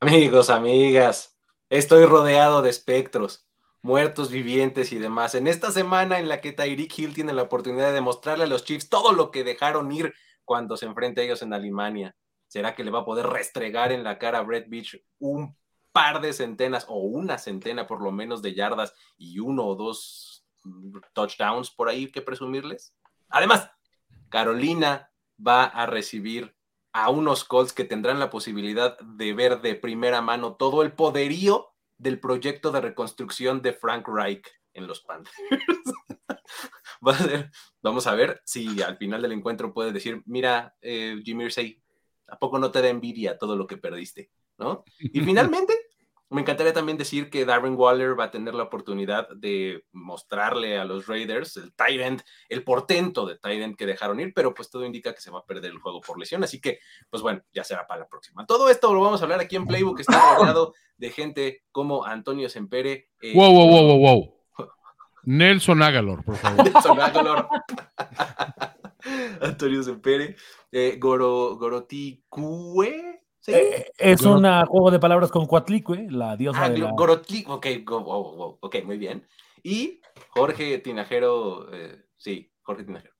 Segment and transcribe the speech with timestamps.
[0.00, 1.36] Amigos, amigas,
[1.70, 3.48] estoy rodeado de espectros,
[3.82, 5.34] muertos, vivientes y demás.
[5.34, 8.64] En esta semana en la que Tyreek Hill tiene la oportunidad de demostrarle a los
[8.64, 12.14] Chiefs todo lo que dejaron ir cuando se enfrenta a ellos en Alemania.
[12.46, 15.56] ¿Será que le va a poder restregar en la cara a Brett Beach un
[15.90, 20.46] par de centenas o una centena por lo menos de yardas y uno o dos
[21.12, 22.94] touchdowns por ahí que presumirles?
[23.28, 23.68] Además,
[24.28, 25.10] Carolina
[25.44, 26.56] va a recibir
[26.92, 31.68] a unos Colts que tendrán la posibilidad de ver de primera mano todo el poderío
[31.96, 35.36] del proyecto de reconstrucción de Frank Reich en los Panthers.
[37.82, 41.82] vamos a ver si al final del encuentro puede decir, mira, eh, Jimmy Irsay,
[42.28, 44.30] ¿a poco no te da envidia todo lo que perdiste?
[44.58, 44.84] ¿No?
[44.98, 45.74] Y finalmente,
[46.30, 50.84] me encantaría también decir que Darren Waller va a tener la oportunidad de mostrarle a
[50.84, 55.14] los Raiders el tight el portento de tight que dejaron ir, pero pues todo indica
[55.14, 57.86] que se va a perder el juego por lesión, así que pues bueno, ya será
[57.86, 58.44] para la próxima.
[58.46, 62.04] Todo esto lo vamos a hablar aquí en Playbook, que está rodeado de gente como
[62.04, 63.10] Antonio Sempere.
[63.22, 64.34] Eh, wow, wow, wow, wow, wow.
[65.24, 66.64] Nelson Agalor, por favor.
[66.64, 67.48] Nelson Agalor.
[69.40, 70.36] Antonio Sempere.
[70.70, 71.56] Eh, Goro,
[73.52, 73.78] Goroticue.
[73.78, 76.90] Eh, es un juego de palabras con Coatlicue, la diosa ah, de la...
[76.90, 77.66] ok,
[78.60, 79.26] ok, muy bien.
[79.62, 80.00] Y
[80.30, 83.14] Jorge Tinajero, eh, sí, Jorge Tinajero.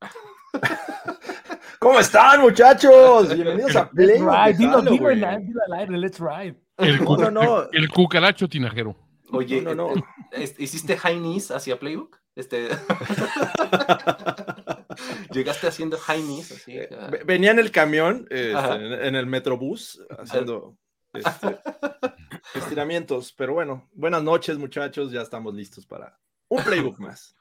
[1.78, 3.34] ¿Cómo están, muchachos?
[3.34, 4.18] Bienvenidos a Play.
[4.56, 6.56] Dilo, dilo, al aire, let's ride.
[6.76, 8.96] El, no, no, el cucaracho tinajero.
[9.30, 9.92] Oye, no, no,
[10.58, 12.18] ¿hiciste high knees hacia Playbook?
[12.34, 12.68] Este...
[15.32, 16.52] Llegaste haciendo high knees.
[16.52, 16.88] Así, eh,
[17.24, 20.76] Venía en el camión, este, en, el metrobús, haciendo
[21.12, 21.58] este,
[22.54, 23.32] estiramientos.
[23.32, 25.12] Pero bueno, buenas noches, muchachos.
[25.12, 27.34] Ya estamos listos para un playbook más.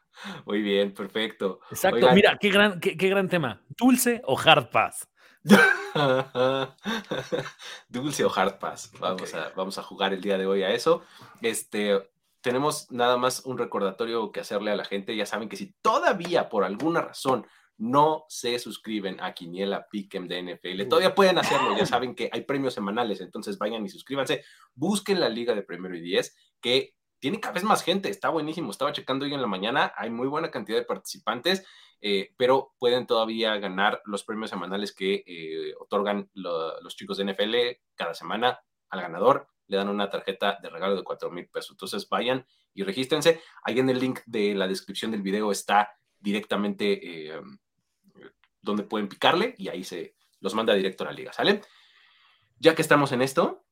[0.45, 1.59] Muy bien, perfecto.
[1.69, 3.62] Exacto, mira, qué gran, qué, qué gran tema.
[3.78, 5.07] ¿Dulce o hard pass?
[7.88, 8.91] Dulce o hard pass.
[9.00, 11.03] Vamos, a, vamos a jugar el día de hoy a eso.
[11.41, 12.09] Este,
[12.47, 15.13] tenemos nada más un recordatorio que hacerle a la gente.
[15.18, 20.56] Ya saben que si todavía por alguna razón no se suscriben a Quiniela Pick'em de
[20.56, 21.75] NFL, todavía pueden hacerlo.
[21.78, 24.46] Ya saben que hay premios semanales, entonces vayan y suscríbanse.
[24.75, 28.07] Busquen la liga de primero y diez, que tiene cada vez más gente.
[28.07, 28.72] Está buenísimo.
[28.72, 29.91] Estaba checando hoy en la mañana.
[29.97, 31.66] Hay muy buena cantidad de participantes.
[32.00, 37.56] Eh, pero pueden todavía ganar los premios semanales que eh, otorgan los chicos de NFL
[37.96, 39.50] cada semana al ganador.
[39.68, 41.72] Le dan una tarjeta de regalo de 4 mil pesos.
[41.72, 43.42] Entonces vayan y regístrense.
[43.64, 47.42] Ahí en el link de la descripción del video está directamente eh,
[48.62, 51.62] donde pueden picarle y ahí se los manda directo a la liga, ¿sale?
[52.60, 53.68] Ya que estamos en esto,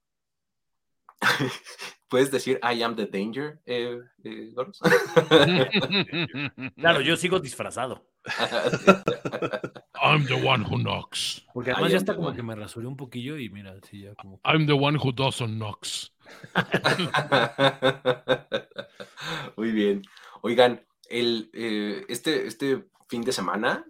[2.07, 4.53] ¿Puedes decir I am the danger, eh, eh,
[6.77, 8.07] claro, yo sigo disfrazado.
[10.05, 11.43] I'm the one who knocks.
[11.53, 14.39] Porque además ya está como que me rasuré un poquillo y mira, sí, ya como.
[14.43, 16.13] I'm the one who doesn't knocks.
[19.57, 20.03] Muy bien.
[20.41, 23.85] Oigan, el, eh, este, este fin de semana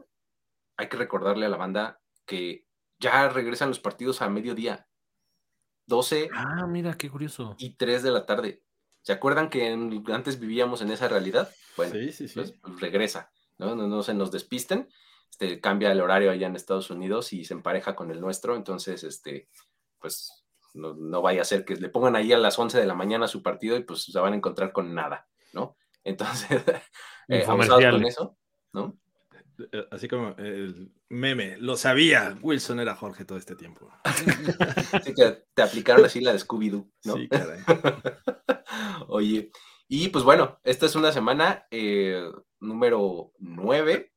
[0.77, 2.65] hay que recordarle a la banda que
[2.99, 4.87] ya regresan los partidos a mediodía.
[5.87, 6.29] 12.
[6.33, 7.55] Ah, mira, qué curioso.
[7.59, 8.63] Y 3 de la tarde.
[9.01, 9.71] ¿Se acuerdan que
[10.11, 11.51] antes vivíamos en esa realidad?
[11.77, 12.35] Bueno, sí, sí, sí.
[12.35, 13.75] Pues, pues, regresa, ¿no?
[13.75, 14.01] ¿no?
[14.01, 14.89] se nos despisten.
[15.29, 18.55] Este, cambia el horario allá en Estados Unidos y se empareja con el nuestro.
[18.55, 19.49] Entonces, este,
[19.99, 23.27] pues no, vaya a ser que le pongan ahí a las 11 de la mañana
[23.27, 25.77] su partido y pues se van a encontrar con nada, ¿no?
[26.03, 26.63] Entonces,
[27.27, 28.37] eh, con eso,
[28.73, 28.97] ¿no?
[29.71, 33.89] Eh, así como el meme, lo sabía, Wilson era Jorge todo este tiempo.
[34.91, 37.15] Así que te aplicaron así la de Scooby-Doo, ¿no?
[37.15, 37.61] Sí, caray.
[39.07, 39.51] Oye,
[39.87, 42.29] y pues bueno, esta es una semana eh,
[42.59, 44.14] número 9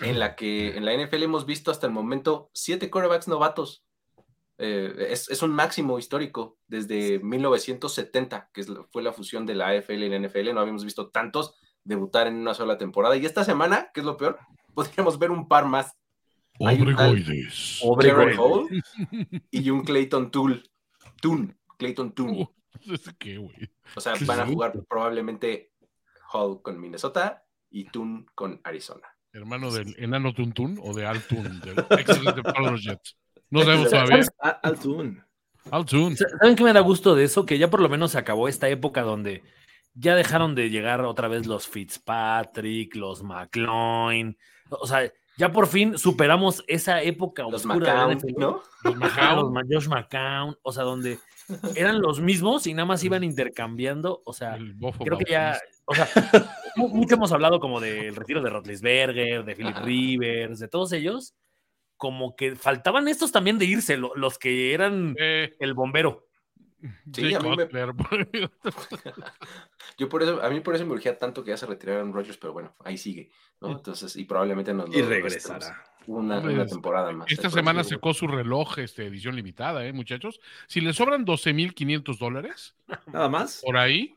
[0.00, 3.84] en la que en la NFL hemos visto hasta el momento siete quarterbacks novatos.
[4.58, 10.08] Eh, es, un máximo histórico desde 1970, que fue la fusión de la AFL y
[10.08, 10.54] la NFL.
[10.54, 13.16] No habíamos visto tantos debutar en una sola temporada.
[13.16, 14.38] Y esta semana, que es lo peor,
[14.74, 15.96] podríamos ver un par más.
[16.58, 17.80] Obregoides.
[17.82, 18.68] Hall
[19.50, 20.62] y un Clayton Tool.
[21.20, 21.56] Toon.
[21.78, 22.48] Clayton Toon.
[23.18, 23.70] ¿Qué, güey?
[23.96, 25.72] O sea, ¿qué van a jugar probablemente
[26.32, 29.13] Hall con Minnesota y Toon con Arizona.
[29.34, 33.16] Hermano del enano Tuntun o de Altun, del excelente para los Jets.
[33.50, 34.24] No sabemos todavía.
[34.62, 35.24] Altun.
[35.72, 36.16] Altun.
[36.16, 37.44] ¿Saben qué me da gusto de eso?
[37.44, 39.42] Que ya por lo menos se acabó esta época donde
[39.92, 44.36] ya dejaron de llegar otra vez los Fitzpatrick, los McLean.
[44.70, 48.40] O sea, ya por fin superamos esa época Los oscura de McCown, NFL.
[48.40, 48.62] ¿no?
[48.84, 51.18] Los Ajá, los Josh McCown, o sea, donde
[51.74, 54.56] eran los mismos y nada más iban intercambiando, o sea,
[55.02, 56.06] creo que ya, o sea,
[56.76, 59.76] mu- mucho hemos hablado como del retiro de Rotlisberger, de Philip.
[59.78, 61.34] Rivers, de todos ellos,
[61.96, 66.26] como que faltaban estos también de irse, lo- los que eran Eh, el bombero.
[67.14, 67.66] Sí, Jay a mí me-.
[69.98, 72.36] Yo por eso, a mí por eso me urgía tanto que ya se retiraran Rodgers,
[72.36, 73.30] pero bueno, ahí sigue,
[73.60, 73.70] ¿no?
[73.72, 75.82] Entonces, y probablemente nos Y lo- regresará.
[76.06, 77.32] Una, temporada más.
[77.32, 80.38] Esta semana próximo- sacó su reloj, este, edición limitada, ¿eh, muchachos?
[80.66, 82.74] Si le sobran 12.500 dólares,
[83.06, 83.62] Nada más.
[83.64, 84.14] por ahí,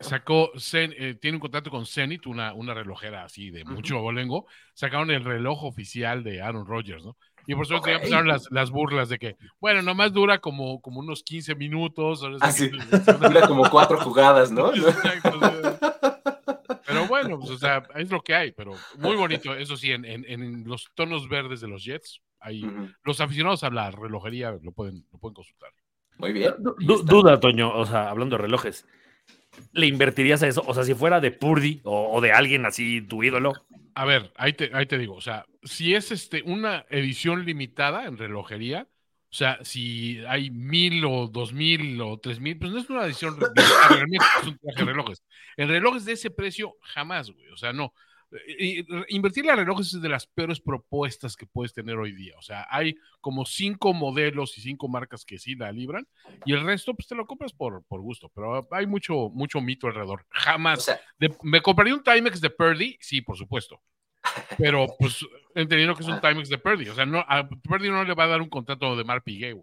[0.00, 4.46] sacó, Zen- eh, tiene un contrato con Zenit, una, una relojera así de mucho abolengo,
[4.74, 7.16] sacaron el reloj oficial de Aaron Rodgers, ¿no?
[7.46, 11.00] Y por supuesto ya empezaron las, las burlas de que, bueno, nomás dura como, como
[11.00, 12.22] unos 15 minutos.
[12.22, 12.70] ahora Ah, sí
[13.20, 14.72] Dura como cuatro jugadas, ¿no?
[16.86, 20.04] Pero bueno, pues, o sea, es lo que hay, pero muy bonito, eso sí, en,
[20.04, 22.64] en- en los tonos verdes de los Jets, ahí,
[23.04, 25.70] los aficionados a la relojería lo pueden, lo pueden consultar.
[26.18, 26.54] Muy bien.
[27.04, 28.86] Duda, Toño, o sea, hablando de relojes,
[29.72, 30.64] ¿le invertirías a eso?
[30.66, 33.52] O sea, si fuera de Purdy o, de alguien así, tu ídolo.
[33.94, 38.06] A ver, ahí te, ahí te digo, o sea, si es este una edición limitada
[38.06, 38.88] en relojería,
[39.30, 43.04] o sea, si hay mil o dos mil o tres mil, pues no es una
[43.04, 45.22] edición realmente es un traje de relojes.
[45.56, 47.94] En relojes de ese precio, jamás, güey, o sea, no.
[49.08, 52.34] Invertirle a relojes es de las peores propuestas que puedes tener hoy día.
[52.38, 56.06] O sea, hay como cinco modelos y cinco marcas que sí la libran,
[56.44, 58.30] y el resto, pues te lo compras por, por gusto.
[58.34, 60.20] Pero hay mucho, mucho mito alrededor.
[60.22, 62.96] O Jamás sea, de- ¿Me compraría un Timex de Purdy?
[63.00, 63.80] Sí, por supuesto.
[64.58, 65.24] Pero, pues,
[65.54, 66.88] entendiendo que es un Timex de Purdy.
[66.88, 69.56] O sea, no, a Purdy no le va a dar un contrato de Mar Piguet,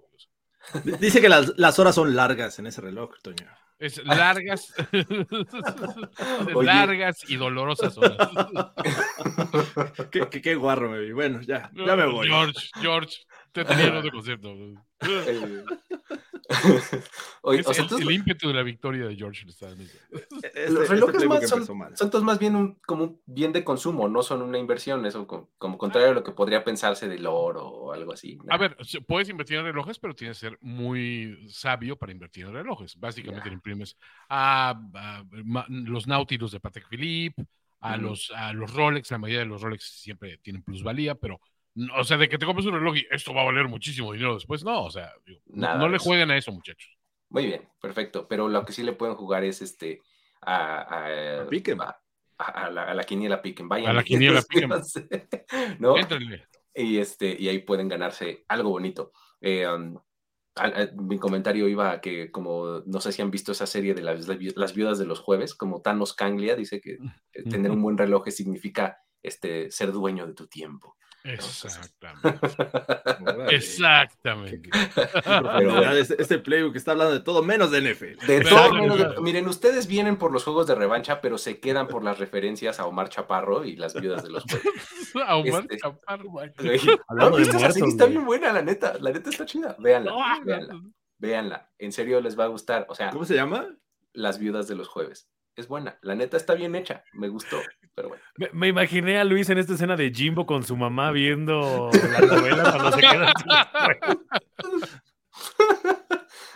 [1.00, 3.48] Dice que las, las horas son largas en ese reloj, Toño.
[3.80, 4.74] Es largas,
[6.62, 8.18] largas y dolorosas horas.
[10.12, 11.12] qué, qué- qué guarro me vi.
[11.12, 12.28] Bueno, ya, ya me voy.
[12.28, 13.18] George, George,
[13.64, 14.50] te tenía en otro concepto.
[15.02, 15.64] eh,
[17.42, 19.84] Oye, Es o sea, el, ímpetu de la victoria de George dando.
[20.44, 21.26] Este- los este relojes
[21.74, 25.06] más son, todos más bien un, como un bien de consumo, no son una inversión,
[25.06, 28.38] eso como, como contrario a lo que podría pensarse del oro o algo así.
[28.50, 28.78] A ver,
[29.08, 32.98] puedes invertir en relojes, pero tienes que ser muy sabio para invertir en relojes.
[32.98, 33.98] Básicamente le imprimes
[34.30, 34.80] a,
[35.70, 37.46] los Nautilus de Patek Philippe,
[37.80, 41.40] a, los, a los Rolex, la mayoría de los Rolex siempre tienen plusvalía, pero,
[41.98, 44.34] o sea, de que te compres un reloj y esto va a valer muchísimo dinero
[44.36, 46.90] después, no, o sea, digo, no- Nada no, de le jueguen a eso, muchachos.
[47.30, 48.28] Muy bien, perfecto.
[48.28, 50.02] Pero lo que sí le pueden jugar es este
[50.42, 51.80] a, a, A Pick'em.
[51.82, 52.00] a-
[52.38, 53.68] a la, a la quiniela Piquen.
[53.68, 53.90] Vayan.
[53.90, 54.70] A la quiniela Pick'em.
[55.80, 55.98] ¿No?
[55.98, 56.46] Éntrenle.
[56.74, 59.12] Y este, y ahí pueden ganarse algo bonito.
[59.42, 59.98] Eh, um,
[60.56, 64.04] al- mi comentario iba a que, como no sé si han visto esa serie de
[64.04, 66.98] las, las viudas de los jueves, como Thanos Canglia dice que
[67.34, 70.96] eh, tener un buen reloj significa este, ser dueño de tu tiempo.
[71.34, 72.40] Exactamente.
[73.56, 74.70] Exactamente.
[75.24, 78.06] Profundidad, Este, este playbook está hablando de todo menos de NFL.
[78.26, 81.60] De Pero- todo menos de- miren, ustedes vienen por los juegos de revancha, pero se
[81.60, 84.44] quedan por las referencias a Omar Chaparro y las viudas de los
[85.14, 85.28] juegos.
[85.28, 88.98] A Omar Este- Chaparro, ¿No muertos, está bien buena, la neta.
[89.00, 89.76] La neta está chida.
[89.80, 90.82] Véanla, No, véanla,
[91.18, 91.72] véanla.
[91.78, 92.86] En serio les va a gustar.
[92.90, 93.68] O sea, ¿Cómo se llama?
[94.14, 95.28] las viudas de los jueves.
[95.58, 95.98] Es buena.
[96.04, 97.04] La neta está bien hecha.
[97.14, 97.60] Me gustó,
[97.96, 98.24] pero bueno.
[98.38, 102.20] Me, me imaginé a Luis en esta escena de Jimbo con su mamá viendo la
[102.20, 103.34] novela cuando se queda.
[103.36, 103.46] así.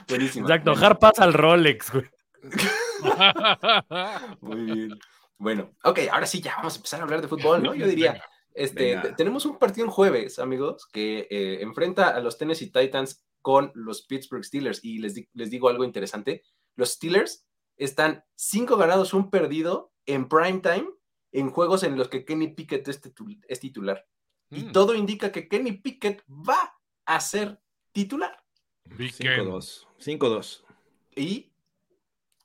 [0.08, 0.48] Buenísima.
[0.48, 2.06] Exacto, Har pasa al Rolex, güey.
[4.42, 5.00] Muy bien.
[5.38, 7.74] Bueno, ok, ahora sí, ya vamos a empezar a hablar de fútbol, ¿no?
[7.74, 8.22] Yo diría,
[8.54, 13.72] este, tenemos un partido en jueves, amigos, que eh, enfrenta a los Tennessee Titans con
[13.74, 14.84] los Pittsburgh Steelers.
[14.84, 16.44] Y les, di- les digo algo interesante.
[16.76, 17.46] Los Steelers
[17.84, 20.88] están cinco ganados, un perdido en prime time
[21.32, 24.06] en juegos en los que Kenny Pickett es, titu- es titular.
[24.50, 27.60] Y Mm, todo indica que Kenny Pickett va a ser
[27.92, 28.44] titular.
[28.86, 29.46] Big Ken.
[29.46, 29.88] 5-2.
[29.98, 30.64] 5-2.
[31.16, 31.52] Y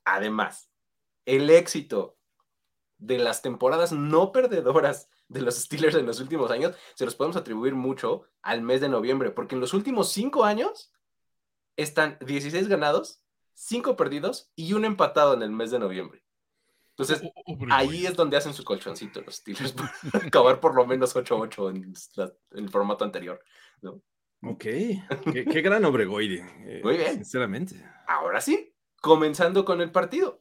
[0.05, 0.71] además,
[1.25, 2.17] el éxito
[2.99, 7.37] de las temporadas no perdedoras de los Steelers en los últimos años se los podemos
[7.37, 10.93] atribuir mucho al mes de noviembre, porque en los últimos cinco años
[11.77, 13.21] están 16 ganados,
[13.57, 16.23] 5 perdidos y un empatado en el mes de noviembre.
[16.91, 17.23] Entonces,
[17.71, 19.75] ahí es donde hacen su colchoncito los Steelers,
[20.15, 21.95] acabar por lo menos 8-8 en,
[22.53, 23.43] el formato anterior.
[23.83, 24.03] ¿no?
[24.43, 26.45] Ok, qué, gran Obregoide.
[26.61, 27.17] Eh, Muy bien.
[27.17, 27.83] Sinceramente.
[28.07, 30.41] Ahora sí, comenzando con el partido.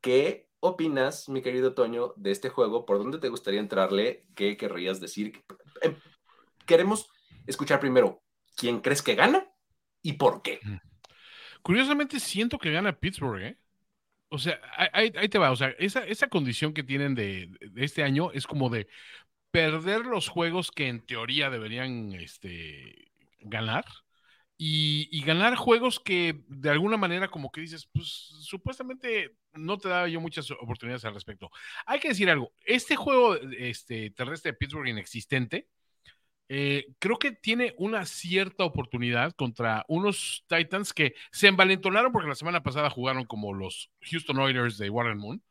[0.00, 2.84] ¿Qué opinas, mi querido Toño, de este juego?
[2.84, 4.26] ¿Por dónde te gustaría entrarle?
[4.34, 5.44] ¿Qué querrías decir?
[5.82, 5.96] Em,
[6.66, 7.10] queremos
[7.46, 8.22] escuchar primero
[8.56, 9.48] quién crees que gana
[10.02, 10.60] y por qué.
[11.66, 13.58] Curiosamente siento que gana Pittsburgh, ¿eh?
[14.28, 14.60] O sea,
[14.92, 18.70] ahí, te va, o sea, esa, esa condición que tienen de, este año es como
[18.70, 18.86] de
[19.50, 23.84] perder los juegos que en teoría deberían este, ganar
[24.56, 28.06] y, ganar juegos que de alguna manera como que dices, pues
[28.42, 31.50] supuestamente no te da yo muchas oportunidades al respecto.
[31.84, 35.68] Hay que decir algo, este juego este, terrestre de Pittsburgh inexistente,
[36.48, 42.34] eh, creo que tiene una cierta oportunidad contra unos Titans que se envalentonaron porque la
[42.36, 45.42] semana pasada jugaron como los Houston Oilers de Warren Moon.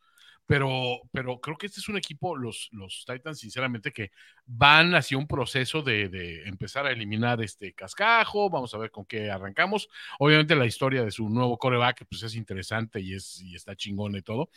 [0.47, 4.11] Pero, pero creo que este es un equipo, los, los Titans, sinceramente, que
[4.47, 8.49] van hacia un proceso de, empezar a eliminar este cascajo.
[8.49, 9.89] Vamos a ver con qué arrancamos.
[10.19, 14.15] Obviamente la historia de su nuevo coreback pues es interesante y, es, y está chingón
[14.15, 14.49] y todo.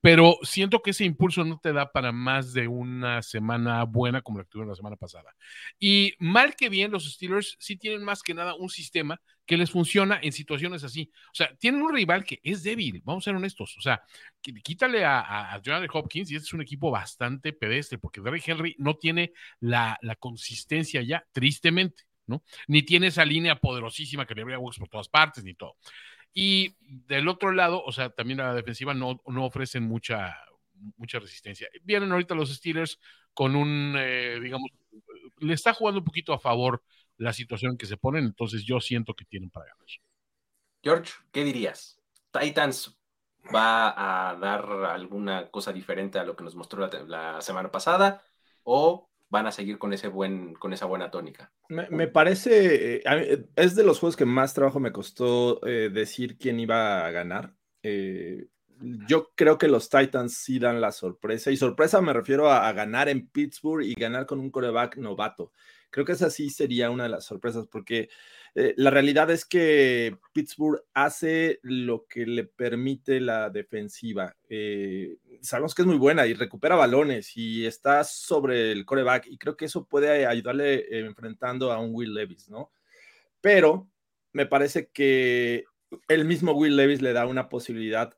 [0.00, 4.38] Pero siento que ese impulso no te da para más de una semana buena como
[4.38, 5.34] la que tuvieron la semana pasada.
[5.78, 9.70] Y mal que bien, los Steelers sí tienen más que nada un sistema que les
[9.70, 11.10] funciona en situaciones así.
[11.26, 13.76] O sea, tienen un rival que es débil, vamos a ser honestos.
[13.76, 14.02] O sea,
[14.40, 15.20] quítale a,
[15.54, 19.98] a, Hopkins y este es un equipo bastante pedestre porque Derrick Henry no tiene la,
[20.18, 22.42] consistencia ya, tristemente, ¿no?
[22.66, 25.76] Ni tiene esa línea poderosísima que le habría por todas partes, ni todo.
[26.32, 30.36] Y del otro lado, o sea, también la defensiva no, no ofrecen mucha,
[30.96, 31.68] mucha resistencia.
[31.82, 32.98] Vienen ahorita los Steelers
[33.32, 34.70] con un, eh, digamos,
[35.38, 36.82] le está jugando un poquito a favor
[37.16, 39.86] la situación que se ponen, entonces yo siento que tienen para ganar.
[40.82, 42.00] George, ¿qué dirías?
[42.30, 42.98] Titans
[43.54, 48.22] va a dar alguna cosa diferente a lo que nos mostró la, semana pasada
[48.62, 51.52] o van a seguir con, ese buen, con esa buena tónica?
[51.68, 56.60] Me, parece, eh, es de los juegos que más trabajo me costó eh, decir quién
[56.60, 57.52] iba a ganar.
[57.82, 58.46] Eh,
[59.08, 62.72] yo creo que los Titans sí dan la sorpresa, y sorpresa me refiero a, a
[62.72, 65.52] ganar en Pittsburgh y ganar con un coreback novato.
[65.90, 68.08] Creo que esa sí sería una de las sorpresas, porque
[68.56, 74.36] eh, la realidad es que Pittsburgh hace lo que le permite la defensiva.
[74.48, 79.38] Eh, sabemos que es muy buena y recupera balones y está sobre el coreback, y
[79.38, 82.70] creo que eso puede ayudarle eh, enfrentando a un Will Levis, ¿no?
[83.40, 83.88] Pero
[84.32, 85.64] me parece que
[86.08, 88.16] el mismo Will Levis le da una posibilidad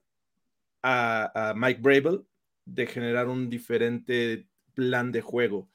[0.83, 2.25] a, Mike Bravel
[2.65, 5.69] de generar un diferente plan de juego.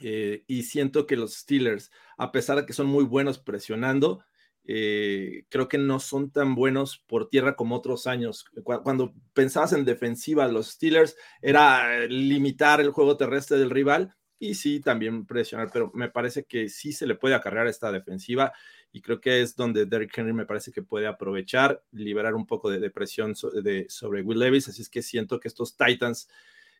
[0.00, 4.24] Eh, y siento que los Steelers, a pesar de que son muy buenos presionando,
[4.64, 8.44] eh, creo que no son tan buenos por tierra como otros años.
[8.62, 14.80] Cuando pensabas en defensiva, los Steelers era limitar el juego terrestre del rival y sí
[14.80, 18.52] también presionar, pero me parece que sí se le puede acarrear esta defensiva
[18.90, 22.68] y creo que es donde Derrick Henry me parece que puede aprovechar, liberar un poco
[22.68, 26.28] de, presión sobre Will Levis, así es que siento que estos Titans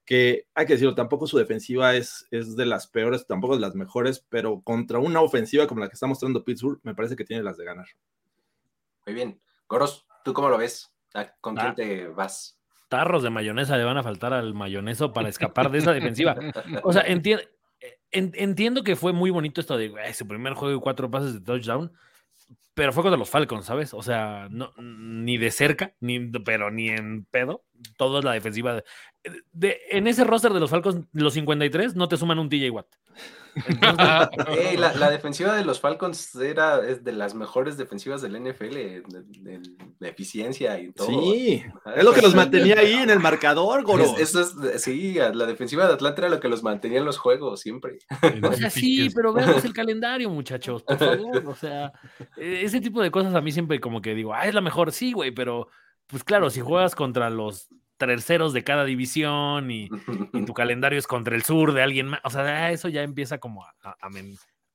[0.04, 3.74] que hay que decirlo, tampoco su defensiva es, es de las peores, tampoco de las
[3.74, 7.42] mejores, pero contra una ofensiva como la que está mostrando Pittsburgh, me parece que tiene
[7.42, 7.86] las de ganar.
[9.06, 9.40] Muy bien.
[9.68, 10.92] Goros, ¿tú cómo lo ves?
[11.40, 11.74] ¿Con quién ah.
[11.74, 12.58] te vas?
[12.88, 16.36] Tarros de mayonesa le van a faltar al mayoneso para escapar de esa defensiva.
[16.82, 17.04] O sea,
[18.10, 21.92] entiendo que fue muy bonito esto de su primer juego y cuatro pases de touchdown,
[22.74, 23.92] pero fue contra los Falcons, ¿sabes?
[23.92, 27.64] O sea, no, ni de cerca, ni, pero ni en pedo.
[27.98, 28.82] Todo es la defensiva.
[29.52, 32.86] De, en ese roster de los Falcons, los 53, no te suman un TJ Watt.
[33.54, 39.60] La, defensiva de los Falcons era es de las mejores defensivas del NFL, de,
[40.00, 41.08] eficiencia y todo.
[41.08, 41.62] Sí,
[41.94, 44.16] es lo que los mantenía ahí en el marcador, Goro.
[44.18, 47.60] eso es, sí, la defensiva de Atlanta era lo que los mantenía en los juegos
[47.60, 47.98] siempre.
[48.42, 51.42] O sea, sí, pero veamos el calendario, muchachos, por favor.
[51.46, 51.92] O sea,
[52.36, 54.92] e, ese tipo de cosas a mí siempre como que digo, ah, es la mejor,
[54.92, 55.68] sí, güey, pero
[56.06, 57.68] pues claro, si juegas contra los
[58.06, 59.88] terceros de cada división y,
[60.44, 62.20] tu calendario es contra el sur de alguien más.
[62.24, 63.74] O sea, eso ya empieza como a,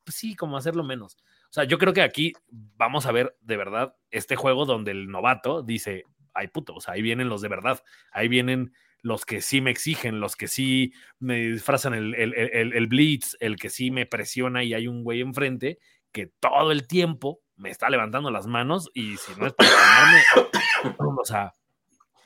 [0.06, 1.18] pues sí, como a hacerlo menos.
[1.50, 5.10] O sea, yo creo que aquí vamos a ver de verdad este juego donde el
[5.10, 6.04] novato dice,
[6.34, 9.72] ay puto, o sea, ahí vienen los de verdad, ahí vienen los que sí me
[9.72, 14.74] exigen, los que sí me disfrazan el, el blitz, el que sí me presiona y
[14.74, 15.80] hay un güey enfrente
[16.14, 19.70] que todo el tiempo me está levantando las manos y si no es para
[20.98, 21.54] o sea,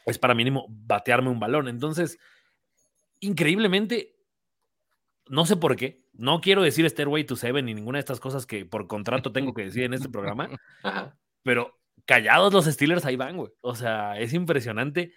[0.05, 1.67] es para mínimo batearme un balón.
[1.67, 2.17] Entonces,
[3.19, 4.15] increíblemente,
[5.27, 8.45] no sé por qué, no quiero decir Stairway to Seven ni ninguna de estas cosas
[8.45, 10.49] que por contrato tengo que decir en este programa,
[11.43, 13.51] pero callados los Steelers ahí van, güey.
[13.61, 15.13] O sea, es impresionante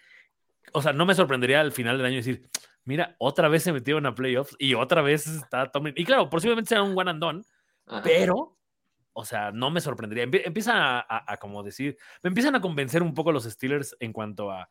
[0.73, 2.49] o sea, no me sorprendería al final del año decir,
[2.83, 5.93] mira, otra vez se metieron a playoffs y otra vez está Tomlin.
[5.97, 7.41] Y claro, posiblemente sea un one and done,
[8.03, 8.57] pero,
[9.17, 10.25] o sea, no me sorprendería.
[10.43, 14.67] Empiezan a, como decir, me empiezan a convencer un poco los Steelers en cuanto a,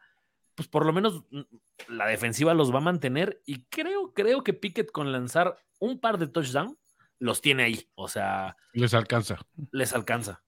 [0.55, 1.41] pues por lo menos mm,
[1.89, 6.19] la defensiva los va a mantener y creo, creo que Pickett con lanzar un par
[6.19, 6.77] de touchdowns
[7.19, 8.55] los tiene ahí, o sea.
[8.75, 9.39] Les alcanza.
[9.73, 10.43] Les alcanza.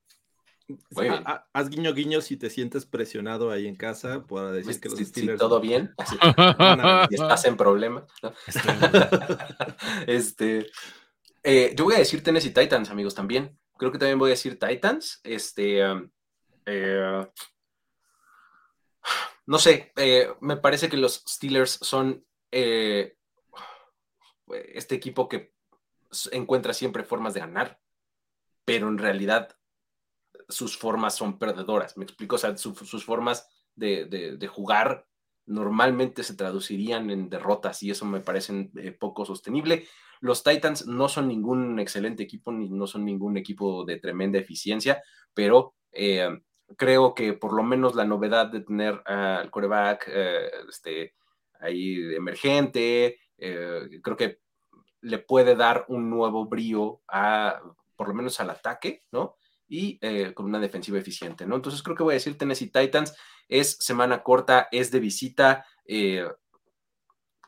[1.54, 5.08] haz guiño guiño si te sientes presionado ahí en casa para decir pues, que los
[5.08, 5.38] Steelers.
[5.38, 5.94] todo bien.
[7.10, 8.04] y estás en problemas.
[10.06, 10.66] este,
[11.42, 13.58] eh, yo voy a decir Tennessee Titans, amigos, también.
[13.78, 15.20] Creo que también voy a decir Titans.
[15.22, 16.10] Este, um,
[16.64, 17.26] eh,
[19.46, 22.24] no sé, eh, me parece que los Steelers son
[24.50, 25.52] este equipo que
[26.32, 27.80] encuentra siempre formas de ganar,
[28.64, 29.56] pero en realidad
[30.48, 31.96] sus formas son perdedoras.
[31.96, 35.06] Me explico, o sea, sus formas de, jugar
[35.46, 39.86] normalmente se traducirían en derrotas y eso me parece eh, poco sostenible.
[40.20, 45.02] Los Titans no son ningún excelente equipo, ni no son ningún equipo de tremenda eficiencia,
[45.34, 46.28] pero eh,
[46.76, 51.14] creo que por lo menos la novedad de tener al coreback eh, este,
[51.60, 54.40] ahí emergente, creo que
[55.06, 57.60] le puede dar un nuevo brío a,
[57.96, 59.36] por lo menos al ataque, ¿no?
[59.68, 61.56] Y eh, con una defensiva eficiente, ¿no?
[61.56, 63.16] Entonces creo que voy a decir Tennessee Titans,
[63.48, 66.26] es semana corta, es de visita, eh,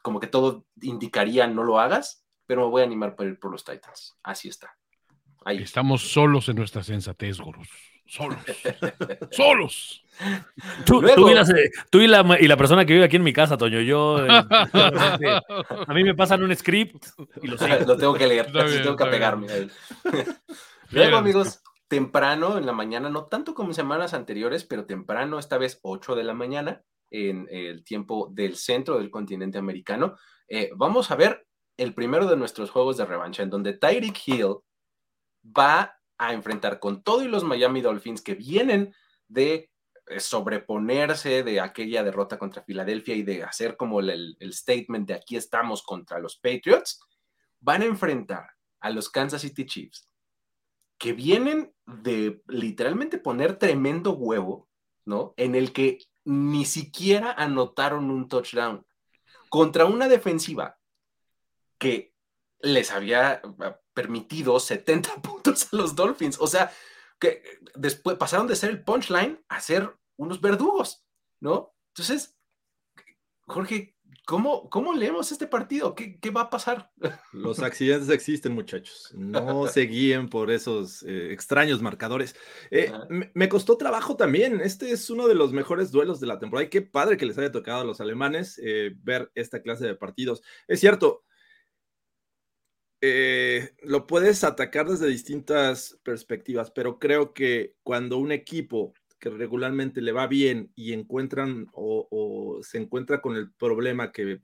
[0.03, 3.53] como que todo indicaría no lo hagas, pero me voy a animar por ir por
[3.53, 4.17] los Titans.
[4.23, 4.75] Así está.
[5.45, 5.59] Ahí.
[5.59, 7.69] Estamos solos en nuestra sensatez, Goros.
[8.07, 8.39] Solos.
[9.31, 10.05] solos.
[10.87, 11.03] Tú,
[12.01, 13.83] y, la, persona que vive aquí en mi casa, Toño.
[13.83, 14.27] Yo.
[15.21, 15.41] Eh,
[15.87, 17.07] a mí me pasan un script
[17.43, 18.51] y lo, lo tengo que leer.
[18.51, 19.73] tengo que apegarme a él.
[20.91, 25.59] Luego, amigos, temprano en la mañana, no tanto como en semanas anteriores, pero temprano, esta
[25.59, 30.17] vez 8 de la mañana, en el tiempo del centro del continente americano,
[30.49, 31.48] eh, vamos a ver
[31.79, 34.57] el primero de nuestros juegos de revancha, en donde Tyreek Hill
[35.45, 38.95] va a enfrentar con todo y los Miami Dolphins que vienen
[39.29, 39.71] de
[40.07, 45.37] eh, sobreponerse de aquella derrota contra Filadelfia y de hacer como el, statement de aquí
[45.37, 47.01] estamos contra los Patriots,
[47.61, 50.09] van a enfrentar a los Kansas City Chiefs,
[50.99, 54.69] que vienen de literalmente poner tremendo huevo,
[55.05, 55.33] ¿no?
[55.37, 58.85] En el que ni siquiera anotaron un touchdown
[59.49, 60.78] contra una defensiva
[61.79, 62.15] que
[62.61, 63.41] les había
[63.95, 66.39] permitido 70 puntos a los Dolphins.
[66.41, 66.73] O sea,
[67.19, 67.43] que
[67.75, 71.05] después pasaron de ser el punchline a ser unos verdugos,
[71.41, 71.75] ¿no?
[71.89, 72.37] Entonces,
[73.47, 75.95] Jorge, ¿cómo, cómo leemos este partido?
[75.95, 76.93] ¿Qué, va a pasar?
[77.33, 79.13] Los accidentes existen, muchachos.
[79.17, 82.37] No se guíen por esos eh, extraños marcadores.
[82.71, 82.93] Eh,
[83.35, 84.61] me, costó trabajo también.
[84.61, 86.67] Este es uno de los mejores duelos de la temporada.
[86.67, 89.95] Y qué padre que les haya tocado a los alemanes eh, ver esta clase de
[89.95, 90.43] partidos.
[90.67, 91.25] Es cierto,
[93.01, 100.01] eh, lo puedes atacar desde distintas perspectivas, pero creo que cuando un equipo que regularmente
[100.01, 104.41] le va bien y encuentran o, se encuentra con el problema que,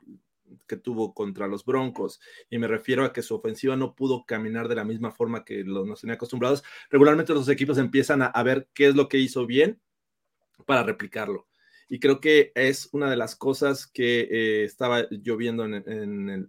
[0.82, 4.76] tuvo contra los Broncos, y me refiero a que su ofensiva no pudo caminar de
[4.76, 8.88] la misma forma que los, nos tenía acostumbrados, regularmente los equipos empiezan a, ver qué
[8.88, 9.80] es lo que hizo bien
[10.66, 11.48] para replicarlo.
[11.88, 15.74] Y creo que es una de las cosas que eh, estaba yo viendo en,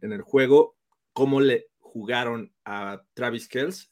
[0.02, 0.76] en el juego,
[1.13, 3.89] cómo le, jugaron a Travis Kells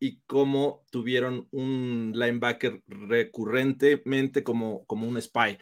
[0.00, 5.58] y cómo tuvieron un linebacker recurrentemente como, como un spy.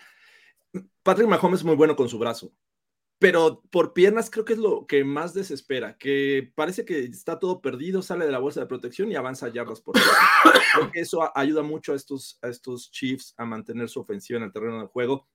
[1.03, 2.53] Patrick Mahomes es muy bueno con su brazo,
[3.19, 7.61] pero por piernas creo que es lo que más desespera, que parece que está todo
[7.61, 11.65] perdido, sale de la bolsa de protección y avanza yardas por Creo que eso ayuda
[11.65, 15.27] mucho a estos, a estos Chiefs a mantener su ofensiva en el terreno del juego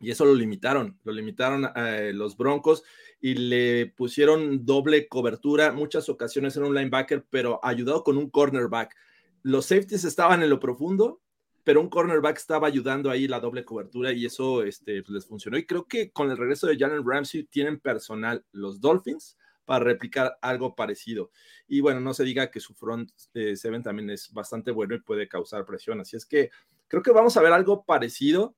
[0.00, 2.82] y eso lo limitaron, lo limitaron eh, los Broncos
[3.20, 8.94] y le pusieron doble cobertura, muchas ocasiones era un linebacker, pero ayudado con un cornerback.
[9.42, 11.22] Los safeties estaban en lo profundo,
[11.64, 15.56] pero un cornerback estaba ayudando ahí la doble cobertura y eso este, pues, les funcionó.
[15.56, 20.38] Y creo que con el regreso de Jalen Ramsey tienen personal los Dolphins para replicar
[20.42, 21.30] algo parecido.
[21.66, 25.00] Y bueno, no se diga que su front eh, seven también es bastante bueno y
[25.00, 26.00] puede causar presión.
[26.00, 26.50] Así es que
[26.86, 28.54] creo que vamos a ver algo parecido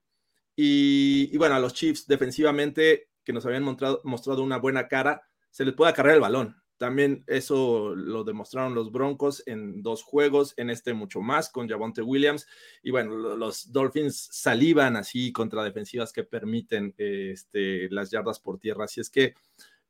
[0.61, 5.65] y, bueno, a los Chiefs defensivamente, que nos habían mostrado, mostrado una buena cara, se
[5.65, 6.61] les puede acarrear el balón.
[6.79, 12.03] También eso lo demostraron los Broncos en dos juegos, en este mucho más con Javonte
[12.03, 12.45] Williams.
[12.83, 18.87] Y bueno, los Dolphins salivan así contra defensivas que permiten este, las yardas por tierra.
[18.87, 19.35] Así es que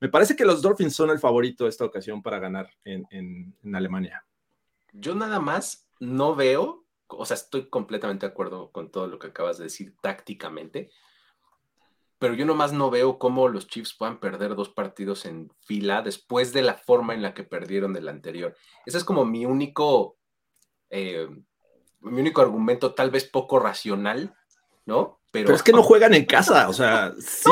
[0.00, 4.22] me parece que los Dolphins son el favorito esta ocasión para ganar en Alemania.
[4.92, 9.28] Yo nada más no veo o sea, estoy completamente de acuerdo con todo lo que
[9.28, 10.90] acabas de decir tácticamente,
[12.18, 16.52] pero yo nomás no veo cómo los Chiefs puedan perder dos partidos en fila después
[16.52, 18.56] de la forma en la que perdieron del anterior.
[18.84, 20.18] Ese es como mi único,
[20.90, 21.28] eh,
[22.00, 24.34] mi único argumento, tal vez poco racional,
[24.88, 25.20] ¿no?
[25.30, 27.50] Pero, es que no juegan en casa, o sea, sí,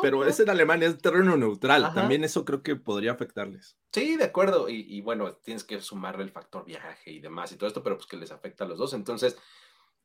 [0.00, 1.92] pero es en Alemania, es terreno neutral.
[1.92, 3.76] También eso creo que podría afectarles.
[3.92, 4.70] Sí, de acuerdo.
[4.70, 8.08] Y, bueno, tienes que sumarle el factor viaje y demás y todo esto, pero pues
[8.08, 8.94] que les afecta a los dos.
[8.94, 9.36] Entonces,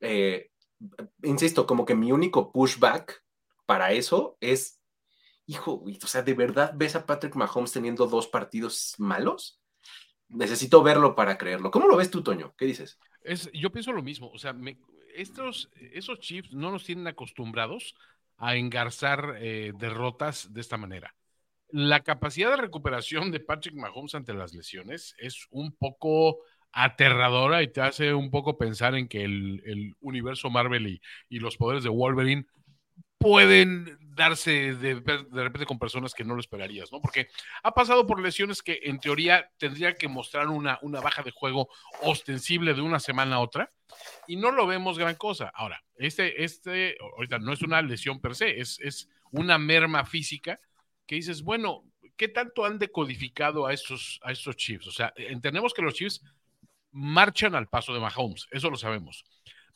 [0.02, 0.52] eh,
[1.24, 3.24] insisto, como que mi único pushback
[3.66, 4.82] para eso es,
[5.46, 9.62] hijo, o sea, ¿de verdad ves a Patrick Mahomes teniendo dos partidos malos?
[10.28, 11.72] Necesito verlo para creerlo.
[11.72, 12.54] ¿Cómo lo ves tú, Toño?
[12.58, 13.00] ¿Qué dices?
[13.54, 14.30] Yo pienso lo mismo.
[14.32, 14.56] O sea,
[15.16, 17.96] estos, esos chips no nos tienen acostumbrados
[18.38, 21.14] a engarzar eh, derrotas de esta manera.
[21.70, 26.40] La capacidad de recuperación de Patrick Mahomes ante las lesiones es un poco
[26.74, 31.58] aterradora y te hace un poco pensar en que el, universo Marvel y, y, los
[31.58, 32.46] poderes de Wolverine
[33.18, 34.96] pueden darse de,
[35.32, 37.02] repente con personas que no lo esperarías, ¿no?
[37.02, 37.28] Porque
[37.64, 41.70] ha pasado por lesiones que en teoría tendría que mostrar una, una baja de juego
[42.02, 43.70] ostensible de una semana a otra
[44.28, 45.52] y no lo vemos gran cosa.
[45.56, 50.60] Ahora, este, este, ahorita no es una lesión per se, es, es una merma física
[51.08, 51.84] que dices, bueno,
[52.16, 54.88] ¿qué tanto han decodificado a estos, a estos Chiefs?
[54.88, 56.22] O sea, entendemos que los Chiefs
[56.92, 59.24] marchan al paso de Mahomes, eso lo sabemos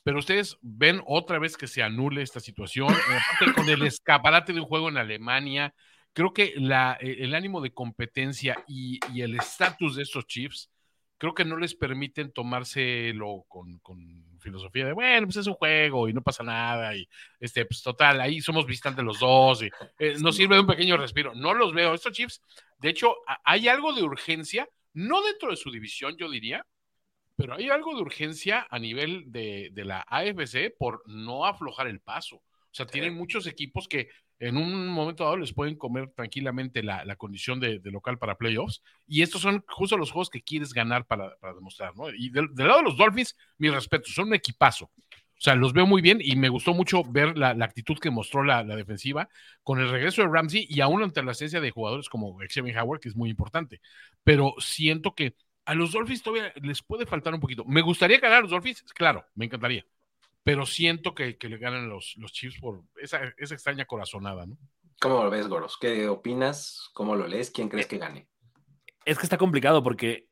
[0.06, 4.60] pero ustedes ven otra vez que se anule esta situación, eh, con el escaparate de
[4.60, 5.74] un juego en Alemania,
[6.14, 10.70] creo que la, e, el ánimo de competencia y, el estatus de estos Chiefs,
[11.18, 16.08] creo que no les permiten tomárselo con, con, filosofía de, bueno, pues es un juego
[16.08, 20.18] y no pasa nada, y este, pues total, ahí somos visitantes los dos, y eh,
[20.20, 21.34] nos sirve de un pequeño respiro.
[21.34, 22.44] No los veo, estos Chiefs,
[22.78, 26.64] de hecho, hay algo de urgencia, no dentro de su división, yo diría,
[27.36, 32.38] pero hay algo de urgencia a nivel de, la AFC por no aflojar el paso.
[32.38, 37.16] O sea, tienen muchos equipos que en un momento dado les pueden comer tranquilamente la,
[37.16, 38.82] condición de, local para playoffs.
[39.08, 42.10] Y estos son justo los juegos que quieres ganar para, demostrar, ¿no?
[42.10, 44.92] Y del, lado de los Dolphins, mi respeto, son un equipazo.
[45.38, 48.44] O sea, los veo muy bien y me gustó mucho ver la, actitud que mostró
[48.44, 49.28] la, defensiva
[49.64, 53.02] con el regreso de Ramsey y aún ante la esencia de jugadores como Xavier Howard,
[53.02, 53.82] que es muy importante.
[54.24, 57.66] Pero siento que a los Dolphins todavía les puede faltar un poquito.
[57.66, 59.86] Me gustaría ganar a los Dolphins, claro, me encantaría.
[60.44, 64.58] Pero siento que, le ganan los, los Chiefs por esa, extraña corazonada, ¿no?
[65.02, 65.78] ¿Cómo lo ves, Goros?
[65.80, 66.90] ¿Qué opinas?
[66.94, 67.50] ¿Cómo lo lees?
[67.50, 68.28] ¿Quién crees que gane?
[69.06, 70.30] Es que está complicado porque,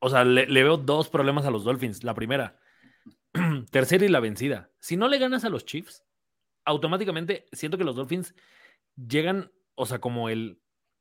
[0.00, 2.02] o sea, le, veo dos problemas a los Dolphins.
[2.02, 2.58] La primera,
[3.70, 4.70] tercera y la vencida.
[4.80, 6.04] Si no le ganas a los Chiefs,
[6.64, 8.34] automáticamente siento que los Dolphins
[8.96, 10.60] llegan, o sea, como el,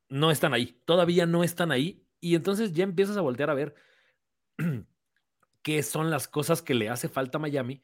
[0.09, 3.75] no están ahí, todavía no están ahí y entonces ya empiezas a voltear a ver
[5.61, 7.83] qué son las cosas que le hace falta a Miami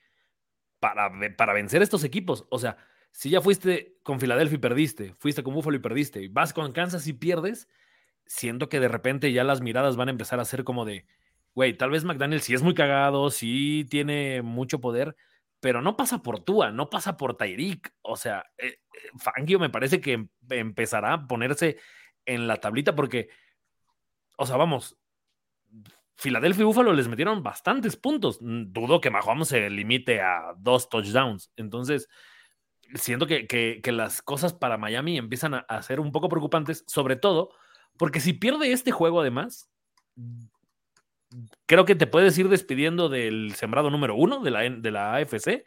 [0.79, 2.45] para, para vencer estos equipos.
[2.49, 2.77] O sea,
[3.11, 6.71] si ya fuiste con Filadelfia y perdiste, fuiste con Buffalo y perdiste, y vas con
[6.71, 7.69] Kansas y pierdes,
[8.25, 11.05] siento que de repente ya las miradas van a empezar a ser como de,
[11.53, 15.15] güey, tal vez McDaniel sí es muy cagado, sí tiene mucho poder,
[15.59, 17.93] pero no pasa por Tua, no pasa por Tyreek.
[18.01, 18.79] O sea, eh, eh,
[19.17, 21.77] Fangio me parece que em, empezará a ponerse
[22.25, 23.29] en la tablita porque
[24.37, 24.97] o sea, vamos,
[26.15, 28.39] Filadelfia y Buffalo les metieron bastantes puntos.
[28.41, 31.51] Mm, dudo que Mahomes se limite a dos touchdowns.
[31.55, 32.07] Entonces,
[32.95, 37.51] siento que, las cosas para Miami empiezan a, ser un poco preocupantes, sobre todo
[37.97, 39.69] porque si pierde este juego además,
[41.65, 45.63] creo que te puedes ir despidiendo del sembrado número uno de la, de la AFC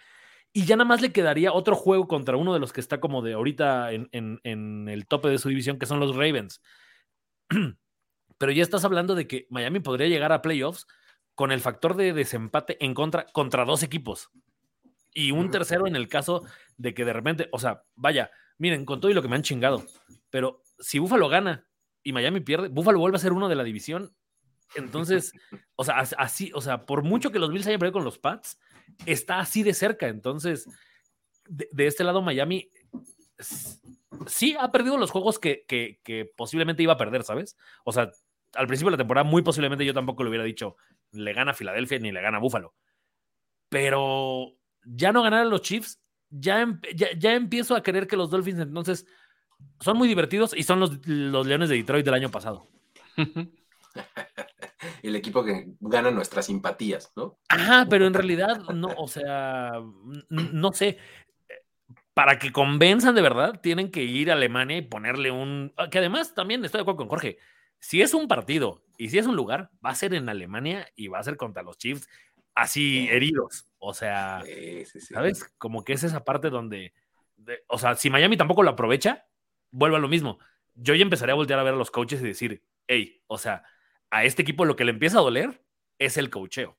[0.53, 3.23] y ya nada más le quedaría otro juego contra uno de los que está como
[3.23, 6.63] de ahorita en el tope de su división, que son los Ravens.
[8.38, 10.87] pero ya estás hablando de que Miami podría llegar a playoffs
[11.35, 14.31] con el factor de desempate en contra contra dos equipos.
[15.12, 16.42] Y un tercero en el caso
[16.77, 19.42] de que de repente, o sea, vaya, miren, con todo y lo que me han
[19.42, 19.85] chingado,
[20.31, 21.66] pero si Buffalo gana
[22.03, 24.14] y Miami pierde, Buffalo vuelve a ser uno de la división.
[24.75, 25.33] Entonces,
[25.77, 28.59] o sea, así, o sea, por mucho que los Bills hayan perdido con los Pats,
[29.07, 30.09] está así de cerca.
[30.09, 30.68] Entonces,
[31.49, 32.70] de, este lado, Miami
[34.27, 37.57] sí ha perdido los juegos que, que, que, posiblemente iba a perder, ¿sabes?
[37.85, 38.11] O sea,
[38.57, 40.77] al principio de la temporada, muy posiblemente yo tampoco le hubiera dicho,
[41.12, 42.75] le gana Filadelfia ni le gana Búfalo.
[43.69, 44.53] Pero
[44.85, 49.07] ya no ganar a los Chiefs, ya, ya, empiezo a creer que los Dolphins entonces
[49.81, 52.66] son muy divertidos y son los, los Leones de Detroit del año pasado.
[55.03, 57.38] El equipo que gana nuestras simpatías, ¿no?
[57.49, 59.81] Ajá, pero en realidad, no, o sea,
[60.29, 60.99] no sé
[62.16, 65.75] para que convenzan de verdad, tienen que ir a Alemania y ponerle un.
[65.90, 67.37] Que además también estoy de acuerdo con Jorge
[67.79, 71.09] si es un partido y si es un lugar, va a ser en Alemania y
[71.09, 72.09] va a ser contra los Chiefs
[72.55, 73.67] así heridos.
[73.79, 74.43] O sea,
[75.12, 75.45] ¿sabes?
[75.59, 76.93] Como que es esa parte donde
[77.37, 79.27] de- o sea, si Miami tampoco lo aprovecha,
[79.71, 80.39] vuelve a lo mismo.
[80.75, 83.62] Yo ya empezaré a voltear a ver a los coaches y decir, hey, o sea,
[84.11, 85.62] a este equipo lo que le empieza a doler
[85.99, 86.79] es el coacheo.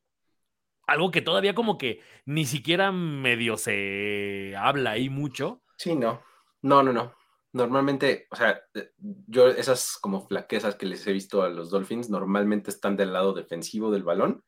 [0.88, 5.62] Algo que todavía como que ni siquiera medio se habla ahí mucho.
[5.78, 6.22] Sí, no.
[6.62, 7.14] No, no, no.
[7.54, 8.92] Normalmente, o sea, eh,
[9.28, 13.34] yo esas como flaquezas que les he visto a los Dolphins normalmente están del lado
[13.34, 14.44] defensivo del balón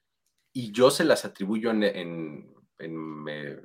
[0.54, 3.62] y yo se las atribuyo en, eh,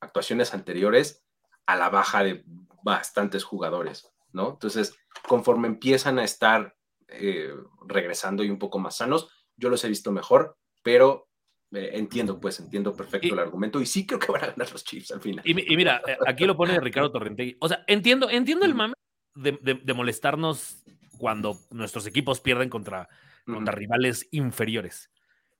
[0.00, 1.24] actuaciones anteriores
[1.66, 2.44] a la baja de
[2.82, 4.50] bastantes jugadores, ¿no?
[4.50, 4.96] Entonces,
[5.28, 6.76] conforme empiezan a estar
[7.08, 7.54] eh,
[7.86, 11.29] regresando y un poco más sanos, yo los he visto mejor, pero
[11.72, 14.70] eh, entiendo, pues, entiendo perfecto Y- el argumento y sí creo que van a ganar
[14.72, 15.42] los Chiefs al final.
[15.46, 17.56] Y, mi- y mira, eh, aquí lo pone Ricardo Torrentegui.
[17.60, 18.94] O sea, entiendo, entiendo el mame
[19.34, 20.82] de, de- de molestarnos
[21.18, 23.08] cuando nuestros equipos pierden contra,
[23.46, 25.10] rivales inferiores.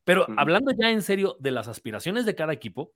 [0.04, 2.92] Pero hablando ya en serio de las aspiraciones de cada equipo,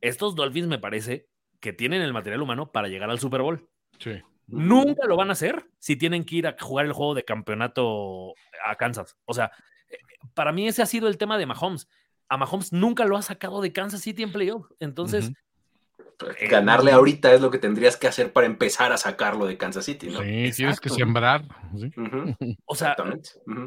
[0.00, 1.28] estos Dolphins me parece
[1.60, 3.68] que tienen el material humano para llegar al Super Bowl.
[3.98, 4.22] Sí.
[4.46, 8.34] Nunca lo van a hacer si tienen que ir a jugar el juego de campeonato
[8.64, 9.16] a Kansas.
[9.24, 9.50] O sea,
[9.90, 9.96] eh,
[10.34, 11.88] para mí ese ha sido el tema de Mahomes.
[12.28, 14.70] A Mahomes nunca lo ha sacado de Kansas City en playoff.
[14.80, 15.32] Entonces,
[16.38, 19.84] eh, Ganarle ahorita es lo que tendrías que hacer para empezar a sacarlo de Kansas
[19.84, 20.20] City, ¿no?
[20.20, 20.94] Sí, tienes que Exacto.
[20.94, 21.44] sembrar.
[21.76, 21.92] ¿sí?
[22.64, 22.96] O sea,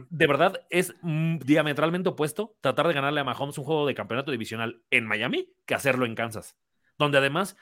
[0.09, 4.31] de verdad es mm, diametralmente opuesto tratar de ganarle a Mahomes un juego de campeonato
[4.31, 6.55] divisional en Miami que hacerlo en Kansas,
[6.97, 7.55] donde además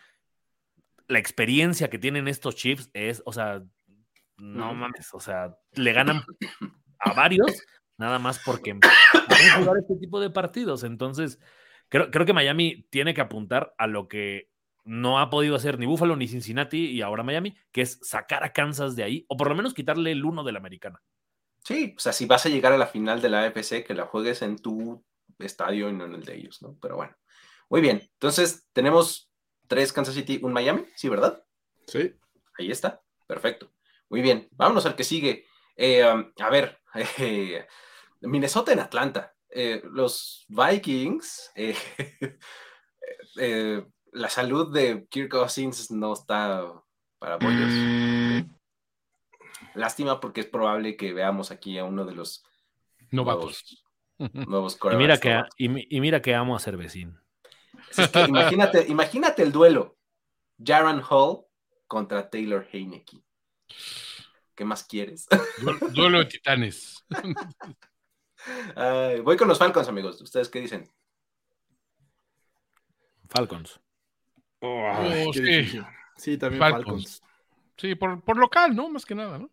[1.07, 3.63] la experiencia que tienen estos Chiefs es, o sea,
[4.37, 6.23] no mames, o sea, le ganan
[6.99, 7.65] a varios
[7.97, 8.79] nada más porque
[9.57, 10.83] jugar este tipo de partidos.
[10.83, 11.39] Entonces,
[11.89, 14.49] creo, creo que Miami tiene que apuntar a lo que
[14.87, 18.53] no ha podido hacer ni Buffalo ni Cincinnati y ahora Miami, que es sacar a
[18.53, 21.03] Kansas de ahí, o por lo menos quitarle el uno de la americana.
[21.63, 24.05] Sí, o sea, si vas a llegar a la final de la AFC, que la
[24.05, 25.05] juegues en tu
[25.39, 26.77] estadio y no en el de ellos, ¿no?
[26.81, 27.17] Pero bueno,
[27.69, 28.01] muy bien.
[28.13, 29.29] Entonces, tenemos
[29.67, 31.43] tres Kansas City, un Miami, ¿sí, verdad?
[31.87, 32.13] Sí.
[32.57, 33.73] Ahí está, perfecto.
[34.09, 35.45] Muy bien, vámonos al que sigue.
[35.75, 36.79] Eh, um, a ver,
[37.17, 37.67] eh,
[38.21, 39.33] Minnesota en Atlanta.
[39.49, 41.75] Eh, los Vikings, eh,
[43.37, 46.63] eh, la salud de Kirk Cousins no está
[47.19, 47.71] para bollos.
[49.73, 52.43] Lástima porque es probable que veamos aquí a uno de los
[53.11, 53.83] Novatos.
[54.17, 57.17] nuevos, nuevos Y mira, que, y, mi- y mira que amo a Cervecín.
[57.95, 59.97] Es que imagínate, imagínate el duelo.
[60.63, 61.45] Jaron Hall
[61.87, 63.23] contra Taylor Heineke.
[64.55, 65.27] ¿Qué más quieres?
[65.59, 67.05] Du- Duelo de titanes.
[68.75, 70.21] Ay, voy con los Falcons, amigos.
[70.21, 70.89] ¿Ustedes qué dicen?
[73.29, 73.79] Falcons.
[74.61, 75.81] Oh, qué
[76.17, 76.37] sí.
[76.37, 76.85] también Falcons.
[76.85, 77.23] Falcons.
[77.77, 78.89] Sí, por, por local, ¿no?
[78.89, 79.49] Más que nada, ¿no?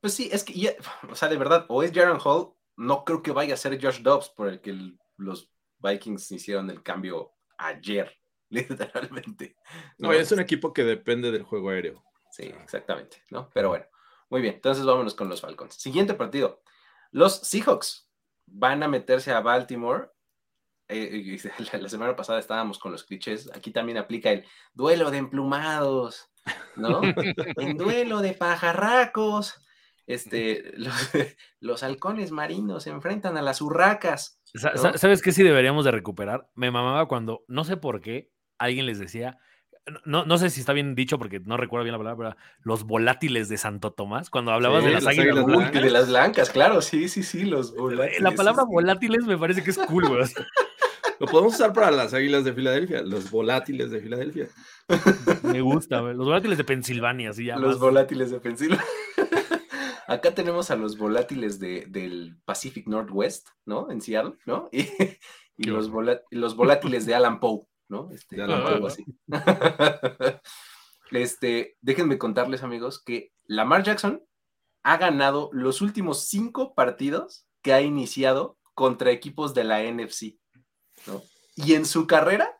[0.00, 0.74] Pues sí, es que, ya-
[1.08, 4.02] o sea, de verdad, o es Jaron Hall, no creo que vaya a ser Josh
[4.02, 8.12] Dobbs por el que el- los Vikings hicieron el cambio ayer,
[8.50, 9.56] literalmente.
[9.98, 12.02] No, es un equipo que depende del juego aéreo.
[12.30, 13.50] Sí, exactamente, ¿no?
[13.54, 13.86] Pero bueno,
[14.28, 15.74] muy bien, entonces vámonos con los Falcons.
[15.74, 16.62] Siguiente partido.
[17.16, 18.06] Los Seahawks
[18.44, 20.10] van a meterse a Baltimore.
[20.86, 21.38] Eh, y
[21.72, 23.50] la, la semana pasada estábamos con los clichés.
[23.54, 26.30] Aquí también aplica el duelo de emplumados,
[26.76, 27.00] ¿no?
[27.56, 29.54] en duelo de pajarracos.
[30.06, 30.92] Este, los,
[31.60, 34.38] los halcones marinos se enfrentan a las urracas.
[34.52, 36.50] ¿Sabes qué sí deberíamos de recuperar?
[36.54, 39.38] Me mamaba cuando, no sé por qué, alguien les decía,
[40.04, 42.84] no, no sé si está bien dicho porque no recuerdo bien la palabra, pero los
[42.84, 45.28] volátiles de Santo Tomás, cuando hablabas Sí, de las las águilas.
[45.36, 45.82] águilas Uy, blancas.
[45.82, 48.20] de las blancas, claro, sí, sí, sí, los volátiles.
[48.20, 48.74] La palabra sí, sí.
[48.74, 50.24] volátiles me parece que es cool, güey.
[51.18, 54.48] Lo podemos usar para las águilas de Filadelfia, los volátiles de Filadelfia.
[55.44, 56.14] Me gusta, güey.
[56.14, 57.56] Los volátiles de Pensilvania, así ya.
[57.56, 58.84] Los más- volátiles de Pensilvania.
[60.08, 63.90] Acá tenemos a los volátiles de, del Pacific Northwest, ¿no?
[63.90, 64.68] En Seattle, ¿no?
[64.72, 64.86] Y,
[65.56, 68.10] y los volátiles de Alan Poe, ¿no?
[68.10, 68.88] Este, Alan algo Poe.
[68.88, 69.04] así.
[71.12, 74.24] Este, déjenme contarles, amigos, que Lamar Jackson
[74.82, 80.36] ha ganado los últimos cinco partidos que ha iniciado contra equipos de la NFC,
[81.06, 81.22] ¿no?
[81.54, 82.58] Y en su carrera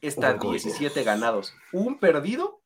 [0.00, 0.50] está Ojo.
[0.50, 2.62] 17 ganados, un perdido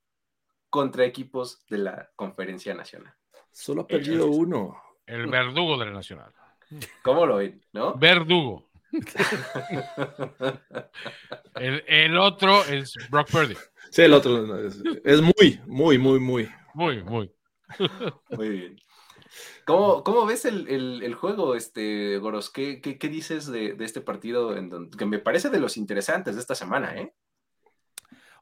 [0.71, 3.15] contra equipos de la Conferencia Nacional.
[3.53, 4.77] Solo ha perdido uno.
[5.07, 6.33] El verdugo de la Nacional.
[7.03, 7.65] ¿Cómo lo ven?
[7.73, 7.95] ¿No?
[7.95, 8.68] Verdugo.
[11.57, 13.55] El, el otro es Brock Purdy.
[13.91, 16.49] Sí, el otro es, es muy, muy, muy, muy.
[16.75, 17.33] Muy, muy.
[18.31, 18.81] Muy bien.
[19.67, 22.51] ¿Cómo, cómo ves el, el- el juego, este, Goros?
[22.51, 25.77] ¿Qué, qué, qué dices de, de este partido en donde, que me parece de los
[25.77, 27.13] interesantes de esta semana, eh?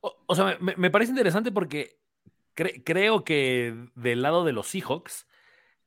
[0.00, 1.98] O, o sea, me, me parece interesante porque
[2.54, 5.26] cre- creo que del lado de los Seahawks,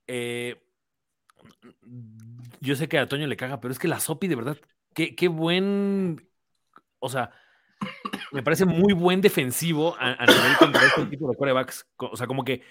[0.08, 0.62] eh,
[2.60, 4.58] yo sé que a Toño le caga, pero es que la Sopi, de verdad,
[4.94, 6.30] qué, qué buen.
[7.00, 7.32] O sea,
[8.32, 11.88] me parece muy buen defensivo a, a nivel contra este tipo de corebacks.
[11.98, 12.62] O sea, como que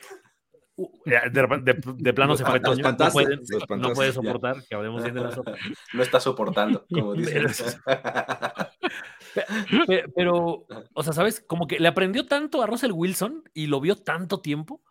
[0.77, 1.21] uh, de,
[1.63, 2.83] de, de, plano se fue Toño.
[2.83, 3.39] No puede,
[3.77, 4.63] no puede soportar ya.
[4.69, 5.53] que hablemos bien de la sopa.
[5.95, 7.47] No está soportando, como dicen.
[9.87, 11.41] Pero, pero, o sea, ¿sabes?
[11.41, 14.83] Como que le aprendió tanto a Russell Wilson y lo vio tanto tiempo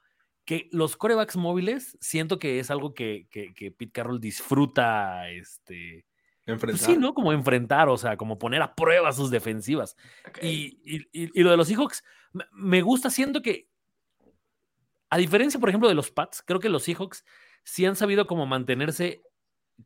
[0.48, 6.06] que los corebacks móviles siento que es algo que, que, que Pete Carroll disfruta este,
[6.46, 6.80] Enfrentar.
[6.80, 7.14] Pues sí, ¿no?
[7.14, 9.98] Como enfrentar, o sea, como poner a prueba sus defensivas.
[10.30, 10.80] Okay.
[10.82, 12.06] Y, y, y, lo de los Seahawks,
[12.54, 13.68] me gusta siendo que,
[15.10, 17.26] a diferencia, por ejemplo, de los Pats, creo que los Seahawks
[17.66, 19.22] sí han sabido como mantenerse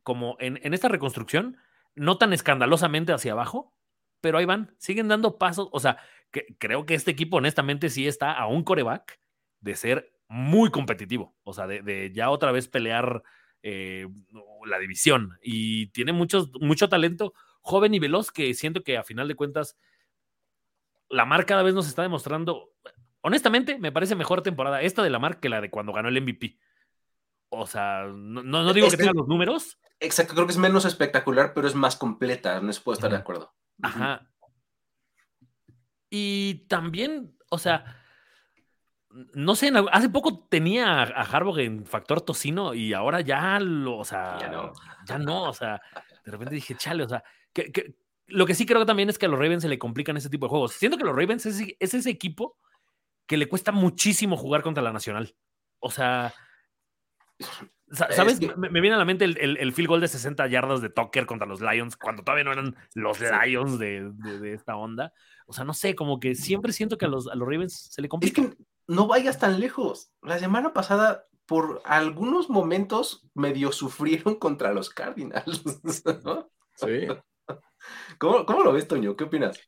[0.04, 1.58] como en, en esta reconstrucción,
[1.96, 3.74] no tan escandalosamente hacia abajo,
[4.22, 5.68] pero ahí van, siguen dando pasos.
[5.72, 5.98] O sea,
[6.30, 9.20] que, creo que este equipo, honestamente, sí está a un coreback
[9.62, 11.36] de ser muy competitivo.
[11.44, 13.22] O sea, de, de ya otra vez pelear
[13.64, 14.08] eh,
[14.66, 19.28] la división y tiene muchos, mucho talento joven y veloz que siento que a final
[19.28, 19.78] de cuentas
[21.10, 22.72] la mar cada vez nos está demostrando,
[23.20, 26.22] honestamente me parece mejor temporada esta de la mar que la de cuando ganó el
[26.22, 26.58] MVP.
[27.50, 29.78] O sea, no, no digo este, que tenga los números.
[30.00, 33.18] Exacto, creo que es menos espectacular, pero es más completa, no se puede estar de
[33.18, 33.54] acuerdo.
[33.82, 34.32] Ajá.
[36.10, 38.01] Y también, o sea,
[39.34, 44.06] no sé, hace poco tenía a Harbaugh en factor tocino y ahora ya lo, o
[44.06, 44.74] sea, ya no,
[45.06, 45.82] ya no o sea,
[46.26, 47.96] de repente dije, chale, o sea, que, que,
[48.28, 50.46] lo que sí creo también es que a los Ravens se le complican ese tipo
[50.46, 50.74] de juegos.
[50.74, 52.58] Siento que los Ravens es, es ese equipo
[53.28, 55.36] que le cuesta muchísimo jugar contra la Nacional.
[55.80, 56.34] O sea,
[57.92, 58.34] ¿sabes?
[58.34, 58.56] Es que...
[58.56, 60.90] me, me, viene a la mente el, el, el, field goal de 60 yardas de
[60.90, 65.14] Tucker contra los Lions, cuando todavía no eran los Lions de, de, de esta onda.
[65.46, 68.02] O sea, no sé, como que siempre siento que a los, a los Ravens se
[68.02, 68.42] le complica.
[68.42, 70.12] Es que no vayas tan lejos.
[70.22, 75.64] La semana pasada, por algunos momentos, medio sufrieron contra los Cardinals.
[76.26, 76.50] ¿no?
[76.76, 77.08] Sí.
[78.18, 79.16] ¿Cómo, ¿Cómo, lo ves, Toño?
[79.16, 79.60] ¿Qué opinas?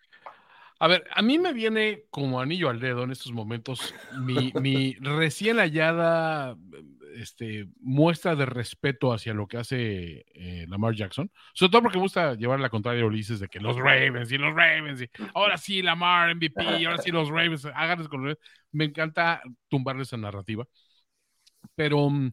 [0.80, 4.96] A ver, a mí me viene como anillo al dedo en estos momentos mi, mi
[4.96, 6.58] recién hallada
[7.16, 12.36] este, muestra de respeto hacia lo que hace eh, Lamar Jackson, sobre todo porque gusta
[12.36, 15.82] llevar la contraria a Ulises de que los Ravens y los Ravens, y ahora sí
[15.82, 18.52] Lamar MVP, ahora sí los Ravens, háganles con los Ravens.
[18.72, 20.66] Me encanta tumbarle esa narrativa,
[21.76, 22.32] pero um,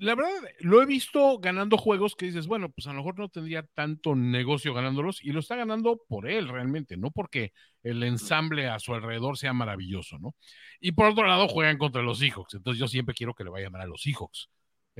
[0.00, 0.30] la verdad,
[0.60, 4.14] lo he visto ganando juegos que dices, bueno, pues a lo mejor no tendría tanto
[4.14, 8.94] negocio ganándolos y lo está ganando por él realmente, no porque el ensamble a su
[8.94, 10.34] alrededor sea maravilloso, ¿no?
[10.80, 13.76] Y por otro lado, juegan contra los Seahawks, entonces yo siempre quiero que le vayan
[13.76, 14.48] a los Seahawks.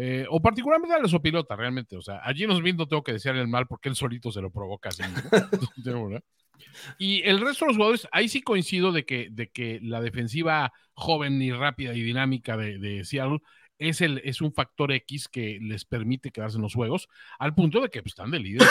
[0.01, 1.97] Eh, o particularmente a su pilota, realmente.
[1.97, 4.53] O sea, allí nos viendo tengo que desearle el mal porque él solito se lo
[4.53, 5.03] provoca así.
[5.03, 5.11] ¿no?
[6.99, 10.73] y el resto de los jugadores, ahí sí coincido de que, de que la defensiva
[10.93, 13.41] joven y rápida y dinámica de, de Seattle
[13.79, 17.81] es, el, es un factor X que les permite quedarse en los juegos, al punto
[17.81, 18.69] de que pues, están de líderes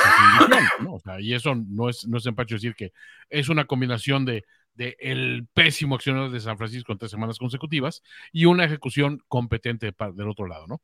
[0.81, 0.95] ¿no?
[0.95, 2.91] o sea, y eso no es, no es empacho decir que
[3.29, 8.03] es una combinación de, de el pésimo accionar de San Francisco en tres semanas consecutivas
[8.31, 10.81] y una ejecución competente del otro lado, ¿no?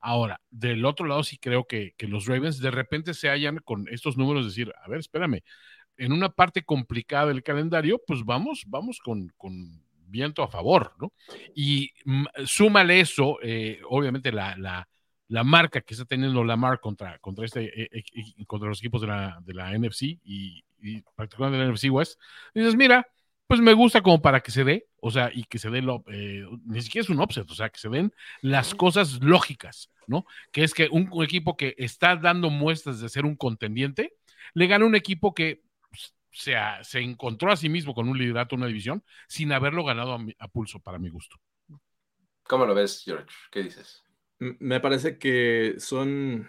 [0.00, 3.88] Ahora, del otro lado sí creo que, que los Ravens de repente se hallan con
[3.88, 5.40] estos números, decir, a ver, espérame,
[5.96, 11.12] en una parte complicada del calendario, pues vamos, vamos con, con viento a favor, ¿no?
[11.54, 11.90] Y
[12.44, 14.88] súmale eso, eh, obviamente la, la,
[15.28, 19.08] la, marca que está teniendo Lamar contra, contra, este, eh, eh, contra los equipos de
[19.08, 22.20] la, de la NFC y, y particularmente de la NFC West,
[22.54, 23.06] dices, mira,
[23.46, 26.02] pues me gusta como para que se dé, o sea, y que se dé, lo,
[26.08, 30.26] eh, ni siquiera es un offset, o sea, que se den las cosas lógicas, ¿no?
[30.50, 34.14] Que es que un, un equipo que está dando muestras de ser un contendiente,
[34.54, 35.62] le gana un equipo que
[36.36, 40.20] se, se, encontró a sí mismo con un liderato, una división, sin haberlo ganado a,
[40.38, 41.36] a, pulso, para mi gusto.
[42.42, 43.34] ¿Cómo lo ves, George?
[43.50, 44.04] ¿Qué dices?
[44.38, 46.46] Me parece que son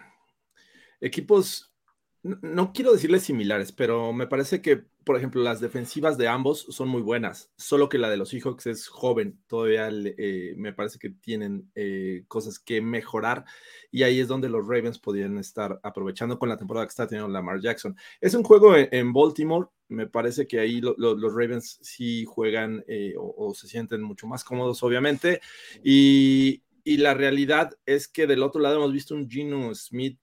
[1.00, 1.74] equipos,
[2.22, 6.66] no, no quiero decirles similares, pero me parece que, por ejemplo, las defensivas de ambos
[6.68, 10.98] son muy buenas, solo que la de los Seahawks es joven, todavía eh, me parece
[10.98, 13.46] que tienen eh, cosas que mejorar
[13.90, 17.32] y ahí es donde los Ravens podrían estar aprovechando con la temporada que está teniendo
[17.32, 17.96] Lamar Jackson.
[18.20, 22.84] Es un juego en, Baltimore, me parece que ahí lo, lo, los Ravens sí juegan
[22.86, 25.40] eh, o, o, se sienten mucho más cómodos, obviamente.
[25.82, 30.18] Y, y, la realidad es que del otro lado hemos visto un Gino Smith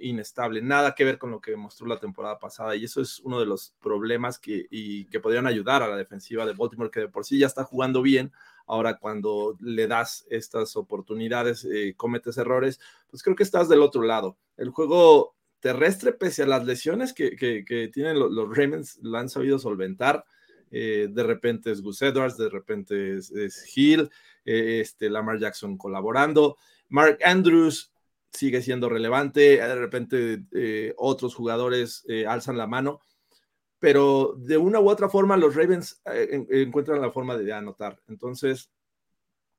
[0.00, 2.76] inestable, nada que ver con lo que mostró la temporada pasada.
[2.76, 6.46] Y eso es uno de los problemas que, y, que podrían ayudar a la defensiva
[6.46, 8.32] de Baltimore, que de por sí ya está jugando bien.
[8.66, 12.80] Ahora, cuando le das estas oportunidades, eh, cometes errores,
[13.10, 14.36] pues creo que estás del otro lado.
[14.56, 19.28] El juego terrestre, pese a las lesiones que, que, tienen los, los, Ravens, lo han
[19.28, 20.24] sabido solventar.
[20.70, 24.10] Eh, de repente es Gus Edwards, de repente es, es Hill,
[24.44, 26.56] eh, este, Lamar Jackson colaborando.
[26.88, 27.92] Mark Andrews
[28.32, 33.00] sigue siendo relevante, de repente eh, otros jugadores alzan la mano,
[33.78, 38.00] pero de una u otra forma los Ravens eh, encuentran la forma de anotar.
[38.08, 38.70] Entonces,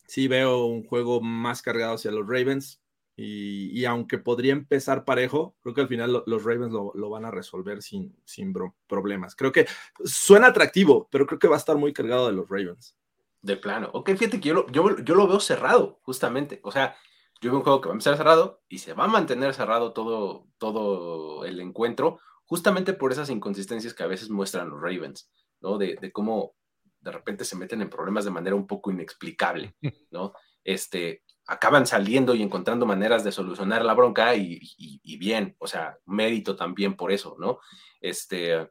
[0.08, 2.82] sí veo un juego más cargado hacia los Ravens.
[3.22, 7.82] Y, aunque podría empezar parejo, creo que al final los Ravens lo, van a resolver
[7.82, 8.54] sin, sin
[8.88, 9.36] problemas.
[9.36, 9.68] Creo que
[10.06, 12.96] suena atractivo, pero creo que va a estar muy cargado de los Ravens.
[13.42, 13.90] De plano.
[13.92, 16.62] Ok, fíjate que yo lo, yo, yo lo veo cerrado, justamente.
[16.64, 16.96] O sea,
[17.42, 19.94] yo veo un juego que va a empezar cerrado y se va a mantener cerrado
[19.94, 25.32] todo, todo el encuentro, justamente por esas inconsistencias que a veces muestran los Ravens,
[25.62, 25.78] ¿no?
[25.78, 26.56] De, de cómo
[27.02, 29.76] de repente se meten en problemas de manera un poco inexplicable,
[30.12, 30.34] ¿no?
[30.64, 36.56] Este, acaban saliendo y encontrando maneras de solucionar la bronca y, bien, o sea, mérito
[36.56, 37.60] también por eso, ¿no?
[38.02, 38.70] Este,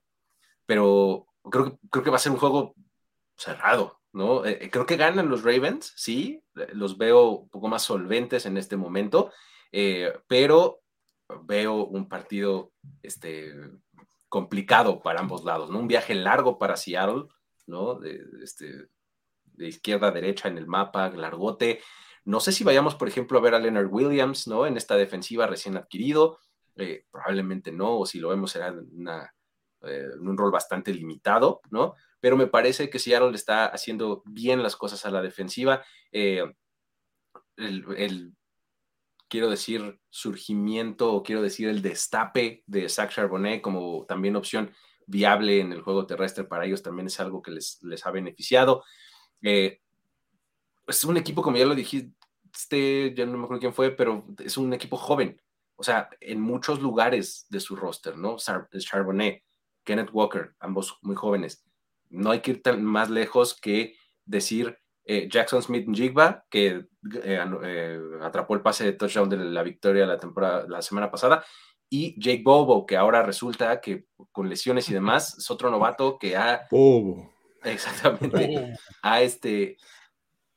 [0.65, 2.75] pero creo, creo que va a ser un juego
[3.37, 3.98] cerrado,
[4.45, 6.43] Eh, eh, creo que ganan los Ravens, sí,
[6.73, 9.33] los veo un poco más solventes en este momento,
[9.73, 10.81] eh, pero
[11.45, 13.55] veo un partido este,
[14.29, 15.79] complicado para ambos lados, ¿no?
[15.79, 17.25] Un viaje largo para Seattle,
[17.67, 17.95] ¿no?
[17.95, 18.87] De, este,
[19.45, 21.81] de izquierda a derecha en el mapa, largote,
[22.29, 24.67] no sé si vayamos, por ejemplo, a ver a Leonard Williams, ¿no?
[24.67, 26.39] En esta defensiva recién adquirido.
[26.77, 28.75] Eh, probablemente no, o si lo vemos será
[29.83, 31.95] eh, un rol bastante limitado, ¿no?
[32.21, 35.85] Pero me parece que Seattle está haciendo bien las cosas a la defensiva.
[36.11, 36.45] Eh,
[37.57, 38.35] el,
[39.29, 44.73] quiero decir, surgimiento o quiero decir el destape de Zach Charbonnet como también opción
[45.07, 48.85] viable en el juego terrestre para ellos también es algo que les, les ha beneficiado.
[49.41, 54.57] es un equipo, como ya lo dijiste, ya no me acuerdo quién fue, pero es
[54.57, 55.41] un equipo joven.
[55.77, 58.37] O sea, en muchos lugares de su roster, ¿no?
[58.37, 59.45] Charbonnet,
[59.89, 61.65] Kenneth Walker, ambos muy jóvenes.
[62.11, 63.95] No hay que ir tan más lejos que
[64.27, 66.85] decir eh, Jackson Smith Jigba, que
[67.25, 71.43] eh, eh, atrapó el pase de touchdown de la victoria la, temporada, la semana pasada,
[71.89, 76.37] y Jake Bobo, que ahora resulta que con lesiones y demás es otro novato que
[76.37, 76.67] ha.
[76.71, 77.33] Bobo.
[77.65, 78.75] Exactamente.
[79.01, 79.79] Ha, este,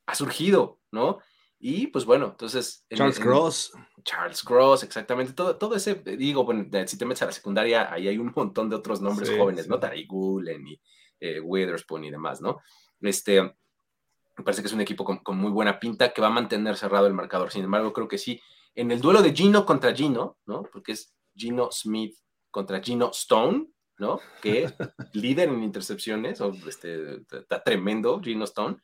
[0.08, 1.20] ha surgido, ¿no?
[1.64, 2.86] Y pues bueno, entonces.
[2.92, 3.74] Charles Cross.
[4.04, 5.34] Charles Cross, exactamente.
[5.34, 8.68] Todo, todo ese, digo, bueno, si te metes a la secundaria, ahí hay un montón
[8.68, 9.80] de otros nombres jóvenes, ¿no?
[9.80, 10.82] Tari Gulen y
[11.20, 12.62] eh, Witherspoon y demás, ¿no?
[13.00, 16.76] Este, me parece que es un equipo con, muy buena pinta que va a mantener
[16.78, 17.52] cerrado el marcador.
[17.52, 18.42] Sin embargo, creo que sí.
[18.74, 20.64] En el duelo de Gino contra Gino, ¿no?
[20.64, 22.18] Porque es Gino Smith
[22.50, 23.68] contra Gino Stone,
[24.00, 24.20] ¿no?
[24.42, 24.66] Que
[25.14, 28.78] líder en intercepciones, o este, está tremendo Gino Stone.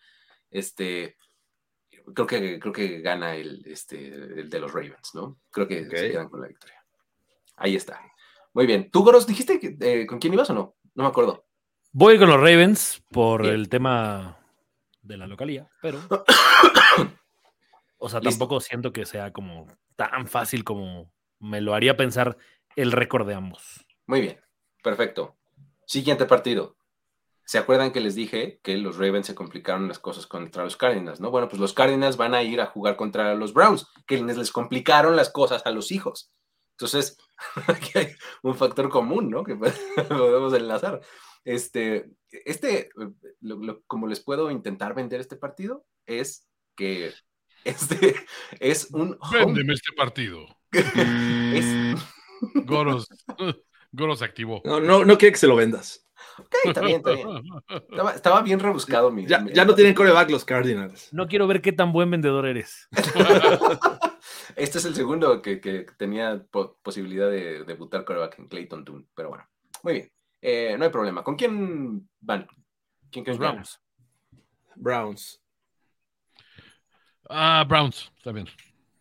[0.52, 1.18] Este,
[2.14, 5.40] creo que, creo que gana el, este, el de los Ravens, ¿no?
[5.52, 6.84] Creo que se quedan con la victoria.
[7.58, 8.02] Ahí está.
[8.54, 8.90] Muy bien.
[8.92, 10.76] ¿Tú, Goros, dijiste que, eh, con quién ibas o no?
[10.96, 11.46] No me acuerdo.
[11.92, 14.38] Voy con los Ravens por el tema
[15.02, 16.00] de la localía, pero.
[17.98, 22.38] o sea, tampoco siento que sea como tan fácil como me lo haría pensar
[22.76, 23.86] el récord de ambos.
[24.06, 24.40] Muy bien.
[24.84, 25.38] Perfecto.
[25.86, 26.77] Siguiente partido.
[27.48, 31.22] ¿Se acuerdan que les dije que los Ravens se complicaron las cosas contra los Cardinals,
[31.22, 31.32] no?
[31.32, 35.16] Bueno, pues los Cardinals van a ir a jugar contra los Browns, que les complicaron
[35.16, 36.30] las cosas a los hijos.
[36.72, 37.18] Entonces,
[37.68, 38.08] aquí hay
[38.44, 39.46] un factor común, ¿no?
[39.46, 39.56] Que
[40.10, 41.00] podemos enlazar.
[41.46, 42.90] Este, este,
[43.88, 47.14] como les puedo intentar vender este partido, es que
[47.64, 48.14] este
[48.60, 49.18] es un.
[49.32, 50.46] Véndeme este partido.
[50.74, 51.98] es...
[52.66, 53.08] Goros,
[53.94, 54.62] Goros activó.
[54.66, 56.07] No, no, no quiere que se lo vendas.
[56.40, 57.28] Ok, está bien, está bien.
[58.14, 59.26] Estaba, bien rebuscado mi.
[59.26, 61.12] Ya, ya no tienen coreback los Cardinals.
[61.14, 62.88] No quiero ver qué tan buen vendedor eres.
[64.56, 65.58] este es el segundo que,
[65.98, 66.46] tenía
[66.84, 69.46] posibilidad de debutar coreback en Clayton Toon, pero bueno,
[69.84, 70.12] muy bien.
[70.42, 71.24] Eh, no hay problema.
[71.24, 72.48] ¿Con quién van?
[73.12, 73.82] ¿Quién los Browns?
[74.76, 75.42] Browns.
[77.30, 78.48] Ah, Browns, está bien.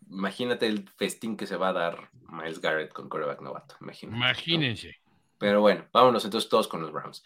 [0.08, 3.76] Imagínate el festín que se va a dar Miles Garrett con coreback novato.
[3.80, 4.96] Imagínense.
[5.38, 7.24] Pero bueno, vámonos entonces todos con los Rams.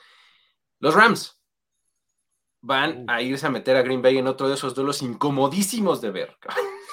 [0.79, 1.41] Los Rams
[2.63, 6.11] van a irse a meter a Green Bay en otro de esos duelos incomodísimos de
[6.11, 6.37] ver.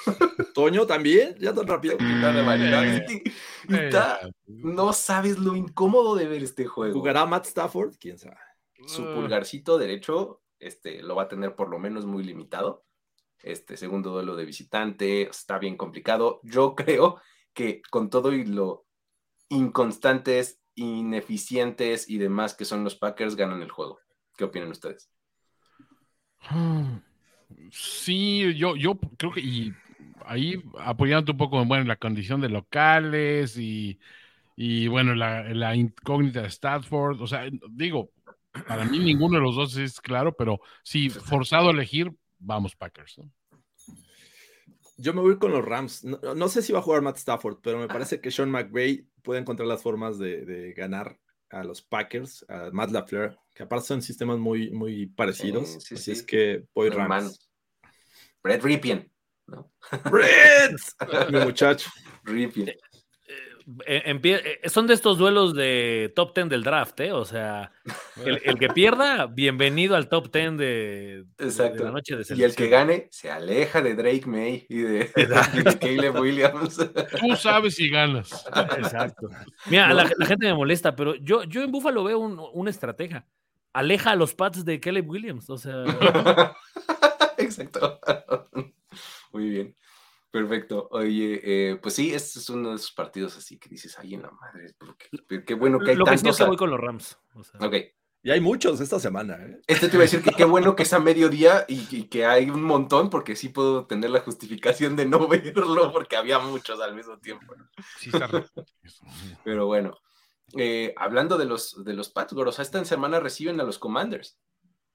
[0.54, 1.96] Toño también, ya tan rápido.
[4.46, 6.94] no sabes lo incómodo de ver este juego.
[6.94, 7.96] ¿Jugará Matt Stafford?
[7.98, 8.36] ¿Quién sabe?
[8.86, 12.84] Su pulgarcito derecho este, lo va a tener por lo menos muy limitado.
[13.42, 16.40] Este segundo duelo de visitante está bien complicado.
[16.42, 17.20] Yo creo
[17.52, 18.86] que con todo y lo
[19.48, 23.98] inconstantes ineficientes y demás que son los Packers ganan el juego.
[24.36, 25.10] ¿Qué opinan ustedes?
[27.70, 29.72] Sí, yo, yo creo que y
[30.24, 33.98] ahí apoyando un poco bueno, en la condición de locales y,
[34.88, 38.10] bueno, la, incógnita de Stafford, o sea, digo,
[38.66, 43.20] para mí ninguno de los dos es claro, pero sí, forzado a elegir, vamos Packers.
[45.00, 46.04] Yo me voy con los Rams.
[46.04, 49.40] No, sé si va a jugar Matt Stafford, pero me parece que Sean McVay puede
[49.40, 51.18] encontrar las formas de, ganar
[51.50, 55.68] a los Packers, a Matt LaFleur, que aparte son sistemas muy, muy parecidos.
[55.74, 56.10] Sí, sí, así sí.
[56.10, 57.48] es que voy Rams.
[58.42, 59.10] Brett Ripien.
[59.46, 59.72] ¿no?
[60.10, 60.76] ¡Brett!
[61.32, 61.90] Mi muchacho.
[62.24, 62.74] Ripien.
[63.86, 67.12] Eh, eh, son de estos duelos de top 10 del draft, ¿eh?
[67.12, 67.70] O sea,
[68.24, 72.52] el, el que pierda, bienvenido al top 10 de, la noche de Y el selección.
[72.54, 76.78] que gane se aleja de Drake May y de, de Caleb Williams.
[77.20, 78.46] Tú sabes si ganas.
[78.78, 79.28] Exacto.
[79.66, 83.26] Mira, la, la gente me molesta, pero yo, yo en Buffalo veo un, una estratega.
[83.74, 85.50] Aleja a los Pats de Caleb Williams.
[85.50, 85.84] O sea,
[87.36, 88.00] Exacto.
[89.32, 89.74] Muy bien.
[90.30, 90.88] Perfecto.
[90.90, 94.22] Oye, eh, pues sí, este es uno de esos partidos así que dices, ay, en
[94.22, 96.38] la madre, porque, qué bueno que hay lo que sí es tantos.
[96.38, 97.18] que voy con los Rams.
[97.34, 97.74] O sea, Ok,
[98.22, 99.36] Y hay muchos esta semana.
[99.36, 99.60] ¿eh?
[99.66, 102.26] este te iba a decir que qué bueno que es a mediodía y, y que
[102.26, 106.78] hay un montón, porque sí puedo tener la justificación de no verlo, porque había muchos
[106.80, 107.54] al mismo tiempo.
[107.98, 108.28] Sí, está.
[109.44, 109.96] Pero bueno,
[110.56, 114.38] eh, hablando de los, de los Pats, Goros, esta semana reciben a los Commanders,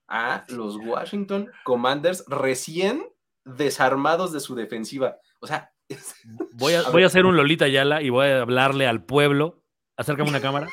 [0.07, 3.07] a los Washington Commanders recién
[3.45, 5.17] desarmados de su defensiva.
[5.39, 5.71] O sea,
[6.53, 9.61] voy, a, A voy a hacer un Lolita Yala y voy a hablarle al pueblo.
[9.97, 10.67] Acércame una cámara.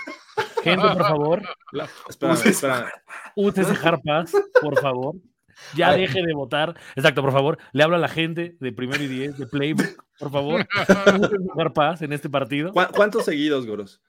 [0.62, 1.42] Gente, por favor,
[2.08, 2.92] Espera, Uses- espera.
[3.34, 5.14] úsese Harpas, por favor.
[5.74, 6.74] Ya deje de votar.
[6.96, 7.58] Exacto, por favor.
[7.72, 10.66] Le hablo a la gente de primero y diez, de Playbook, por favor.
[11.58, 12.72] Harpas en este partido.
[12.72, 14.00] ¿Cuá- ¿Cuántos seguidos, Goros?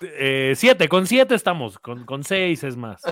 [0.00, 3.02] Eh, siete, con siete estamos, con, con seis es más.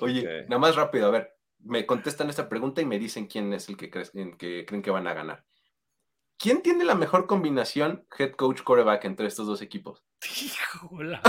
[0.00, 1.32] Oye, nada más rápido, a ver,
[1.64, 4.90] me contestan esta pregunta y me dicen quién es el que, en que creen que
[4.90, 5.44] van a ganar.
[6.38, 10.02] ¿Quién tiene la mejor combinación head coach quarterback entre estos dos equipos?
[10.42, 11.20] Híjola.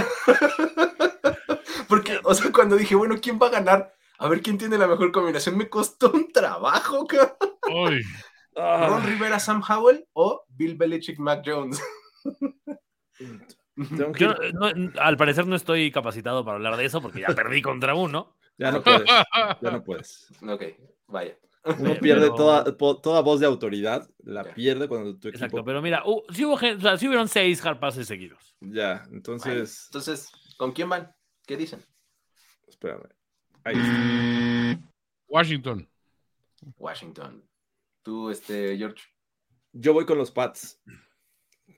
[1.88, 3.94] Porque, o sea, cuando dije, bueno, ¿quién va a ganar?
[4.18, 7.98] A ver quién tiene la mejor combinación, me costó un trabajo, cabrón.
[8.56, 11.82] Ah, Ron Rivera, Sam Howell o Bill Belichick, Mac Jones.
[13.76, 14.72] Yo, no-
[15.02, 18.36] al parecer no estoy capacitado para hablar de eso porque ya perdí contra uno.
[18.62, 19.10] Ya no puedes.
[19.62, 20.28] Ya no puedes.
[20.48, 20.64] ok,
[21.08, 21.36] vaya.
[21.64, 25.66] Uno pierde Pero- toda, toda voz de autoridad, la pierde cuando tu Exacto, equipo.
[25.66, 28.56] pero mira, uh, sí, hubo o sea, sí hubieron seis Harpases seguidos.
[28.60, 29.86] Ya, entonces.
[29.88, 31.12] entonces, ¿con quién van?
[31.46, 31.84] ¿Qué dicen?
[32.68, 33.10] Espérame.
[33.64, 34.88] Ahí está.
[35.28, 35.90] Washington.
[36.78, 37.44] Washington.
[38.04, 39.04] Tú, este, George.
[39.72, 40.82] Yo voy con los Pats.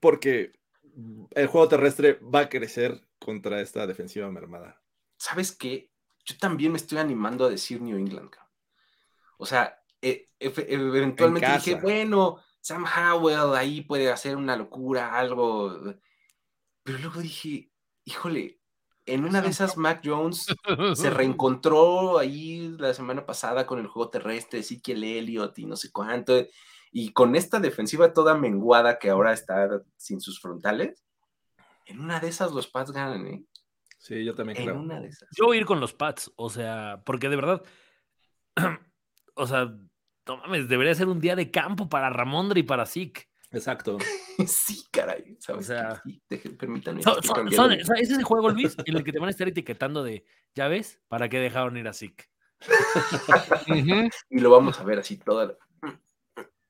[0.01, 0.53] Porque
[1.31, 4.81] el juego terrestre va a crecer contra esta defensiva mermada.
[5.17, 5.92] ¿Sabes qué?
[6.25, 8.29] Yo también me estoy animando a decir New England.
[8.29, 8.51] cabrón.
[9.37, 15.95] O sea, e- eventualmente En dije, bueno, Sam Howell ahí puede hacer una locura, algo.
[16.83, 17.71] Pero luego dije,
[18.05, 18.59] híjole,
[19.05, 20.45] en una de esas Mac Jones
[20.95, 25.91] se reencontró ahí la semana pasada con el juego terrestre, Ezekiel Elliott y no sé
[25.91, 26.33] cuánto.
[26.91, 31.03] Y con esta defensiva toda menguada que ahora está sin sus frontales,
[31.85, 33.43] en una de esas los Pats ganan, ¿eh?
[34.03, 34.79] Sí, yo también En creo.
[34.81, 35.29] una de esas.
[35.31, 37.63] Yo voy a ir con los Pats, o sea, porque de verdad,
[39.35, 39.73] o sea,
[40.27, 43.29] no mames, debería ser un día de campo para Ramondre y para Zeke.
[43.51, 43.97] Exacto.
[44.47, 45.37] Sí, caray.
[45.39, 46.01] ¿Sabes O sea?
[46.03, 47.03] Sí, deje- permítanme.
[47.03, 49.11] Son- estoy son- cambiando son- mi- o sea, es ese juego, Luis, en el que
[49.13, 50.25] te van a estar etiquetando de,
[50.55, 50.99] ¿ya ves?
[51.07, 52.25] ¿Para qué dejaron ir a Zeke?
[54.29, 55.57] Y lo vamos a ver así todo.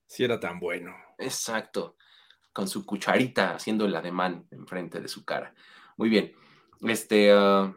[0.06, 0.94] Si era tan bueno.
[1.18, 1.96] Exacto.
[2.52, 5.56] Con su cucharita haciendo el ademán enfrente de su cara.
[5.98, 6.34] Muy bien.
[6.88, 7.74] Este, ah,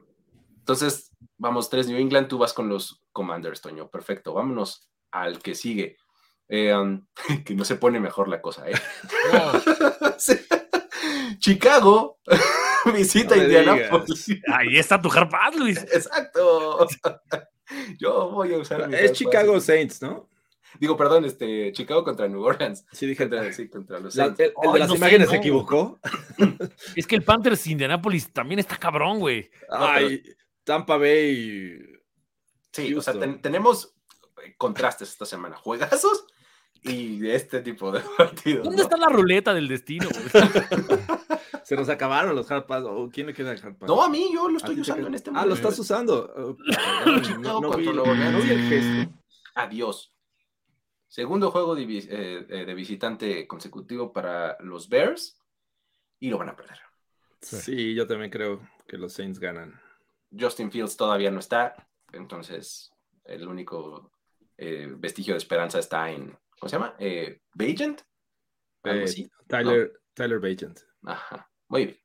[0.59, 3.89] entonces, vamos, tres New England, tú vas con los Commanders, Toño.
[3.89, 4.35] Perfecto.
[4.35, 5.97] Vámonos al que sigue.
[6.49, 7.07] Eh, um,
[7.45, 8.75] que no se pone mejor la cosa, ¿eh?
[11.39, 12.19] Chicago
[12.95, 14.29] visita No Indianapolis.
[14.53, 15.79] Ahí está tu Harpaz, Luis.
[15.79, 16.87] Exacto.
[17.99, 18.89] Yo voy a usar.
[18.89, 19.61] mi Es Chicago.
[19.61, 20.29] Saints, ¿no?
[20.81, 22.85] Digo, perdón, este, Chicago contra New Orleans.
[22.93, 23.29] Sí, dije.
[23.29, 24.41] Contra, sí, contra los La- Saints.
[24.41, 25.99] el, el de las no sé, imágenes se equivocó.
[26.95, 29.51] Es que el Panthers Indianapolis también está cabrón, güey.
[29.71, 30.23] Ay,
[30.65, 31.79] Tampa Bay.
[32.73, 33.95] Sí, o sea, ten- tenemos
[34.45, 35.57] eh, contrastes esta semana.
[35.57, 36.27] Juegazos
[36.83, 38.65] y este tipo de partidos.
[38.65, 38.83] ¿Dónde ¿no?
[38.83, 40.09] está la ruleta del destino?
[40.09, 40.45] güey?
[41.65, 42.85] Se nos acabaron los hard pass.
[42.87, 43.89] ¿O ¿Quién le queda el hard pass?
[43.89, 45.49] No, a mí yo lo ¿A estoy usando en este Ah, momento.
[45.49, 46.33] lo estás usando.
[46.37, 46.57] Oh,
[47.41, 48.33] no, no vi, contra Nuevo Orleans.
[48.33, 49.13] no vi el gesto.
[49.55, 50.13] Adiós.
[51.17, 55.41] Segundo juego de, eh, eh, de visitante consecutivo para los Bears
[56.21, 56.79] y lo van a perder.
[57.41, 57.57] Sí.
[57.57, 59.81] Sí, yo también creo que los Saints ganan.
[60.39, 62.93] Justin Fields todavía no está, entonces
[63.25, 64.13] el único
[64.59, 66.95] eh, vestigio de esperanza está en, ¿cómo se llama?
[66.99, 68.03] Eh, Bagent.
[68.83, 69.31] Algo Eh, así.
[69.49, 70.81] Tyler, Tyler Bagent.
[71.03, 71.99] Ajá, muy bien.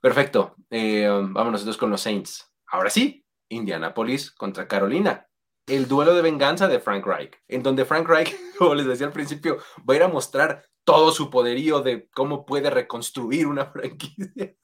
[0.00, 0.56] Perfecto.
[0.70, 2.50] Vámonos entonces con los Saints.
[2.68, 5.28] Ahora sí, Indianapolis contra Carolina.
[5.66, 9.12] El duelo de venganza de Frank Reich, en donde Frank Reich, como les decía al
[9.12, 9.58] principio,
[9.88, 14.54] va a ir a mostrar todo su poderío de cómo puede reconstruir una franquicia.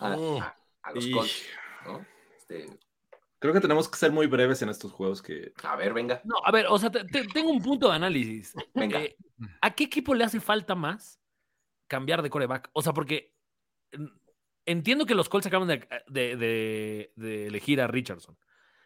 [0.00, 1.42] a, a- a los Y- Colts,
[1.86, 2.04] ¿no?
[2.36, 2.66] Este,
[3.38, 6.36] Creo que tenemos que ser muy breves en estos juegos que a ver, venga, No,
[6.44, 8.54] a ver, o sea, te- te- tengo un punto de análisis.
[8.72, 9.00] venga.
[9.02, 9.16] Eh,
[9.60, 11.20] ¿A qué equipo le hace falta más
[11.88, 12.70] cambiar de coreback?
[12.72, 13.34] O sea, porque
[13.96, 14.06] mm,
[14.66, 18.36] entiendo que los Colts acaban de, de- de- de elegir a Richardson.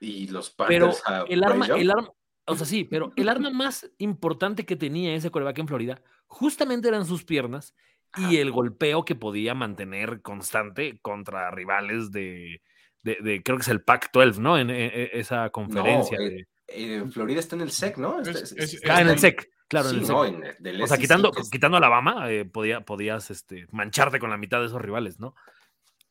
[0.01, 2.11] Y los Pero Panthers a el arma, el arma,
[2.47, 6.89] o sea, sí, pero el arma más importante que tenía ese coreback en Florida justamente
[6.89, 7.75] eran sus piernas
[8.17, 8.33] y Ajá.
[8.35, 12.63] el golpeo que podía mantener constante contra rivales de,
[13.03, 14.57] de- de- creo que es el Pac-12, ¿no?
[14.59, 16.17] En, en- en esa conferencia.
[16.19, 18.21] eh, de- Eh, Florida está en el SEC, ¿no?
[18.21, 20.15] Es- Está- es- está ah, en el SEC, claro, sí, en el SEC.
[20.17, 24.19] no, en el- O sea, quitando, es- quitando a Alabama, eh, podía, podías este, mancharte
[24.19, 25.35] con la mitad de esos rivales, ¿no?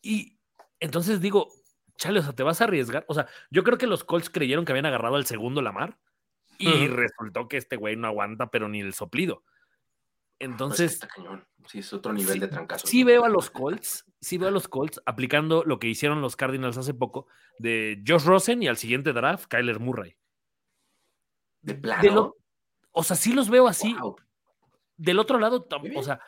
[0.01, 0.38] Y
[0.79, 1.49] entonces digo,
[1.97, 3.05] chale, o sea, te vas a arriesgar.
[3.07, 5.97] O sea, yo creo que los Colts creyeron que habían agarrado al segundo Lamar
[6.57, 9.43] y resultó que este güey no aguanta, pero ni el soplido.
[9.43, 11.45] no, es que Entonces, cañón.
[11.67, 12.85] Sí, es otro nivel sí, de trancazo.
[12.87, 16.35] sí veo a los Colts, sí veo a los Colts aplicando lo que hicieron los
[16.35, 17.27] Cardinals hace poco
[17.57, 20.15] de Josh Rosen y al siguiente draft, Kyler Murray.
[21.61, 22.13] De De plano.
[22.13, 22.35] lo-
[22.91, 23.93] o sea, sí los veo así.
[23.95, 24.15] Wow.
[24.95, 26.21] Del otro lado, o sea,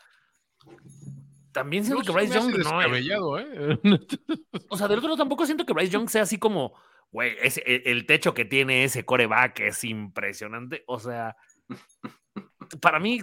[1.58, 3.80] también No siento que Bryce Young no es- ¿eh?
[4.70, 6.74] O sea, del otro lado tampoco siento que Bryce Young sea así como,
[7.12, 10.84] güey, ese- el, el techo que tiene ese coreback es impresionante.
[10.88, 11.36] O sea,
[12.82, 13.22] para mí,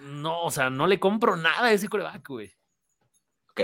[0.00, 2.52] no, o sea, no le compro nada a ese coreback, güey.
[3.50, 3.60] Ok,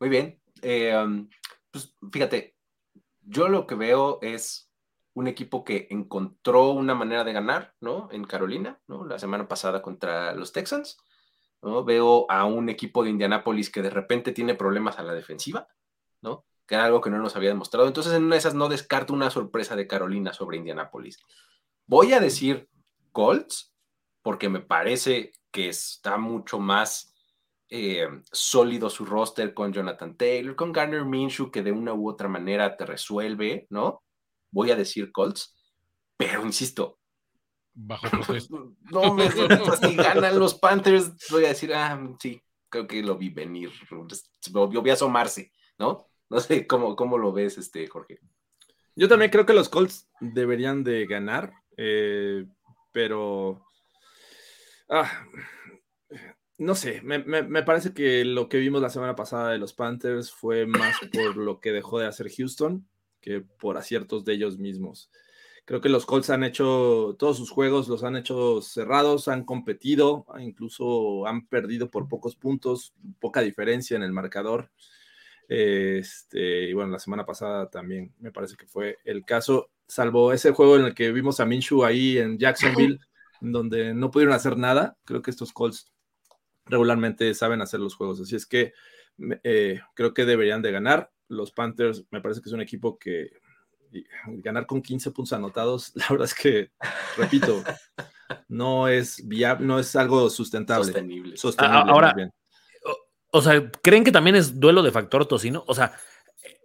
[0.00, 0.40] muy bien.
[0.62, 1.28] Eh, um,
[1.70, 2.56] pues fíjate,
[3.22, 4.70] yo lo que veo es
[5.14, 8.08] un equipo que encontró una manera de ganar, ¿no?
[8.12, 9.04] En Carolina, ¿no?
[9.06, 10.98] La semana pasada contra los Texans,
[11.62, 11.84] ¿no?
[11.84, 15.68] Veo a un equipo de Indianápolis que de repente tiene problemas a la defensiva,
[16.22, 16.44] ¿no?
[16.66, 17.86] Que era algo que no nos había demostrado.
[17.86, 21.18] Entonces, en una de esas no descarto una sorpresa de Carolina sobre Indianápolis.
[21.86, 22.68] Voy a decir
[23.12, 23.74] Colts,
[24.22, 27.14] porque me parece que está mucho más
[27.68, 32.28] eh, sólido su roster con Jonathan Taylor, con Garner Minshew, que de una u otra
[32.28, 34.02] manera te resuelve, ¿no?
[34.50, 35.56] Voy a decir Colts,
[36.16, 36.99] pero insisto,
[37.74, 38.56] Bajo protesta.
[38.90, 43.30] no me si ganan los Panthers, voy a decir, ah, sí, creo que lo vi
[43.30, 43.70] venir,
[44.52, 46.08] lo vi asomarse, ¿no?
[46.28, 48.20] No sé cómo, cómo lo ves, este, Jorge.
[48.94, 52.44] Yo también creo que los Colts deberían de ganar, eh,
[52.92, 53.64] pero
[54.88, 55.26] ah,
[56.58, 59.72] no sé, me, me- me parece que lo que vimos la semana pasada de los
[59.72, 62.86] Panthers fue más por lo que dejó de hacer Houston
[63.20, 65.10] que por aciertos de ellos mismos.
[65.64, 70.26] Creo que los Colts han hecho todos sus juegos, los han hecho cerrados, han competido,
[70.38, 74.70] incluso han perdido por pocos puntos, poca diferencia en el marcador.
[75.48, 80.52] Este, y bueno, la semana pasada también me parece que fue el caso, salvo ese
[80.52, 83.00] juego en el que vimos a Minshew ahí en Jacksonville,
[83.40, 84.96] donde no pudieron hacer nada.
[85.04, 85.92] Creo que estos Colts
[86.66, 88.72] regularmente saben hacer los juegos, así es que
[89.42, 91.10] eh, creo que deberían de ganar.
[91.28, 93.30] Los Panthers me parece que es un equipo que
[93.92, 94.04] y
[94.42, 96.70] ganar con 15 puntos anotados, la verdad es que,
[97.16, 97.62] repito,
[98.48, 100.84] no es viable, no es algo sustentable.
[100.86, 101.36] Sostenible.
[101.36, 102.30] Sostenible, Ah, ahora- más bien.
[103.32, 105.62] O sea, ¿creen que también es duelo de factor tocino?
[105.68, 105.92] O sea,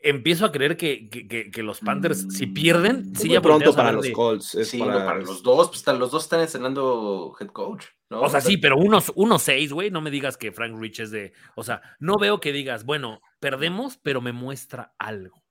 [0.01, 3.75] empiezo a creer que, que- que- que los Panthers, si pierden, Es sí ya pronto
[3.75, 4.55] para los de- Colts.
[4.55, 7.85] Es Sí, para, no, para los dos, pues están- los dos están estrenando head coach,
[8.09, 8.21] ¿no?
[8.21, 9.91] O sea, sí, pero unos, unos seis, güey.
[9.91, 11.33] No me digas que Frank Rich es de.
[11.55, 15.43] O sea, no veo que digas, bueno, perdemos, pero me muestra algo.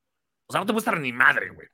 [0.47, 1.69] O sea, no te muestra ni madre, güey.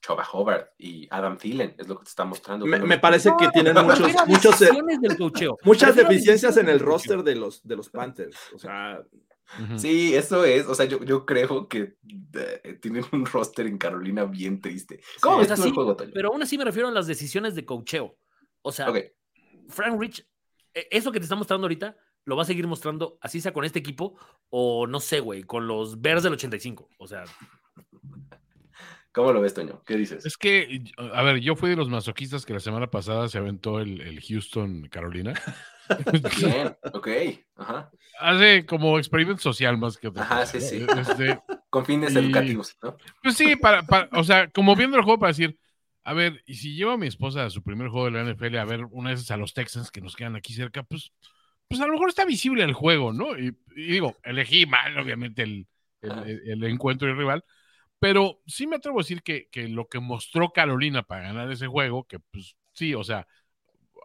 [0.00, 2.66] Choba Hobart y Adam Thielen es lo que te está mostrando.
[2.66, 3.74] Me, parece que tienen
[4.26, 4.70] muchos, eh,
[5.00, 5.16] del
[5.64, 8.36] muchas deficiencias en el roster de los, de los Panthers.
[8.54, 9.02] O sea.
[9.76, 10.66] Sí, eso es.
[10.66, 11.96] O sea, yo, yo creo que
[12.34, 15.00] eh, tienen un roster en Carolina bien triste.
[15.20, 16.10] ¿Cómo O ves sea, tú el sí, juego, Toño?
[16.12, 18.16] Pero aún así me refiero a las decisiones de coacheo.
[18.62, 18.92] O sea,
[19.68, 20.26] Frank Rich,
[20.74, 23.64] eh, eso que te está mostrando ahorita, lo va a seguir mostrando, así sea con
[23.64, 24.18] este equipo,
[24.50, 26.88] o no sé, güey, con los Bears del 85.
[26.98, 27.24] O sea,
[29.12, 29.82] ¿cómo lo ves, Toño?
[29.86, 30.24] ¿Qué dices?
[30.26, 33.80] Es que, a ver, yo fui de los masoquistas que la semana pasada se aventó
[33.80, 35.34] el, el Houston, Carolina.
[36.36, 37.08] Bien, ok.
[37.56, 37.90] Ajá.
[38.20, 40.86] Hace como experimento social más que otra Ajá, cosa, sí, sí.
[40.98, 41.38] Este,
[41.70, 42.96] Con fines Y- educativos, ¿no?
[43.22, 45.58] Pues sí, para, para- o sea, como viendo el juego para decir,
[46.04, 48.56] a ver, y si lleva a mi esposa a su primer juego de la NFL
[48.58, 51.12] a ver una vez a los Texans que nos quedan aquí cerca, pues,
[51.68, 53.36] pues a lo mejor está visible el juego, ¿no?
[53.38, 55.66] Y, y digo, elegí mal, obviamente, el-
[56.02, 57.42] el encuentro y el rival,
[57.98, 61.66] pero sí me atrevo a decir que, que lo que mostró Carolina para ganar ese
[61.66, 63.26] juego, que pues sí, o sea,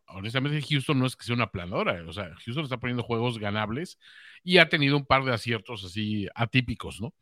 [0.07, 3.99] honestamente Houston no es que sea una planadora, o sea, Houston está poniendo juegos ganables
[4.43, 7.13] y ha tenido un par de aciertos así atípicos, ¿no?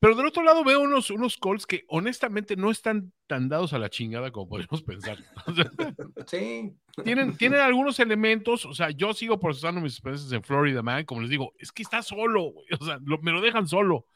[0.00, 3.78] Pero del otro lado veo unos, unos Colts que honestamente no están tan dados a
[3.78, 5.16] la chingada como podemos pensar.
[6.26, 6.76] sí.
[7.04, 11.22] Tienen, tienen algunos elementos, o sea, yo sigo procesando mis experiencias en Florida, man, como
[11.22, 14.06] les digo, es que está solo, o sea, me lo dejan solo.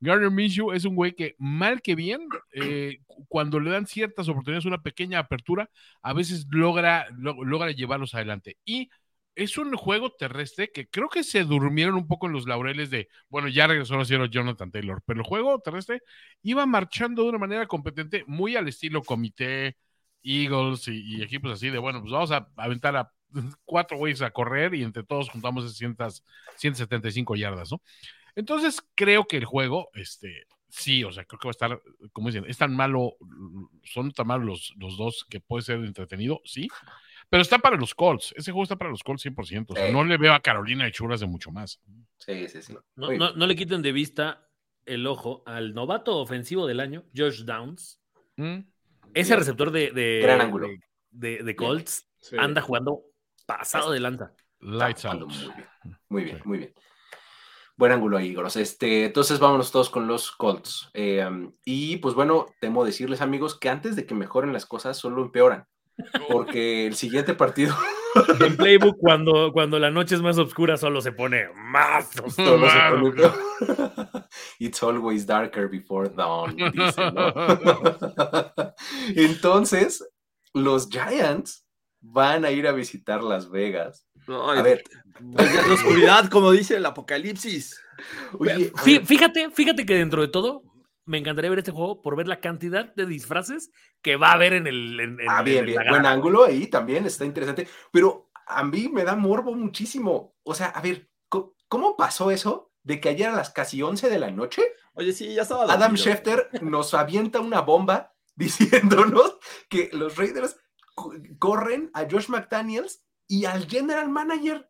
[0.00, 4.66] Gardner Minshew es un güey que, mal que bien, eh, cuando le dan ciertas oportunidades,
[4.66, 5.70] una pequeña apertura,
[6.02, 8.58] a veces logra, logra llevarlos adelante.
[8.64, 8.90] Y
[9.34, 13.08] es un juego terrestre que creo que se durmieron un poco en los laureles de,
[13.28, 16.02] bueno, ya regresó a ser Jonathan Taylor, pero el juego terrestre
[16.42, 19.76] iba marchando de una manera competente, muy al estilo comité,
[20.22, 23.12] Eagles y, equipos así de, bueno, pues vamos a aventar a
[23.64, 27.82] cuatro güeyes a correr y entre todos juntamos 175 yardas, ¿no?
[28.36, 31.82] Entonces creo que el juego, este, sí, o sea, creo que va a estar,
[32.12, 33.16] como dicen, es tan malo,
[33.84, 36.68] son tan malos los, los dos que puede ser entretenido, sí,
[37.30, 38.32] pero está para los Colts.
[38.36, 39.66] Ese juego está para los Colts 100%.
[39.68, 41.80] O sea, no le veo a Carolina hechuras de mucho más.
[42.18, 42.76] Sí, sí, sí.
[42.96, 44.48] No, le quiten de vista
[44.86, 48.00] el ojo al novato ofensivo del año, Josh Downs.
[48.36, 48.58] Mm.
[49.14, 53.02] Ese receptor de, de, de, Colts anda jugando
[53.46, 54.32] pasado de lanza.
[54.60, 55.32] Lights out.
[56.08, 56.74] Muy bien, muy bien,
[57.76, 58.56] Buen ángulo ahí, Gros.
[58.56, 60.90] Este, entonces vámonos todos con los Colts.
[60.94, 61.28] Eh,
[61.64, 65.66] y pues bueno, temo decirles, amigos, que antes de que mejoren las cosas, solo empeoran.
[66.28, 67.74] Porque el siguiente partido.
[68.38, 73.34] En Playbook, cuando, cuando la noche es más oscura, solo se pone más oscuro.
[74.60, 76.56] It's always darker before dawn.
[79.16, 80.08] Entonces,
[80.52, 81.66] los Giants
[82.00, 84.06] van a ir a visitar Las Vegas.
[84.28, 84.82] A ver.
[85.20, 87.80] La oscuridad, como dice el apocalipsis.
[89.04, 90.62] fíjate, fíjate que dentro de todo,
[91.06, 93.70] me encantaría ver este juego por ver la cantidad de disfraces
[94.02, 95.18] que va a haber en el.
[95.28, 95.80] ah, bien, bien.
[95.88, 97.68] Buen ángulo ahí también, está interesante.
[97.92, 100.34] Pero a mí me da morbo muchísimo.
[100.42, 101.10] O sea, a ver,
[101.68, 104.62] ¿cómo pasó eso de que ayer a las casi 11 de la noche?
[104.94, 105.72] Oye, sí, ya estaba.
[105.72, 110.56] Adam Schefter nos avienta una bomba diciéndonos que los Raiders
[111.38, 114.68] corren a Josh McDaniels y al general manager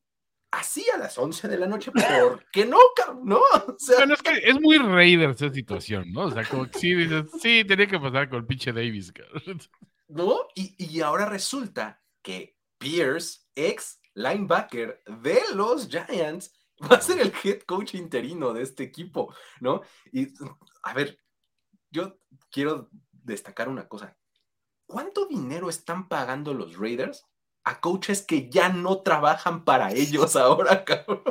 [0.51, 2.79] así a las 11 de la noche, ¿por qué no,
[3.23, 3.41] ¿No?
[3.69, 6.27] O sea, bueno, es que es muy Raiders esa situación, ¿no?
[6.27, 9.13] O sea, como que sí dices, sí, tenía que pasar con el pinche Davis,
[10.09, 10.47] ¿No?
[10.55, 16.53] Y, y ahora resulta que Pierce, ex linebacker de los Giants,
[16.91, 19.83] va a ser el head coach interino de este equipo, ¿no?
[20.13, 20.29] Y,
[20.83, 21.19] a ver,
[21.91, 22.19] yo
[22.51, 24.17] quiero destacar una cosa.
[24.87, 27.25] ¿Cuánto dinero están pagando los Raiders
[27.65, 31.23] a coaches que ya no trabajan para ellos ahora, cabrón.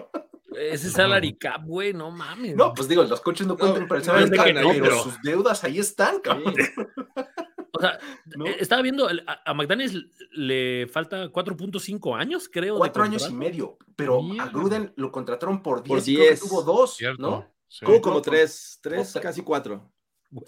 [0.56, 2.56] Ese salary cap, güey, no mames.
[2.56, 5.80] No, pues digo, los coaches no cuentan para el salary cap, pero, sus deudas ahí
[5.80, 6.54] están, cabrón.
[7.72, 7.98] O sea,
[8.46, 12.78] eh, estaba viendo, a McDaniels le falta 4.5 años, creo.
[12.78, 16.40] Cuatro años y medio, pero a Gruden lo contrataron por 10, por 10.
[16.40, 17.52] tuvo dos, ¿no?
[18.02, 19.92] Como tres, tres, casi cuatro.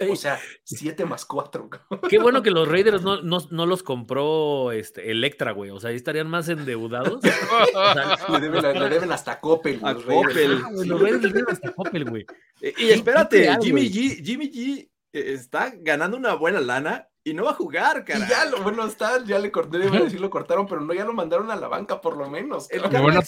[0.09, 1.69] O sea, 7 más 4.
[2.09, 5.69] Qué bueno que los Raiders no, no, los compró este, Electra, güey.
[5.69, 7.21] O sea, ahí estarían más endeudados.
[8.31, 9.79] le, deben, hasta Coppel.
[9.83, 10.61] A los Coppel.
[10.63, 12.25] Ah, los Raiders le deben hasta Coppel, güey.
[12.61, 17.43] Eh, y, espérate, Jimmy G, Jimmy G eh, está ganando una buena lana y no
[17.43, 18.27] va a jugar, cara.
[18.27, 21.13] Ya lo bueno está, ya le corté, iba decir lo cortaron, pero no, ya lo
[21.13, 22.69] mandaron a la banca por lo menos.
[22.71, 23.23] le, van a,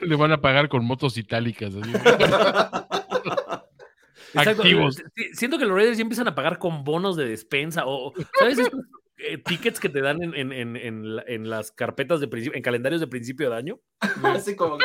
[0.00, 1.74] le, van a, pagar con motos itálicas.
[1.74, 1.92] Así.
[4.34, 5.02] activos.
[5.32, 8.58] Siento que los Raiders ya empiezan a pagar con bonos de despensa o, ¿sabes?
[8.58, 8.80] Estos
[9.18, 10.76] eh, tickets que te dan en, en, en,
[11.26, 13.80] en, las carpetas de principio, en calendarios de principio de año.
[14.22, 14.78] Así como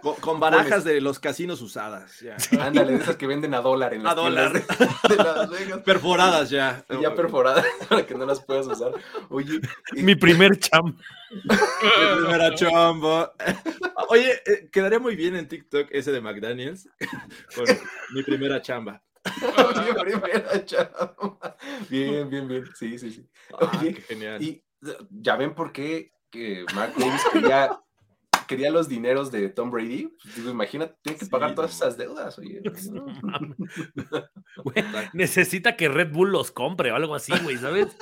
[0.00, 2.20] con, barajas de los casinos usadas.
[2.20, 2.36] Ya.
[2.60, 4.52] Ándale, de esas que venden a dólar en las a dólar.
[5.08, 5.80] De, Las Vegas.
[5.80, 6.84] Perforadas ya.
[7.00, 8.92] Ya perforadas para que no las puedas usar.
[9.28, 9.60] Oye.
[9.92, 10.94] Mi primer chamba.
[11.30, 13.32] Mi primera chamba.
[14.08, 16.88] Oye, eh, quedaría muy bien en TikTok ese de McDaniels.
[17.54, 17.64] Con
[18.14, 19.02] mi primera chamba.
[19.42, 21.56] mi primera chamba.
[21.88, 22.64] Bien, bien, bien.
[22.74, 23.28] Sí, sí, sí.
[23.52, 24.42] Ah, Oye, qué genial.
[24.42, 24.64] Y
[25.10, 27.80] ya ven por qué que Mark Davis quería
[28.50, 32.36] quería los dineros de Tom Brady, pues, digo, imagínate, tiene que pagar todas esas deudas.
[32.36, 32.60] Oye.
[35.12, 37.96] necesita que Red Bull los compre o algo así, güey, ¿sabes?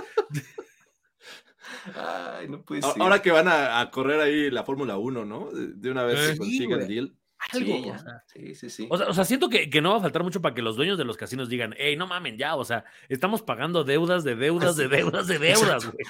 [1.94, 2.94] Ay, no puede ser.
[2.98, 5.50] Ahora que van a, correr ahí la Fórmula 1, ¿no?
[5.52, 7.14] De una vez se consigue el deal.
[7.52, 10.62] Sí, sí, sí, O sea, siento que, que, no va a faltar mucho para que
[10.62, 14.24] los dueños de los casinos digan, hey, no mamen ya, o sea, estamos pagando deudas
[14.24, 16.04] de deudas de deudas de deudas, güey.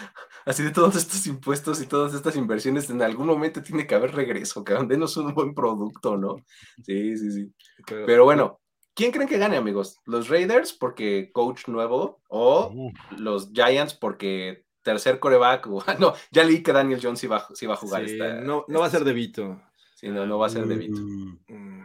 [0.47, 4.14] Así de todos estos impuestos y todas estas inversiones, en algún momento tiene que haber
[4.14, 6.37] regreso, que denos un buen producto, ¿no?
[6.83, 7.53] Sí, sí, sí.
[7.87, 8.61] Pero, bueno,
[8.95, 9.99] ¿quién creen que gane, amigos?
[10.07, 15.66] ¿Los Raiders porque coach nuevo o los Giants porque tercer coreback?
[16.01, 19.05] no, ya leí que Daniel Jones iba, a jugar esta, No, no va a ser
[19.05, 19.61] de Vito.
[19.99, 21.01] Sí, no, no va a ser de Vito.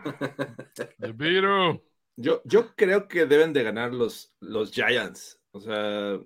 [1.00, 1.84] De Vito.
[2.16, 5.42] Yo, yo creo que deben de ganar los, los Giants.
[5.50, 6.20] O sea,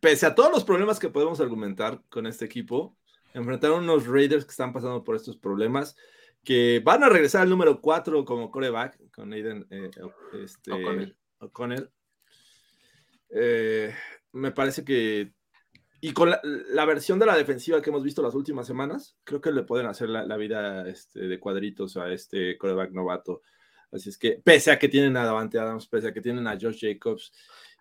[0.00, 2.94] pese a todos los problemas que podemos argumentar con este equipo,
[3.32, 5.96] enfrentaron unos Raiders que están pasando por estos problemas,
[6.44, 9.90] que van a regresar al número 4 como coreback con Aiden eh,
[10.42, 10.72] este,
[11.38, 11.90] O'Connell.
[13.30, 13.94] Eh,
[14.32, 15.32] me parece que
[16.04, 19.52] y con la, versión de la defensiva que hemos visto las últimas semanas, creo que
[19.52, 23.42] le pueden hacer la, vida este, de cuadritos a este coreback novato.
[23.92, 26.58] Así es que, pese a que tienen a Davante Adams, pese a que tienen a
[26.60, 27.32] Josh Jacobs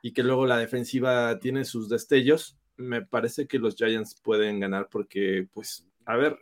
[0.03, 4.87] y que luego la defensiva tiene sus destellos, me parece que los Giants pueden ganar
[4.91, 6.37] porque, pues, a ver,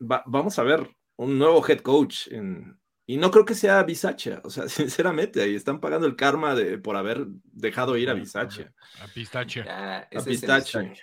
[0.00, 2.76] vamos a ver un nuevo head coach en,
[3.12, 6.78] y no creo que sea Bisacha, o sea, sinceramente, ahí están pagando el karma de,
[6.78, 8.72] por haber dejado ir a Bisacha.
[9.02, 9.60] A Pistache.
[9.68, 10.94] a Pistache.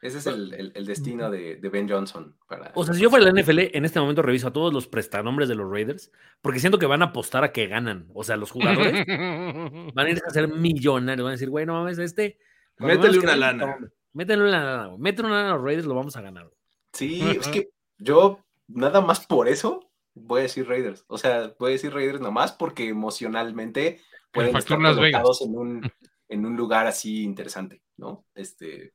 [0.00, 2.36] Ese es el, destino de, Ben Johnson.
[2.48, 4.86] Para o sea, si yo fuera la NFL, en este momento reviso a todos los
[4.86, 8.08] prestanombres de los Raiders, porque siento que van a apostar a que ganan.
[8.14, 8.92] O sea, los jugadores
[9.94, 11.24] van a ir a ser millonarios.
[11.24, 12.38] Van a decir, güey, no mames, este.
[12.78, 13.76] Métele una lana.
[14.12, 16.48] Métele una lana, Métele una lana a los Raiders, lo vamos a ganar.
[16.92, 18.38] Sí, es que yo,
[18.68, 19.89] nada más por eso,
[20.22, 21.04] voy a decir Raiders.
[21.08, 24.00] O sea, voy a decir Raiders nomás porque emocionalmente
[24.32, 25.92] pueden estar colocados en un,
[26.28, 28.24] en un lugar así interesante, ¿no?
[28.34, 28.94] Este,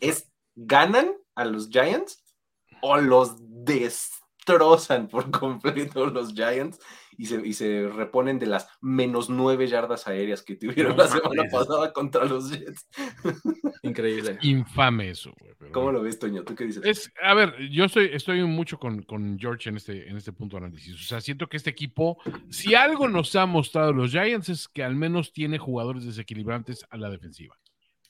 [0.00, 2.22] es, ganan a los Giants
[2.82, 3.36] o los
[4.50, 6.78] destrozan por completo los Giants
[7.16, 11.44] y se, y se reponen de las menos nueve yardas aéreas que tuvieron la semana
[11.50, 12.86] pasada contra los Jets.
[13.82, 14.38] Increíble.
[14.42, 15.34] Infame eso.
[15.72, 16.44] ¿Cómo lo ves, Toño?
[16.44, 16.82] ¿Tú qué dices?
[16.84, 20.56] Es, a ver, yo estoy, estoy mucho con, con, George en este, en este punto
[20.56, 20.94] de análisis.
[20.94, 24.82] O sea, siento que este equipo, si algo nos ha mostrado los Giants es que
[24.82, 27.56] al menos tiene jugadores desequilibrantes a la defensiva.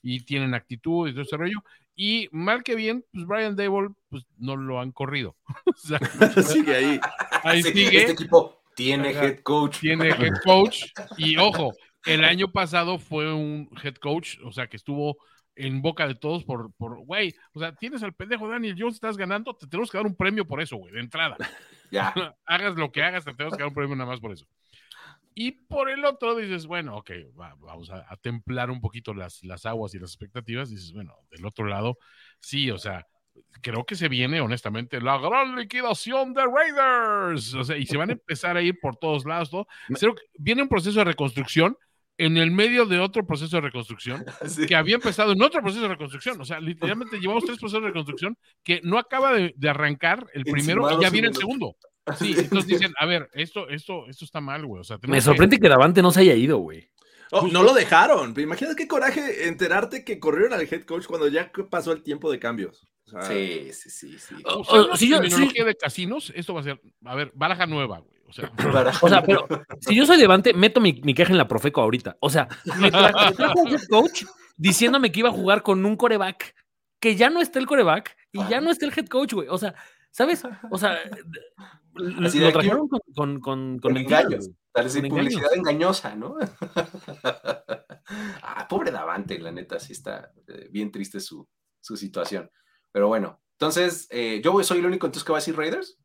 [0.02, 1.62] Y tienen actitud y todo ese rollo.
[1.94, 5.36] Y mal que bien, pues Brian Dable, pues no lo han corrido.
[5.66, 5.98] o sea,
[6.42, 7.00] sigue ahí.
[7.42, 7.98] Ahí sigue.
[7.98, 9.80] Este equipo tiene head coach.
[9.80, 10.84] Tiene head coach.
[11.18, 11.72] Y ojo,
[12.06, 15.18] el año pasado fue un head coach, o sea, que estuvo
[15.56, 19.16] en boca de todos por, por, güey, o sea, tienes al pendejo Daniel Jones, estás
[19.16, 21.36] ganando, te tenemos que dar un premio por eso, güey, de entrada.
[21.90, 22.14] Ya.
[22.46, 24.46] hagas lo que hagas, te tenemos que dar un premio nada más por eso.
[25.42, 29.94] Y por el otro dices, bueno, ok, vamos a, templar un poquito las, las aguas
[29.94, 30.68] y las expectativas.
[30.68, 31.96] Dices, bueno, del otro lado,
[32.40, 33.06] sí, o sea,
[33.62, 37.54] creo que se viene, honestamente, la gran liquidación de Raiders.
[37.54, 39.48] O sea, y se van a empezar a ir por todos lados.
[39.48, 39.66] Todo.
[40.38, 41.74] viene un proceso de reconstrucción
[42.18, 44.22] en el medio de otro proceso de reconstrucción
[44.68, 46.38] que había empezado en otro proceso de reconstrucción.
[46.38, 50.86] O sea, literalmente llevamos tres procesos de reconstrucción que no acaba de, arrancar el primero
[50.98, 51.76] y ya viene el segundo.
[52.18, 54.80] Sí, entonces dicen, a ver, esto, esto, esto está mal, güey.
[54.80, 55.68] O sea, Me sorprende que...
[55.68, 56.90] Davante no se haya ido, güey.
[57.32, 58.34] Oh, no lo dejaron.
[58.38, 62.40] Imagínate qué coraje enterarte que corrieron al head coach cuando ya pasó el tiempo de
[62.40, 62.88] cambios.
[63.28, 64.34] sí, sí, sí, sí.
[64.44, 68.20] O, sea, si yo, de casinos, esto va a ser, a ver, baraja nueva, güey.
[68.28, 68.50] O sea,
[69.02, 69.46] o sea, pero
[69.80, 72.16] si yo soy Devante, meto mi, mi, queja en la Profeco ahorita.
[72.20, 72.48] O sea,
[72.80, 74.24] me trajo un head coach
[74.56, 76.54] diciéndome que iba a jugar con un coreback,
[77.00, 79.48] que ya no está el coreback y ya no está el head coach, güey.
[79.48, 79.74] O sea,
[80.10, 80.42] ¿sabes?
[80.70, 80.98] O sea,
[81.94, 84.50] lo trajeron con, con, con, con engaños.
[84.72, 86.36] Tal vez publicidad engañosa, ¿no?
[88.42, 91.48] ah, pobre Davante, la neta, sí está eh, bien triste su,
[91.80, 92.50] su, situación.
[92.92, 95.98] Pero bueno, entonces, eh, yo soy el único entonces que va a decir Raiders.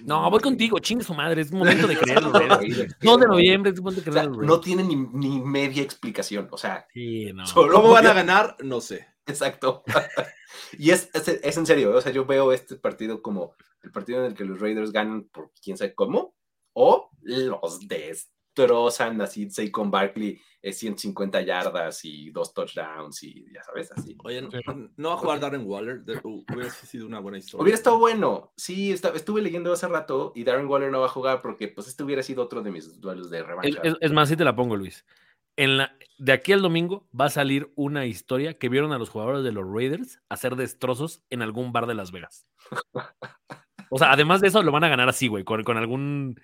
[0.00, 2.30] No, voy contigo, chingue su madre, es momento de creerlo.
[2.30, 4.42] 2 de noviembre es momento de creerlo.
[4.42, 7.44] no tiene ni, ni, media explicación, o sea, sí, no.
[7.52, 8.56] ¿cómo van a ganar?
[8.62, 9.13] No sé.
[9.26, 9.82] Exacto.
[10.78, 14.20] y es, es, es, en serio, o sea, yo veo este partido como el partido
[14.20, 16.34] en el que los Raiders ganan por quién sabe cómo,
[16.72, 24.16] o los destrozan así, con Barkley, 150 yardas y dos touchdowns y ya sabes, así.
[24.24, 24.42] Oye,
[24.96, 27.62] no, va a jugar Darren Waller, hubiera sido una buena historia.
[27.62, 31.40] Hubiera estado bueno, sí, estuve leyendo hace rato y Darren Waller no va a jugar
[31.42, 33.82] porque pues este hubiera sido otro de mis duelos de revancha.
[34.00, 35.04] Es, más, si te la pongo, Luis.
[35.56, 39.10] En la, de aquí al domingo va a salir una historia que vieron a los
[39.10, 42.46] jugadores de los Raiders hacer destrozos en algún bar de Las Vegas.
[43.90, 46.40] O sea, además de eso, lo van a ganar así, güey, con, con algún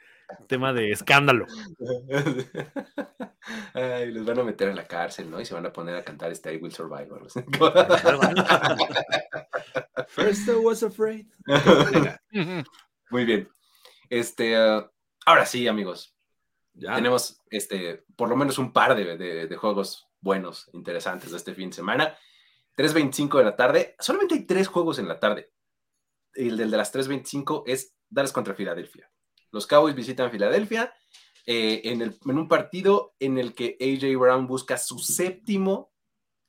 [0.46, 1.46] tema de escándalo.
[3.74, 5.40] Ay, les van a meter en la cárcel, ¿no?
[5.40, 7.08] Y se van a poner a cantar Stay Will Survive.
[10.08, 11.26] First I was afraid.
[13.10, 13.48] Muy bien.
[14.08, 14.88] Este, uh,
[15.26, 16.14] ahora sí, amigos.
[16.80, 21.76] Tenemos este, por lo menos un par de, juegos buenos, interesantes de este fin de
[21.76, 22.16] semana.
[22.76, 23.96] 3.25 de la tarde.
[23.98, 25.52] Solamente hay tres juegos en la tarde
[26.34, 29.10] el del de las 3.25 es Dallas contra Filadelfia.
[29.50, 30.92] Los Cowboys visitan Filadelfia
[31.46, 35.92] eh, en, en un partido en el que AJ Brown busca su séptimo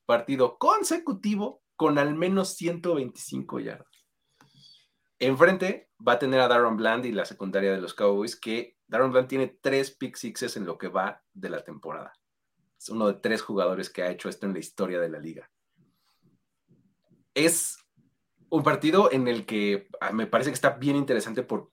[0.06, 3.88] partido consecutivo con al menos 125 yardas.
[5.20, 9.14] Enfrente va a tener a Darren Bland y la secundaria de los Cowboys, que Darren
[9.14, 12.12] Bland tiene tres pick sixes en lo que va de la temporada.
[12.78, 15.50] Es uno de tres jugadores que ha hecho esto en la historia de la liga.
[17.34, 17.78] Es
[18.50, 21.70] un partido en el que ah, me parece que está bien interesante por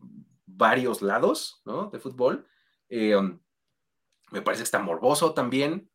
[0.47, 1.91] varios lados ¿no?
[1.91, 2.47] de fútbol.
[2.89, 3.41] Eh, um,
[4.31, 5.91] me parece que está morboso también.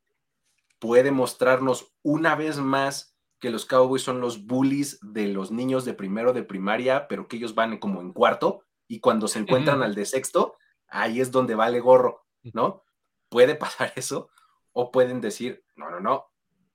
[0.78, 5.94] Puede mostrarnos una vez más que los Cowboys son los bullies de los niños de
[5.94, 9.96] primero de primaria, pero que ellos van como en cuarto y cuando se encuentran al
[9.96, 10.58] de sexto,
[10.94, 12.84] ahí es donde vale gorro, ¿no?
[13.30, 14.30] Puede pasar eso
[14.72, 16.26] o pueden decir, no, no, no,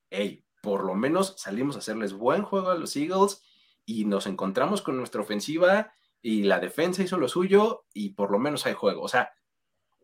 [0.09, 3.41] hey, por lo menos salimos a hacerles buen juego a los Eagles
[3.85, 8.39] y nos encontramos con nuestra ofensiva y la defensa hizo lo suyo y por lo
[8.39, 9.01] menos hay juego.
[9.01, 9.31] O sea,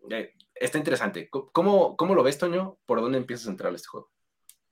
[0.09, 1.29] eh, está interesante.
[1.29, 2.77] ¿Cómo, ¿Cómo, lo ves, Toño?
[2.85, 4.11] ¿Por dónde empiezas a entrar este juego?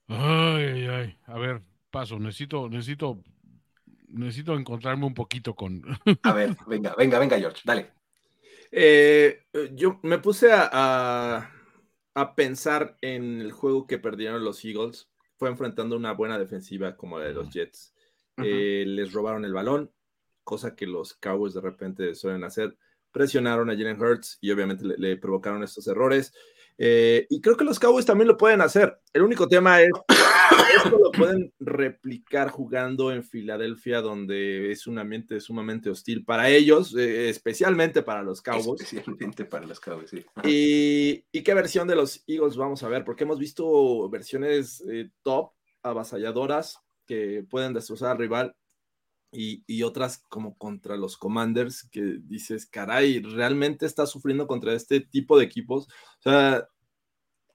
[0.07, 1.17] Ay, ay.
[1.25, 2.17] A ver, paso.
[2.17, 3.21] Necesito, necesito,
[4.07, 5.83] necesito encontrarme un poquito con.
[6.23, 7.91] a ver, venga, venga, venga, George, dale.
[8.75, 9.43] Eh,
[9.73, 11.49] yo me puse a,
[12.15, 15.09] a, pensar en el juego que perdieron los Eagles.
[15.37, 17.93] Fue enfrentando una buena defensiva como la de los Jets.
[18.37, 19.91] Eh, les robaron el balón,
[20.43, 22.75] cosa que los Cowboys de repente suelen hacer
[23.13, 26.33] presionaron a Jalen Hurts y obviamente le, provocaron estos errores.
[26.77, 28.99] Eh, y creo que los Cowboys también lo pueden hacer.
[29.13, 29.89] El único tema es,
[30.83, 37.29] esto pueden replicar jugando en Filadelfia, donde es un ambiente sumamente hostil para ellos, eh,
[37.29, 38.81] especialmente para los Cowboys.
[38.81, 40.25] Especialmente para los Cowboys, sí.
[40.43, 43.03] Y, y, qué versión de los Eagles vamos a ver?
[43.03, 45.51] Porque hemos visto versiones eh, top,
[45.81, 48.55] avasalladoras, que pueden destrozar al rival
[49.33, 55.37] y, otras como contra los Commanders, que dices, caray, realmente está sufriendo contra este tipo
[55.37, 55.87] de equipos.
[55.87, 56.67] O sea,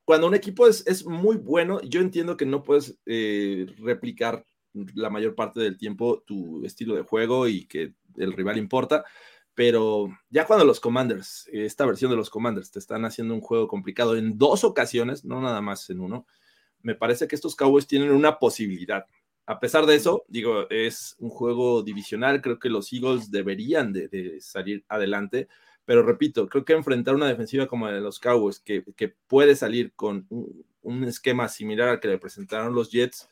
[0.08, 4.46] cuando un equipo es, muy bueno, yo entiendo que no puedes eh, replicar
[4.94, 9.04] la mayor parte del tiempo tu estilo de juego y que el rival importa,
[9.52, 13.68] pero ya cuando los Commanders, esta versión de los Commanders, te están haciendo un juego
[13.68, 16.26] complicado en dos ocasiones, no nada más en uno,
[16.80, 19.04] me parece que estos Cowboys tienen una posibilidad.
[19.44, 24.38] A pesar de eso, digo, es un juego divisional, creo que los Eagles deberían de,
[24.40, 25.48] salir adelante,
[25.88, 28.84] pero repito, creo que enfrentar una defensiva como la de los Cowboys, que,
[29.26, 30.26] puede salir con
[30.82, 33.26] un, esquema similar al que le presentaron los Jets,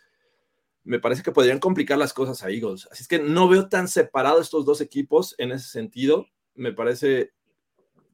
[0.83, 2.89] me parece que podrían complicar las cosas a Eagles.
[2.91, 6.29] Así es que no veo tan separados estos dos equipos en ese sentido.
[6.55, 7.35] Me parece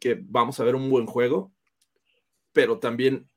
[0.01, 1.53] que vamos a ver un buen juego,
[2.53, 3.31] pero también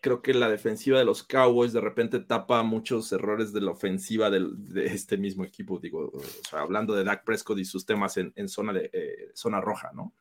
[0.00, 4.30] creo que la defensiva de los Cowboys de repente tapa muchos errores de la ofensiva
[4.30, 6.10] de este mismo equipo, digo,
[6.52, 10.14] hablando de Dak Prescott y sus temas en, zona, de, eh, zona roja, ¿no?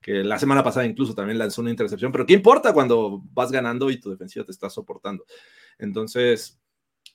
[0.00, 3.90] Que la semana pasada incluso también lanzó una intercepción, pero ¿qué importa cuando vas ganando
[3.90, 5.24] y tu defensiva te está soportando?
[5.78, 6.60] Entonces,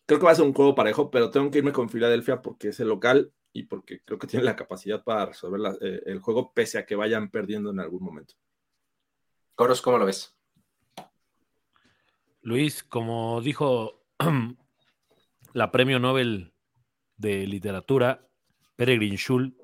[0.05, 2.70] creo que va a ser un juego parejo, pero tengo que irme con Filadelfia porque
[2.70, 6.53] es el local y porque creo que tiene la capacidad para resolver eh, el juego
[6.53, 8.36] pese a que vayan perdiendo en algún momento.
[9.55, 10.36] Coros, ¿cómo lo ves?
[12.46, 14.04] Luis, como dijo
[15.54, 16.54] la premio Nobel
[17.18, 18.28] de literatura,
[18.76, 19.58] Peregrin Schul,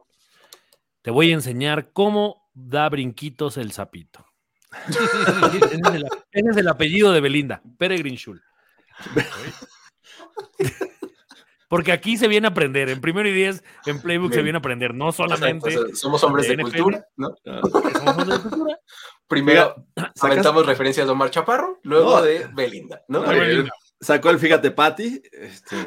[1.04, 4.26] te voy a enseñar cómo da brinquitos el sapito.
[4.88, 5.76] ese,
[6.32, 8.42] es el, apellido de Belinda, Peregrin Schul.
[11.72, 14.60] Porque aquí se viene a aprender, en primero y diez, en Playbook se viene a
[14.60, 15.96] aprender, no solamente.
[15.96, 17.34] somos hombres de, cultura, ¿no?
[17.46, 18.80] Somos hombres de cultura.
[19.26, 19.88] Primero
[20.22, 23.24] aventamos referencias a Omar Chaparro, luego de Belinda, ¿no?
[24.02, 25.22] Sacó el Fíjate Patty.
[25.32, 25.78] Este...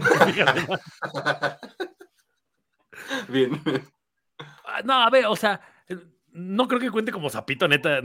[3.28, 3.60] Bien.
[4.64, 5.60] Ah, no, a ver, o sea,
[6.32, 8.00] no creo que cuente como sapito, neta.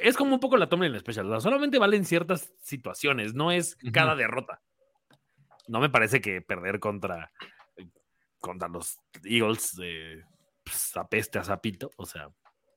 [0.00, 1.38] Es como un poco la toma en la especial.
[1.42, 4.62] solamente valen ciertas situaciones, no es cada derrota.
[5.70, 7.30] No me parece que perder contra,
[8.40, 9.76] contra los Eagles
[10.96, 12.28] apeste a sapito, o sea,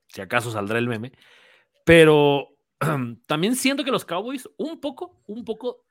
[0.06, 1.10] si acaso saldrá el meme.
[1.84, 2.50] Pero
[3.26, 5.84] también siento que los Cowboys, un poco, un poco,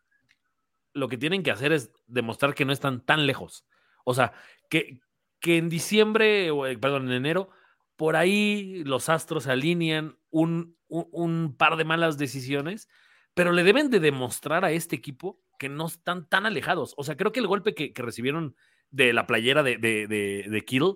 [0.94, 3.66] lo que tienen que hacer es demostrar que no están tan lejos.
[4.06, 4.32] O sea,
[4.70, 5.02] que,
[5.42, 7.50] que en diciembre, o, eh, perdón, en enero,
[7.98, 12.88] por ahí los astros se alinean un, un, par de malas decisiones,
[13.34, 16.94] pero le deben de demostrar a este equipo que no están tan alejados.
[16.98, 18.56] O sea, creo que el golpe que, recibieron
[18.92, 20.96] de la playera de, de, de, Kittle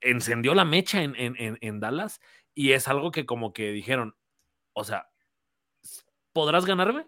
[0.00, 2.20] encendió la mecha en, en, en Dallas
[2.54, 4.16] y es algo que como que dijeron,
[4.72, 5.08] o sea,
[6.32, 7.06] podrás ganarme,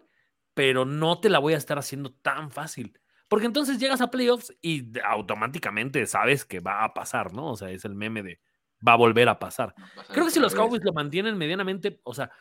[0.53, 2.99] pero no te la voy a estar haciendo tan fácil.
[3.27, 7.51] Porque entonces llegas a playoffs y automáticamente sabes que va a pasar, ¿no?
[7.51, 8.41] O sea, es el meme de
[8.85, 9.73] va a volver a pasar.
[10.09, 12.31] Creo que si los Cowboys lo mantienen medianamente, o sea,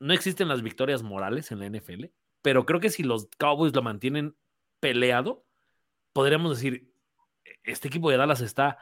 [0.00, 2.06] no existen las victorias morales en la NFL,
[2.42, 4.36] pero creo que si los Cowboys lo mantienen
[4.80, 5.44] peleado,
[6.12, 6.92] podríamos decir,
[7.64, 8.78] este equipo de Dallas está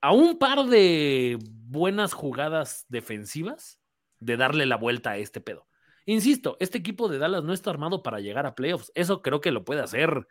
[0.00, 3.80] a un par de buenas jugadas defensivas
[4.20, 5.66] de darle la vuelta a este pedo.
[6.04, 8.92] Insisto, este equipo de Dallas no está armado para llegar a playoffs.
[8.94, 10.26] Eso creo que lo puede hacer,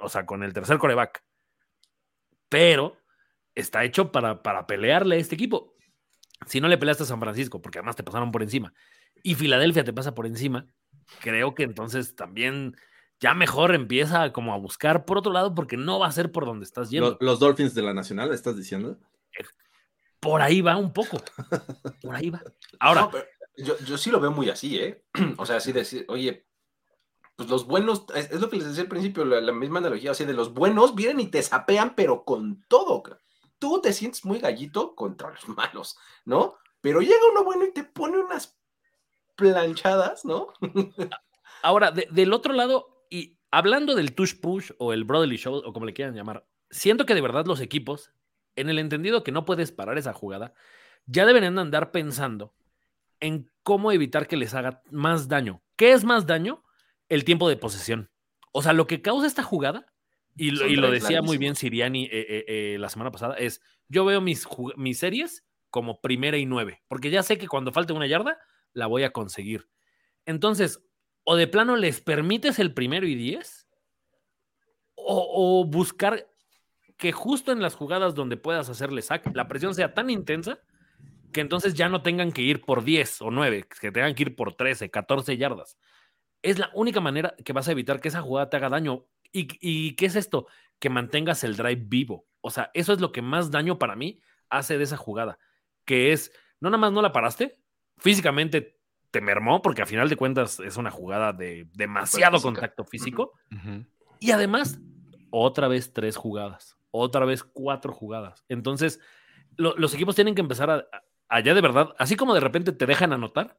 [0.00, 1.22] o sea, con el tercer coreback.
[2.48, 2.96] Pero
[3.54, 5.74] está hecho para, para pelearle a este equipo.
[6.46, 8.72] Si no le peleaste a San Francisco, porque además te pasaron por encima,
[9.22, 10.66] y Filadelfia te pasa por encima,
[11.20, 12.76] creo que entonces también
[13.20, 16.44] ya mejor empieza como a buscar por otro lado, porque no va a ser por
[16.44, 17.10] donde estás yendo.
[17.10, 18.98] Los, los Dolphins de la Nacional, ¿estás diciendo?
[20.20, 21.18] Por ahí va un poco.
[22.02, 22.42] Por ahí va.
[22.80, 23.12] Ahora, No,
[23.56, 25.04] yo, yo sí lo veo muy así, ¿eh?
[25.38, 26.46] O sea, así decir, oye,
[27.36, 30.12] pues los buenos, es, es lo que les decía al principio, la, la misma analogía,
[30.12, 33.02] así de los buenos vienen y te sapean, pero con todo.
[33.58, 36.56] Tú te sientes muy gallito contra los malos, ¿no?
[36.80, 38.58] Pero llega uno bueno y te pone unas
[39.36, 40.48] planchadas, ¿no?
[41.62, 45.72] Ahora, de- del otro lado, y hablando del tush push o el brotherly show o
[45.72, 48.12] como le quieran llamar, siento que de verdad los equipos,
[48.56, 50.54] en el entendido que no puedes parar esa jugada,
[51.06, 52.54] ya deberían andar pensando
[53.20, 55.62] en cómo evitar que les haga más daño.
[55.76, 56.62] ¿Qué es más daño?
[57.08, 58.10] El tiempo de posesión.
[58.52, 59.86] O sea, lo que causa esta jugada,
[60.36, 61.54] y lo, y decía muy bien.
[61.54, 66.36] Siriani eh, eh, eh, la semana pasada, es yo veo mis, mis series como primera
[66.38, 68.38] y nueve, porque ya sé que cuando falte una yarda,
[68.74, 69.68] la voy a conseguir.
[70.26, 70.84] Entonces,
[71.24, 73.66] o de plano les permites el primero y diez,
[74.94, 76.28] o, o buscar
[76.96, 80.58] que justo en las jugadas donde puedas hacerle sack, la presión sea tan intensa
[81.32, 84.36] que entonces ya no tengan que ir por 10 o 9, que tengan que ir
[84.36, 85.76] por 13, 14 yardas.
[86.42, 89.06] Es la única manera que vas a evitar que esa jugada te haga daño.
[89.32, 90.46] ¿Y, y qué es esto?
[90.78, 92.26] Que mantengas el drive vivo.
[92.40, 95.38] O sea, eso es lo que más daño para mí hace de esa jugada,
[95.84, 97.58] que es, no nada más no la paraste,
[97.98, 98.78] físicamente
[99.10, 102.48] te mermó, porque a final de cuentas es una jugada de demasiado física.
[102.52, 103.32] contacto físico.
[104.20, 104.78] Y además,
[105.30, 108.44] otra vez tres jugadas, otra vez cuatro jugadas.
[108.48, 109.00] Entonces,
[109.56, 112.72] lo- los equipos tienen que empezar a, a- allá de verdad, así como de repente
[112.72, 113.58] te dejan anotar,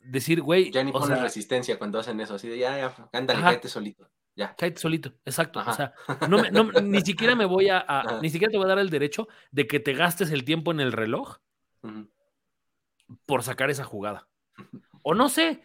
[0.00, 2.86] decir, güey, Ya ni o pones sea, resistencia cuando hacen eso, así de ya, ya,
[2.86, 3.08] Ajá.
[3.12, 4.08] cállate solito.
[4.34, 4.56] Ya.
[4.56, 5.60] cállate solito, exacto.
[5.64, 5.92] O sea,
[6.28, 7.84] no me- no- ni siquiera me voy a,
[8.22, 10.80] ni siquiera te voy a dar el derecho de que te gastes el tiempo en
[10.80, 11.36] el reloj
[11.82, 12.08] Ujú.
[13.26, 14.28] Por sacar esa jugada.
[15.02, 15.62] O no sé,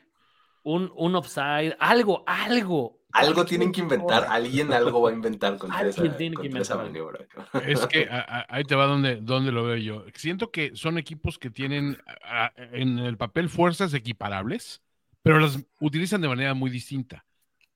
[0.63, 2.97] un, un offside, algo, algo.
[3.13, 6.77] Algo tienen que inventar, alguien algo va a inventar esa, Alguien tiene que esa inventar
[6.77, 7.25] maniobra.
[7.65, 10.05] Es que a- a- ahí te va donde, donde lo veo yo.
[10.13, 14.81] Siento que son equipos que tienen a- en el papel fuerzas equiparables,
[15.23, 17.25] pero las utilizan de manera muy distinta.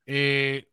[0.05, 0.67] Eh,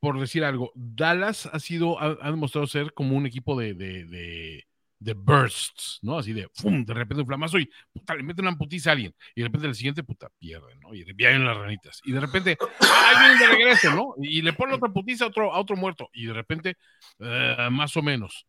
[0.00, 4.04] por decir algo, Dallas ha sido, ha, ha demostrado ser como un equipo de, de,
[4.04, 4.66] de-
[5.02, 6.18] de bursts, ¿no?
[6.18, 6.84] Así de, ¡fum!
[6.84, 9.14] De repente un flamazo y puta, le meten una putiza a alguien.
[9.34, 10.94] Y de repente el siguiente, puta, pierden, ¿no?
[10.94, 12.00] Y vienen las ranitas.
[12.04, 14.14] Y de repente, ¡ah, vienen de regreso, ¿no?
[14.22, 16.08] Y le ponen otra putiza a otro, a otro muerto.
[16.12, 16.76] Y de repente,
[17.18, 18.46] eh, más o menos.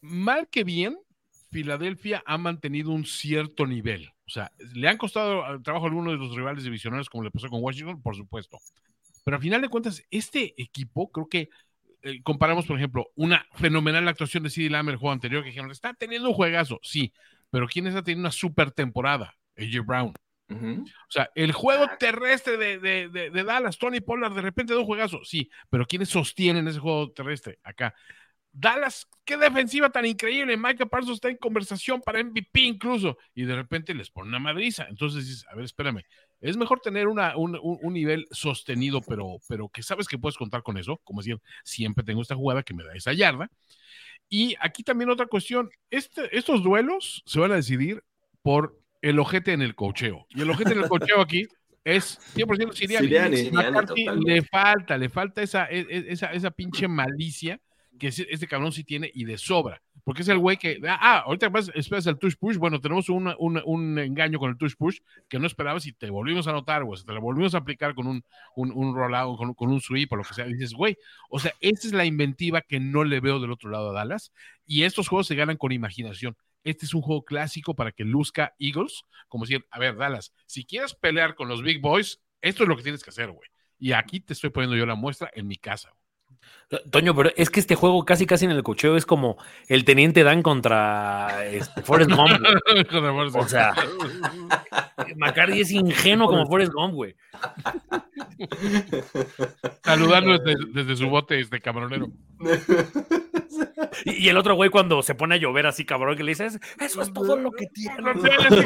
[0.00, 0.98] Mal que bien,
[1.50, 4.10] Filadelfia ha mantenido un cierto nivel.
[4.26, 7.30] O sea, le han costado al trabajo a algunos de los rivales divisionales, como le
[7.30, 8.58] pasó con Washington, por supuesto.
[9.24, 11.48] Pero al final de cuentas, este equipo, creo que
[12.04, 15.70] eh, comparamos, por ejemplo, una fenomenal actuación de CD Lamb el juego anterior, que dijeron,
[15.70, 17.12] está teniendo un juegazo, sí,
[17.50, 19.34] pero ¿quién está teniendo una super temporada?
[19.56, 20.14] AJ Brown.
[20.50, 24.80] O sea, el juego terrestre de, de, de, de Dallas, Tony Pollard, de repente da
[24.80, 27.94] un juegazo, sí, pero ¿quiénes sostienen ese juego terrestre acá?
[28.56, 30.56] Dallas, qué defensiva tan increíble.
[30.56, 33.18] Michael Parsons está en conversación para MVP incluso.
[33.34, 34.86] Y de repente les pone una madriza.
[34.88, 36.02] Entonces dices, a ver, espérame.
[36.40, 40.36] Es mejor tener una, un, un, un, nivel sostenido, pero, pero que sabes que puedes
[40.36, 41.00] contar con eso.
[41.02, 43.50] Como decir, siempre tengo esta jugada que me da esa yarda.
[44.28, 45.70] Y aquí también otra cuestión.
[45.90, 48.04] Este, estos duelos se van a decidir
[48.42, 50.26] por el ojete en el cocheo.
[50.30, 51.46] Y el ojete en el cocheo aquí
[51.82, 53.06] es 100% Siriani.
[53.06, 53.36] Siriani.
[53.36, 54.32] Siriani, McCarthy totalmente.
[54.32, 57.60] le falta, le falta esa, e- e- esa, esa pinche malicia
[57.98, 59.80] que este cabrón sí tiene y de sobra.
[60.04, 62.56] Porque es el güey que, ah, ahorita más esperas el touch push.
[62.58, 64.98] Bueno, tenemos una- una- un engaño con el touch push
[65.30, 67.00] que no esperabas y te volvimos a anotar, güey.
[67.02, 68.22] Te lo volvimos a aplicar con un,
[68.54, 70.44] un, un rollout, con, con un sweep o lo que sea.
[70.44, 70.98] Dices, güey,
[71.30, 74.30] o sea, esta es la inventiva que no le veo del otro lado a Dallas.
[74.66, 76.36] Y estos juegos se ganan con imaginación.
[76.64, 80.64] Este es un juego clásico para que luzca Eagles, como decir, a ver, Dallas, si
[80.66, 83.48] quieres pelear con los Big Boys, esto es lo que tienes que hacer, güey.
[83.78, 85.90] Y aquí te estoy poniendo yo la muestra en mi casa.
[85.90, 86.03] güey.
[86.90, 89.36] Toño, pero es que este juego casi casi en el cocheo es como
[89.68, 92.30] el Teniente Dan contra este, Forrest Gump.
[93.34, 93.74] O sea,
[95.16, 97.14] McCarthy es ingenuo como Forrest Gump, güey.
[99.82, 102.08] Saludando desde, desde su bote este camaronero.
[104.04, 106.58] Y, y el otro güey cuando se pone a llover así, cabrón, que le dices,
[106.80, 108.00] eso es todo lo que tiene.
[108.02, 108.64] No tienes,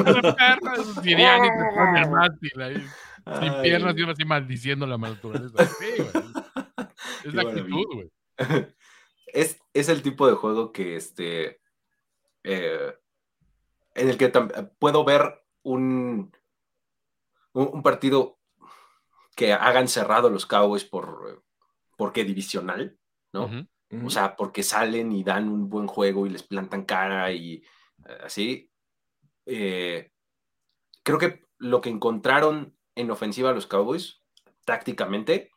[3.63, 5.67] piernas y uno así maldiciendo la naturaleza.
[5.67, 6.25] Sí, güey.
[7.29, 7.77] Es Qué la maravilla.
[7.79, 8.11] actitud, güey.
[9.27, 11.61] es, es el tipo de juego que este.
[12.45, 12.95] eh,
[13.95, 14.29] en el que
[14.79, 16.33] puedo ver un,
[17.53, 18.39] un, un partido
[19.35, 21.45] que hagan cerrado los Cowboys por
[21.97, 22.97] porque divisional,
[23.33, 23.51] ¿no?
[24.05, 27.55] O sea, porque salen y dan un buen juego y les plantan cara y
[28.07, 28.71] eh, así.
[29.47, 30.13] Eh,
[31.03, 34.23] creo que lo que encontraron en ofensiva los Cowboys,
[34.65, 35.51] tácticamente,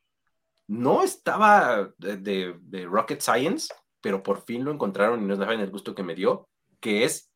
[0.71, 5.59] no estaba de, de- de rocket science, pero por fin lo encontraron y no saben
[5.59, 6.47] el gusto que me dio,
[6.79, 7.29] que es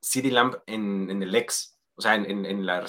[0.00, 2.84] CD Lamb en, en el ex, o sea, en, en- en la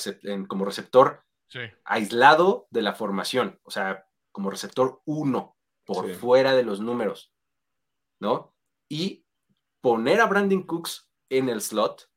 [0.48, 1.60] como receptor Sí.
[1.84, 5.56] aislado de la formación, o sea, como receptor 1
[5.86, 6.14] por Sí.
[6.14, 7.34] fuera de los números,
[8.20, 8.54] ¿no?
[8.90, 9.26] Y
[9.82, 12.10] poner a Brandon Cooks en el slot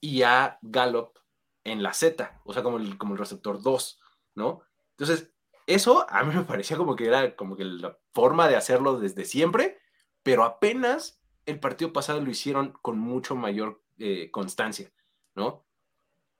[0.00, 1.18] y a Gallup
[1.64, 4.00] en la Z, o sea, como el, como el receptor 2,
[4.36, 4.62] ¿no?
[4.96, 5.32] Entonces,
[5.68, 9.24] eso a mí me parecía como que era como que la forma de hacerlo desde
[9.24, 9.78] siempre,
[10.22, 14.92] pero apenas el partido pasado lo hicieron con mucho mayor eh, constancia,
[15.34, 15.64] ¿no?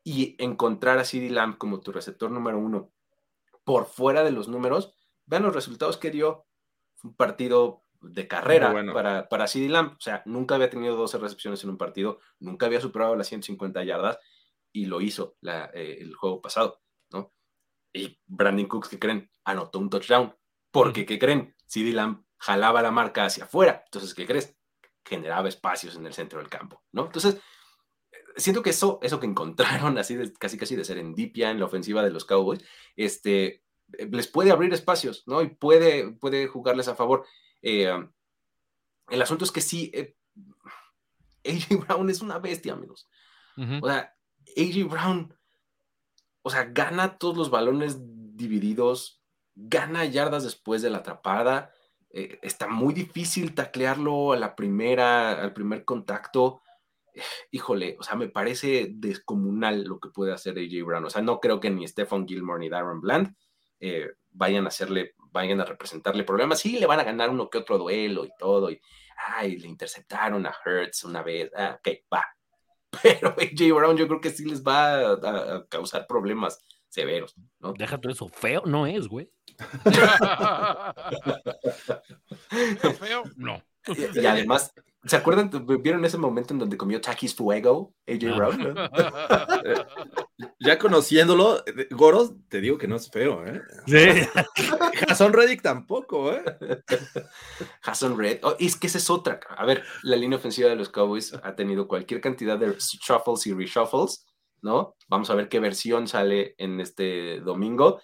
[0.05, 2.91] Y encontrar a CeeDee Lamb como tu receptor número uno
[3.65, 4.95] por fuera de los números,
[5.27, 6.47] vean los resultados que dio.
[6.97, 8.93] Fue un partido de carrera bueno.
[8.95, 9.93] para, para CeeDee Lamb.
[9.97, 13.85] O sea, nunca había tenido 12 recepciones en un partido, nunca había superado las 150
[13.85, 14.19] yardas
[14.73, 16.81] y lo hizo la- eh, el juego pasado,
[17.11, 17.33] ¿no?
[17.93, 19.31] Y Brandon Cooks, ¿qué creen?
[19.45, 20.35] Anotó un touchdown.
[20.71, 21.55] Porque, ¿qué creen?
[21.67, 23.83] CeeDee Lamb jalaba la marca hacia afuera.
[23.85, 24.57] Entonces, ¿qué crees?
[25.05, 27.07] Generaba espacios en el centro del campo, ¿no?
[27.07, 27.41] Entonces,
[28.37, 32.03] siento que eso, eso que encontraron así de, casi casi de serendipia en la ofensiva
[32.03, 32.65] de los Cowboys,
[32.97, 35.43] este, eh, les puede abrir espacios, ¿no?
[35.43, 37.27] Y puede, puede jugarles a favor.
[37.63, 37.93] Eh,
[39.09, 40.17] el asunto es que sí, eh,
[41.45, 43.09] AJ Brown es una bestia, amigos.
[43.57, 43.79] Ujú.
[43.83, 44.15] O sea,
[44.57, 45.35] AJ Brown,
[46.49, 47.99] o sea, gana todos los balones
[48.37, 49.23] divididos,
[49.55, 51.73] gana yardas después de la atrapada.
[52.11, 56.63] eh, está muy difícil taclearlo a la primera, al primer contacto.
[57.51, 61.05] Híjole, o sea, me parece descomunal lo que puede hacer AJ Brown.
[61.05, 63.35] O sea, no creo que ni Stephen Gilmore ni Darren Bland
[63.81, 66.61] eh, vayan a hacerle, vayan a representarle problemas.
[66.61, 68.71] Sí, le van a ganar uno que otro duelo y todo.
[68.71, 68.81] Y,
[69.37, 71.51] ay, le interceptaron a Hertz una vez.
[71.55, 72.25] Ah, ok, va.
[73.03, 76.59] Pero AJ Brown yo creo que sí les va a, causar problemas
[76.89, 77.73] severos, ¿no?
[77.75, 78.29] Deja todo eso.
[78.29, 79.31] Feo no es, güey.
[82.99, 83.63] Feo, no.
[83.87, 84.73] Y, y además,
[85.05, 85.51] ¿se acuerdan?
[85.83, 88.37] ¿Vieron ese momento en donde comió Takis Fuego, AJ Ah.
[88.37, 88.79] Brown?
[90.61, 93.63] Ya conociéndolo, Goros, te digo que no es feo, ¿eh?
[93.87, 94.29] Sí.
[95.07, 96.43] Jason Reddick tampoco, ¿eh?
[97.83, 98.41] Hassan Red.
[98.43, 99.39] Oh, es que esa es otra.
[99.57, 103.55] A ver, la línea ofensiva de los Cowboys ha tenido cualquier cantidad de shuffles y
[103.55, 104.27] reshuffles,
[104.61, 104.97] ¿no?
[105.07, 108.01] Vamos a ver qué versión sale en este domingo.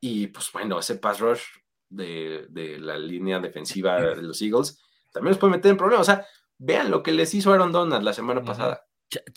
[0.00, 1.42] Y pues bueno, ese pass rush
[1.88, 4.80] de, de la línea defensiva de los Eagles
[5.12, 6.08] también los puede meter en problemas.
[6.08, 6.26] O sea,
[6.58, 8.86] vean lo que les hizo Aaron Donald la semana pasada.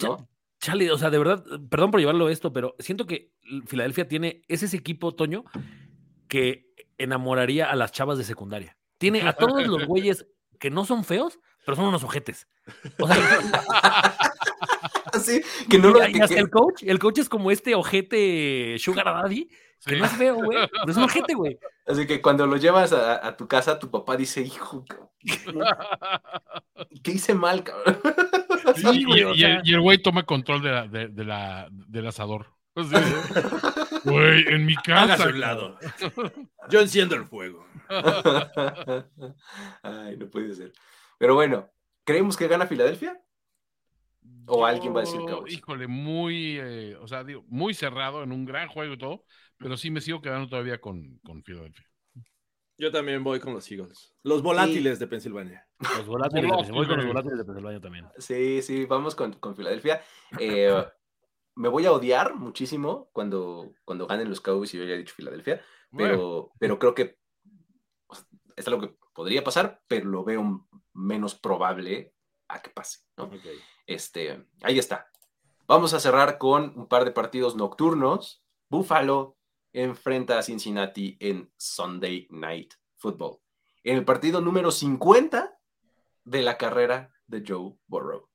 [0.04, 0.28] ¿No?
[0.60, 3.31] Chale, o sea, de verdad, perdón por llevarlo esto, pero siento que
[3.65, 5.45] Filadelfia tiene, es ese equipo, Toño,
[6.27, 8.77] que enamoraría a las chavas de secundaria.
[8.98, 10.27] Tiene a todos los güeyes
[10.60, 12.48] que no son feos, pero son unos ojetes.
[12.99, 13.15] O sea,
[15.14, 18.76] Así que no lo y- y hasta el coach, el coach es como este ojete
[18.80, 19.49] Sugar Daddy,
[19.85, 19.97] que Sí.
[19.97, 21.60] no es feo, güey, pero es un ojete, güey.
[21.85, 24.85] Así que cuando lo llevas a, a tu casa, tu papá dice, hijo,
[27.03, 27.99] ¿qué hice mal, cabrón?
[28.76, 29.60] Sí, y, o sea.
[29.60, 32.53] el, y el güey toma control de la, de, de la, del asador.
[34.06, 35.03] Güey, en mi casa.
[35.03, 35.77] Hágase a un lado.
[36.69, 37.65] Yo enciendo el fuego.
[39.84, 40.72] Ay, no puede ser.
[41.18, 41.69] Pero bueno,
[42.06, 43.22] ¿creemos que gana Filadelfia?
[44.45, 45.53] ¿O Yo, alguien va a decir Cowboys?
[45.53, 49.26] Híjole, muy, eh, o sea, digo, muy cerrado, en un gran juego y todo,
[49.60, 51.86] pero sí me sigo quedando todavía con, con Filadelfia.
[52.77, 54.15] Yo también voy con los Eagles.
[54.23, 55.68] Los volátiles de Pensilvania.
[55.80, 58.07] Los volátiles, de- voy con los volátiles de Pensilvania también.
[58.18, 60.02] Sí, sí, vamos con, con Filadelfia.
[60.40, 60.86] Eh,
[61.56, 65.61] me voy a odiar muchísimo cuando, cuando ganen los Cowboys y yo haya dicho Filadelfia,
[65.91, 67.18] Bueno, pero, pero creo que
[68.07, 68.26] o sea,
[68.56, 72.14] es algo que podría pasar, pero lo veo menos probable
[72.48, 73.30] a que pase, ¿no?
[73.86, 75.10] Este, ahí está.
[75.68, 78.44] Vamos a cerrar con un par de partidos nocturnos.
[78.69, 79.39] Buffalo
[79.74, 83.40] enfrenta a Cincinnati en Sunday Night Football.
[83.84, 85.58] En el partido número 50
[86.26, 88.30] de la carrera de Joe Burrow.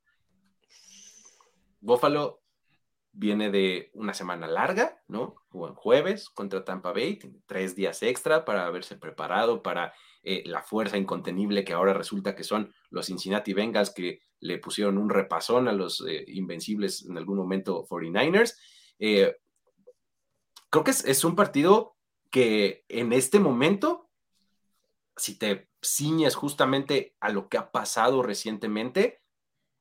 [1.80, 2.40] Buffalo
[3.12, 5.36] viene de una semana larga, ¿no?
[5.48, 10.62] Jugó en jueves contra Tampa Bay, tres días extra para haberse preparado para eh, la
[10.62, 15.68] fuerza incontenible que ahora resulta que son los Cincinnati Bengals que le pusieron un repasón
[15.68, 18.56] a los eh, invencibles en algún momento 49ers.
[18.98, 19.36] Eh,
[20.74, 21.96] creo que es, es un partido
[22.30, 24.10] que en este momento,
[25.16, 29.22] si te ciñes justamente a lo que ha pasado recientemente,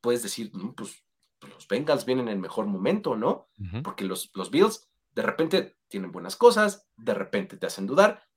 [0.02, 1.04] puedes decir, "Mm, pues,
[1.40, 3.50] pues los Bengals vienen en el mejor momento, ¿no?
[3.84, 8.28] Porque los, los Bills de repente tienen buenas cosas, de repente te hacen dudar,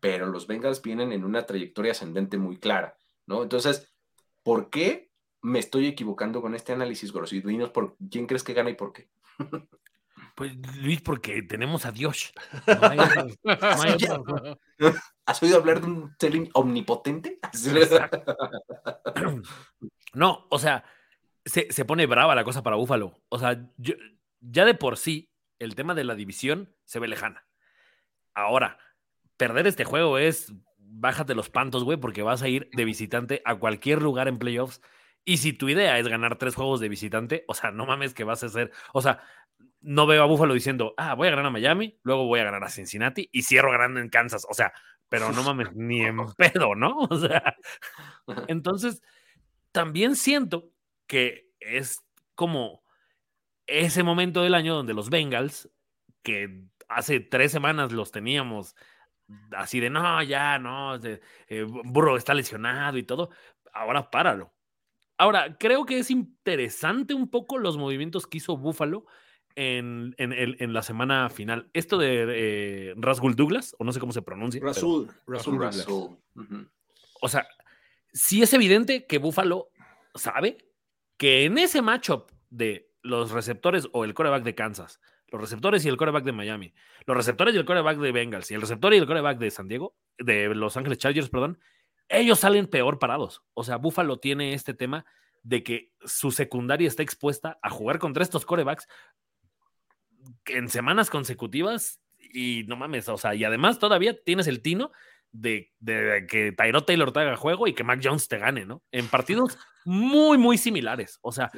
[0.00, 3.42] pero los Bengals vienen en una trayectoria ascendente muy clara, ¿no?
[3.42, 3.92] Entonces,
[4.42, 5.10] ¿por qué
[5.42, 7.34] me estoy equivocando con este análisis, Goros?
[7.34, 9.10] Y dinos por quién crees que gana y por qué.
[10.36, 12.32] Pues Luis, porque tenemos a Dios.
[12.66, 12.98] No hay
[13.42, 14.94] no hay.
[15.24, 17.40] ¿Has oído hablar de un ser omnipotente?
[20.14, 20.84] No, o sea,
[21.44, 23.20] se, se pone brava la cosa para Búfalo.
[23.28, 23.94] O sea, yo-
[24.40, 27.46] ya de por sí, el tema de la división se ve lejana.
[28.34, 28.78] Ahora,
[29.36, 33.56] perder este juego es bájate los pantos, güey, porque vas a ir de visitante a
[33.56, 34.80] cualquier lugar en playoffs.
[35.24, 38.24] Y si tu idea es ganar tres juegos de visitante, o sea, no mames que
[38.24, 38.70] vas a hacer.
[38.92, 39.22] O sea,
[39.86, 42.64] no veo a Búfalo diciendo, ah, voy a ganar a Miami, luego voy a ganar
[42.64, 44.46] a Cincinnati y cierro ganando en Kansas.
[44.50, 44.72] O sea,
[45.08, 46.98] pero no mames, ni en pedo, ¿no?
[47.10, 47.56] O sea,
[48.48, 49.02] entonces,
[49.72, 50.70] también siento
[51.06, 52.00] que es
[52.34, 52.82] como
[53.66, 55.70] ese momento del año donde los Bengals,
[56.22, 58.74] que hace tres semanas los teníamos
[59.52, 63.30] así de no, ya, no, de- eh, Burrow está lesionado y todo,
[63.72, 64.52] ahora páralo.
[65.18, 69.06] Ahora, creo que es interesante un poco los movimientos que hizo Buffalo
[69.56, 71.68] en, en, el- en la semana final.
[71.72, 74.60] Esto de eh, Rasgul Douglas, o no sé cómo se pronuncia.
[74.62, 75.86] Rasul, Rasul Douglas.
[77.20, 77.46] O sea,
[78.12, 79.70] sí es evidente que Buffalo
[80.14, 80.58] sabe
[81.16, 85.88] que en ese matchup de los receptores o el coreback de Kansas, los receptores y
[85.88, 86.74] el coreback de Miami,
[87.06, 89.66] los receptores y el coreback de Bengals y el receptor y el coreback de San
[89.68, 91.58] Diego, de Los Ángeles Chargers, perdón,
[92.08, 93.42] ellos salen peor parados.
[93.54, 95.04] O sea, Buffalo tiene este tema
[95.42, 98.86] de que su secundaria está expuesta a jugar contra estos corebacks
[100.46, 104.92] en semanas consecutivas y no mames, o sea, y además todavía tienes el tino
[105.32, 108.82] de, de que Tyrod Taylor te haga juego y que Mac Jones te gane, ¿no?
[108.90, 111.18] En partidos muy, muy similares.
[111.22, 111.50] O sea,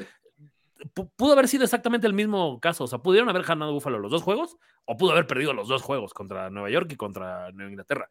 [1.16, 2.84] pudo haber sido exactamente el mismo caso.
[2.84, 5.82] O sea, pudieron haber ganado Buffalo los dos juegos o pudo haber perdido los dos
[5.82, 8.10] juegos contra Nueva York y contra Nueva Inglaterra.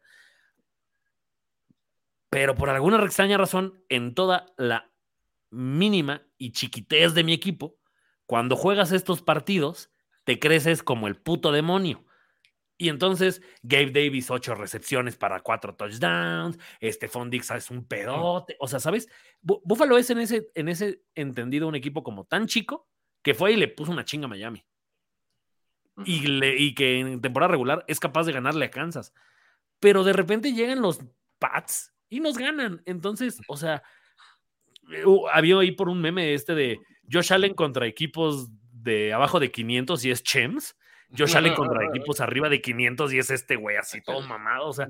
[2.30, 4.90] Pero por alguna extraña razón, en toda la
[5.50, 7.76] mínima y chiquitez de mi equipo,
[8.26, 9.90] cuando juegas estos partidos,
[10.28, 12.04] te creces como el puto demonio.
[12.76, 16.58] Y entonces Gabe Davis, ocho recepciones para cuatro touchdowns.
[16.80, 18.54] Este Dix es un pedote.
[18.60, 19.08] O sea, ¿sabes?
[19.42, 22.86] Bu- Buffalo es en ese, en ese entendido un equipo como tan chico
[23.22, 24.62] que fue y le puso una chinga a Miami.
[26.04, 29.14] Y, le- y que en temporada regular es capaz de ganarle a Kansas.
[29.80, 31.00] Pero de repente llegan los
[31.38, 32.82] Pats y nos ganan.
[32.84, 33.82] Entonces, o sea,
[34.92, 36.78] eh, uh, había ahí por un meme este de
[37.10, 38.50] Josh Allen contra equipos
[38.88, 40.76] de abajo de 500 y es Chems.
[41.16, 44.66] Josh Allen contra equipos arriba de 500 y es este güey así todo mamado.
[44.68, 44.88] O sea,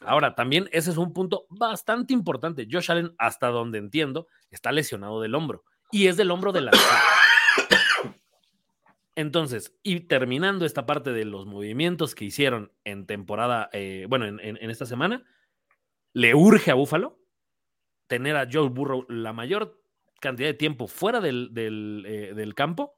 [0.00, 2.66] ahora también ese es un punto bastante importante.
[2.70, 6.72] Josh Allen, hasta donde entiendo, está lesionado del hombro y es del hombro de la.
[9.14, 14.38] Entonces, y terminando esta parte de los movimientos que hicieron en temporada, eh, bueno, en,
[14.40, 15.24] en- en esta semana,
[16.12, 17.18] le urge a Búfalo
[18.06, 19.80] tener a Joe Burrow la mayor
[20.20, 22.96] cantidad de tiempo fuera del, del, eh, del campo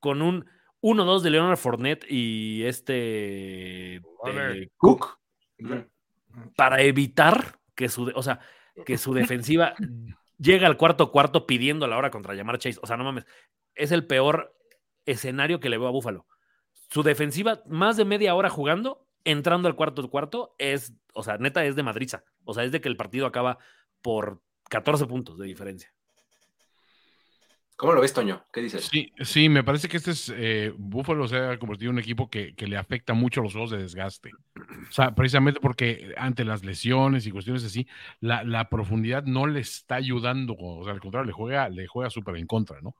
[0.00, 0.46] con un
[0.82, 5.18] 1-2 de Leonard Fournette y este eh, Cook.
[6.56, 8.40] Para evitar que su, o sea,
[8.84, 9.74] que su defensiva
[10.38, 12.78] llega al cuarto cuarto pidiendo la hora contra llamar Chase.
[12.82, 13.26] O sea, no mames,
[13.74, 14.54] es el peor
[15.06, 16.26] escenario que le veo a Búfalo.
[16.90, 21.64] Su defensiva, más de media hora jugando, entrando al cuarto cuarto, es, o sea, neta
[21.64, 22.24] es de madriza.
[22.44, 23.58] O sea, es de que el partido acaba
[24.02, 25.92] por 14 puntos de diferencia.
[27.76, 28.42] ¿Cómo lo ves, Toño?
[28.52, 28.88] ¿Qué dices?
[28.90, 32.30] Sí, sí, me parece que este es eh, Buffalo se ha convertido en un equipo
[32.30, 34.30] que, que le afecta mucho los juegos de desgaste.
[34.88, 37.86] O sea, precisamente porque ante las lesiones y cuestiones así,
[38.20, 40.56] la, la profundidad no le está ayudando.
[40.58, 42.94] O sea, al contrario, le juega, le juega súper en contra, ¿no?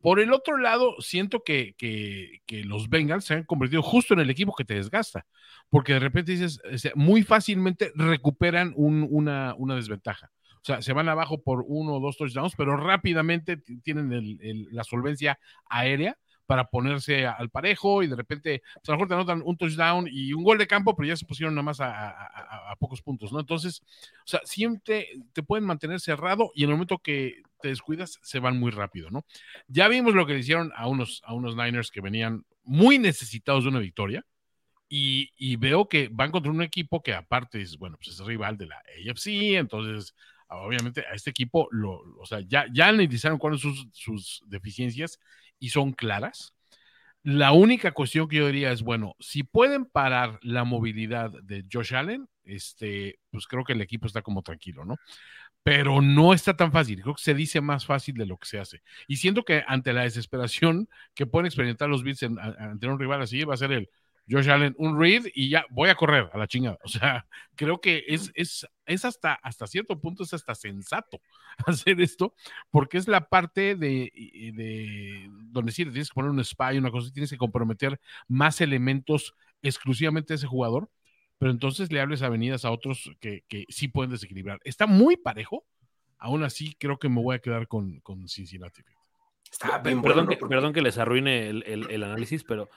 [0.00, 4.30] Por el otro lado, siento que, que, los Bengals se han convertido justo en el
[4.30, 5.26] equipo que te desgasta,
[5.68, 6.60] porque de repente dices,
[6.94, 10.30] muy fácilmente recuperan un- una, una desventaja.
[10.66, 14.36] Sea, se van abajo por uno o dos touchdowns, pero rápidamente tienen
[14.72, 15.38] la solvencia
[15.70, 19.56] aérea para ponerse al parejo y de repente, pues, a lo mejor te anotan un
[19.56, 23.32] touchdown y un gol de campo, pero ya se pusieron nada más a, pocos puntos,
[23.32, 23.38] ¿no?
[23.38, 28.18] Entonces, o sea, siempre te pueden mantener cerrado y en el momento que te descuidas,
[28.22, 29.24] se van muy rápido, ¿no?
[29.68, 33.62] Ya vimos lo que le hicieron a unos, a unos Niners que venían muy necesitados
[33.62, 34.26] de una victoria.
[34.88, 38.56] Y, y veo que van contra un equipo que aparte es, bueno, pues es rival
[38.56, 40.14] de la AFC, entonces
[40.48, 45.18] obviamente a este equipo, lo, o sea, ya, ya analizaron cuáles son sus, sus deficiencias
[45.58, 46.54] y son claras.
[47.22, 51.94] La única cuestión que yo diría es, bueno, si pueden parar la movilidad de Josh
[51.94, 54.96] Allen, este, pues creo que el equipo está como tranquilo, ¿no?
[55.64, 58.60] Pero no está tan fácil, creo que se dice más fácil de lo que se
[58.60, 58.82] hace.
[59.08, 63.42] Y siento que ante la desesperación que pueden experimentar los Bills ante un rival así,
[63.42, 63.90] va a ser el,
[64.28, 66.78] Josh Allen, un read y ya voy a correr a la chingada.
[66.82, 71.20] O sea, creo que es, es, es hasta, hasta cierto punto, es hasta sensato
[71.66, 72.34] hacer esto,
[72.70, 74.12] porque es la parte de,
[74.54, 79.34] de donde sí tienes que poner un spy, una cosa, tienes que comprometer más elementos
[79.62, 80.90] exclusivamente a ese jugador,
[81.38, 84.58] pero entonces le hables avenidas a otros que, que sí pueden desequilibrar.
[84.64, 85.64] Está muy parejo,
[86.18, 88.82] aún así creo que me voy a quedar con, con Cincinnati.
[90.02, 92.68] perdón, que, perdón, que, les arruine el, el, el análisis, pero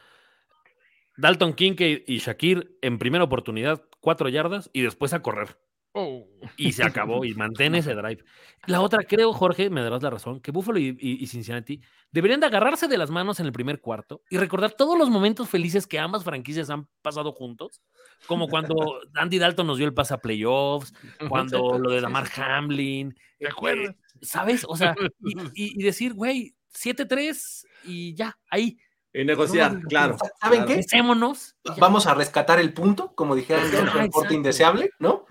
[1.20, 5.60] Dalton Kincaid y Shakir en primera oportunidad, cuatro yardas y después a correr.
[5.91, 6.26] Oh.
[6.56, 8.24] Y se acabó y mantén ese drive.
[8.68, 11.82] La otra, creo, Jorge, me darás la razón, que Buffalo y, Cincinnati
[12.12, 15.50] deberían de agarrarse de las manos en el primer cuarto y recordar todos los momentos
[15.50, 17.82] felices que ambas franquicias han pasado juntos,
[18.26, 18.76] como cuando
[19.16, 20.94] Andy Dalton nos dio el pase a playoffs,
[21.28, 23.14] cuando lo de Damar Hamlin.
[23.40, 23.96] ¿Te eh, acuerdas?
[24.22, 24.64] ¿Sabes?
[24.66, 25.34] O sea, y,
[25.82, 28.78] y decir, güey, 7-3 y ya, ahí
[29.14, 30.18] y negociar, claro.
[30.40, 30.76] ¿Saben qué?
[30.76, 31.56] Pensémonos.
[31.77, 35.26] Vamos a rescatar el punto, como dijeron, el transporte indeseable, ¿no?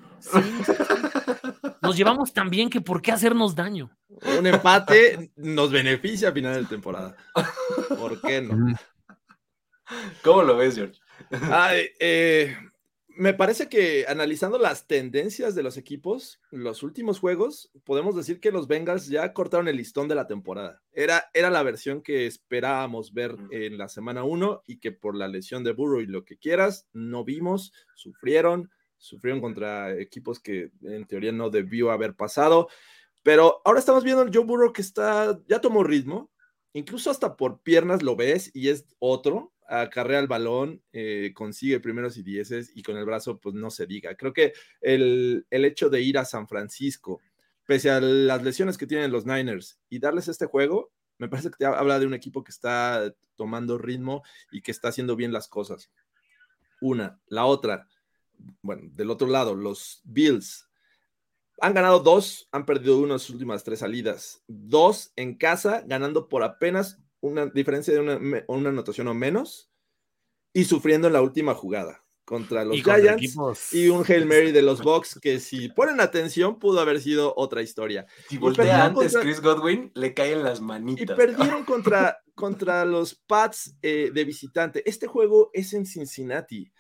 [1.81, 3.91] Nos llevamos tan bien que ¿por qué hacernos daño?
[4.39, 7.17] Un empate nos beneficia a final de temporada.
[7.89, 8.77] ¿Por qué no?
[10.23, 11.01] ¿Cómo lo ves, George?
[11.51, 12.57] Ay, eh,
[13.19, 18.53] me parece que analizando las tendencias de los equipos, los últimos juegos, podemos decir que
[18.53, 20.81] los Bengals ya cortaron el listón de la temporada.
[20.93, 25.27] Era, era la versión que esperábamos ver en la semana 1 y que por la
[25.27, 31.05] lesión de Burrow y lo que quieras, no vimos, sufrieron, sufrieron contra equipos que en
[31.05, 32.69] teoría no debió haber pasado.
[33.25, 36.31] Pero ahora estamos viendo el Joe Burrow que está, ya tomó ritmo,
[36.73, 42.17] incluso hasta por piernas lo ves y es otro acarrea el balón, eh, consigue primeros
[42.17, 44.15] y dieces y con el brazo, pues no se diga.
[44.17, 47.21] Creo que el, hecho de ir a San Francisco,
[47.67, 51.67] pese a las lesiones que tienen los Niners y darles este juego, me parece que
[51.67, 55.91] habla de un equipo que está tomando ritmo y que está haciendo bien las cosas.
[56.81, 57.87] Una, la otra,
[58.63, 60.69] bueno, del otro lado, los Bills
[61.61, 64.43] han ganado dos, han perdido de sus últimas tres salidas.
[64.47, 68.19] Dos en casa, ganando por apenas una diferencia de una,
[68.49, 69.71] una anotación o menos
[70.53, 74.83] y sufriendo en la última jugada contra los Giants y un Hail Mary de los
[74.83, 78.07] Bucks que si ponen atención pudo haber sido otra historia.
[78.29, 81.05] Si voltea antes Chris Godwin, le caen las manitas.
[81.05, 84.83] Y perdieron contra, contra los Pats eh, de visitante.
[84.87, 86.71] Este juego es en Cincinnati.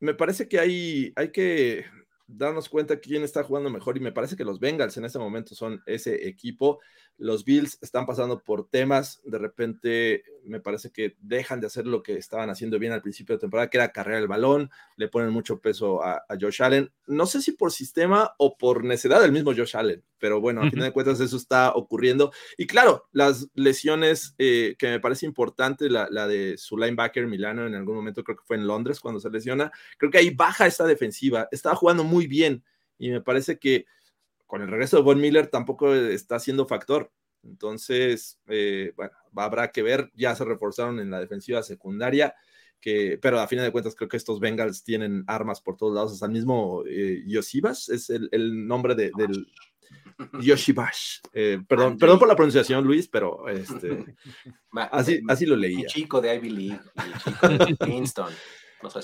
[0.00, 1.84] Me parece que hay, hay que
[2.26, 5.54] darnos cuenta quién está jugando mejor y me parece que los Bengals en este momento
[5.54, 6.80] son ese equipo.
[7.18, 12.02] Los Bills están pasando por temas, de repente me parece que dejan de hacer lo
[12.02, 15.30] que estaban haciendo bien al principio de temporada, que era cargar el balón, le ponen
[15.30, 16.90] mucho peso a, Josh Allen.
[17.06, 20.70] No sé si por sistema o por necedad del mismo Josh Allen, pero bueno, a
[20.70, 22.32] final de cuentas eso está ocurriendo.
[22.56, 27.66] Y claro, las lesiones eh, que me parece importante, la, la, de su linebacker Milano
[27.66, 30.66] en algún momento, creo que fue en Londres cuando se lesiona, creo que ahí baja
[30.66, 32.64] esta defensiva, estaba jugando muy bien
[32.98, 33.86] y me parece que
[34.52, 37.10] con el regreso de Von Miller tampoco está siendo factor.
[37.42, 42.34] Entonces, eh, bueno, habrá que ver, ya se reforzaron en la defensiva secundaria,
[42.78, 46.12] que, pero a final de cuentas creo que estos Bengals tienen armas por todos lados,
[46.12, 49.46] hasta el mismo eh, es el, nombre de, del
[50.38, 51.20] Yoshibash.
[51.32, 54.04] Eh, perdón, perdón por la pronunciación, Luis, pero este,
[54.92, 55.86] así, así lo leía.
[55.86, 56.80] chico de Ivy League,
[57.24, 58.30] chico de Kingston.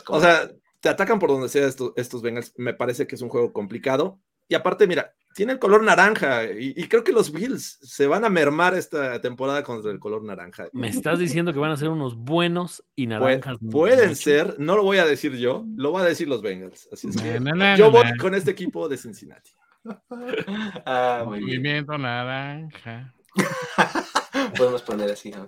[0.08, 0.50] O sea,
[0.80, 2.52] te atacan por donde sea estos, estos Bengals.
[2.58, 4.20] Me parece que es un juego complicado.
[4.46, 8.28] Y aparte, mira, tiene el color naranja y, creo que los Bills se van a
[8.28, 10.66] mermar esta temporada con el color naranja.
[10.73, 13.56] Me estás diciendo que van a ser unos buenos y naranjas.
[13.70, 16.89] pueden ser, no lo voy a decir yo, lo van a decir los Bengals.
[16.93, 17.40] Así es que
[17.77, 19.52] yo voy con este equipo de Cincinnati.
[20.85, 23.15] Ah, Movimiento naranja.
[24.59, 25.47] Podemos poner así a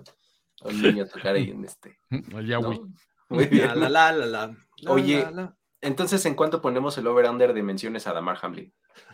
[0.63, 1.99] un niño a tocar ahí en este.
[3.29, 3.77] Muy bien.
[3.77, 4.55] La, la, la,
[4.87, 5.27] Oye,
[5.81, 8.71] entonces, ¿en cuánto ponemos el over-under de menciones a Damar Hamlin?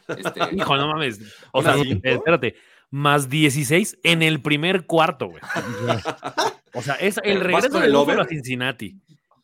[0.07, 0.39] Este...
[0.56, 1.19] Hijo, no mames.
[1.52, 2.56] O sea, espérate,
[2.89, 5.41] más 16 en el primer cuarto, güey.
[6.73, 8.99] o sea, es el regreso del over a Cincinnati.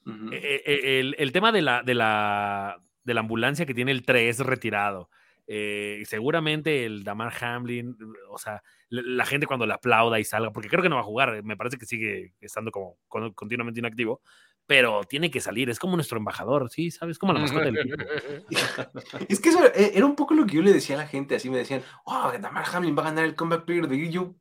[0.05, 3.91] Eh, eh, eh, el, el, tema de la, de, la, de la ambulancia que tiene
[3.91, 5.09] el 3 retirado.
[5.47, 7.97] seguramente el Damar Hamlin,
[8.29, 11.05] o sea, la gente cuando le aplauda y salga, porque creo que no va a
[11.05, 14.21] jugar, me parece que sigue estando como continuamente inactivo,
[14.65, 15.69] pero tiene que salir.
[15.69, 17.19] Es como nuestro embajador, sí, ¿sabes?
[17.19, 18.03] Como la mascota del equipo.
[19.30, 21.35] Es que eso eh, era un poco lo que yo le decía a la gente,
[21.35, 24.35] así me decían, oh, Damar Hamlin va a ganar el Comeback Player de yo,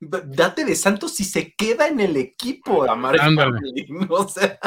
[0.00, 4.58] date de Santos si se queda en el equipo, Damar Hamlin, o sea.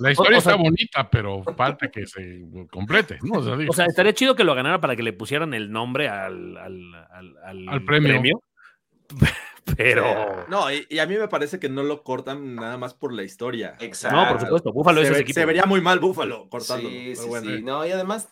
[0.00, 3.38] la historia está bonita, pero falta que se complete, ¿no?
[3.38, 6.94] O sea, estaría chido que lo ganara para que le pusieran el nombre al, al,
[7.44, 8.40] al, al premio.
[9.76, 10.46] Pero.
[10.48, 13.76] No, y, a mí me parece que no lo cortan nada más por la historia.
[13.80, 14.16] Exacto.
[14.16, 14.72] No, por supuesto.
[14.72, 15.40] Búfalo es ese equipo.
[15.40, 16.88] Se vería muy mal Búfalo cortando.
[16.88, 17.62] Sí, sí, sí.
[17.62, 18.28] No, y además,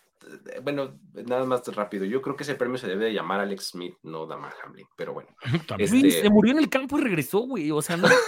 [0.53, 2.05] eh, bueno, nada más rápido.
[2.05, 4.87] Yo creo que ese premio se debe de llamar Alex Smith, no Damar Hamlin.
[4.97, 5.31] Pero bueno.
[5.79, 6.11] Este...
[6.11, 7.71] Se murió en el campo y regresó, güey.
[7.71, 8.09] O sea, no.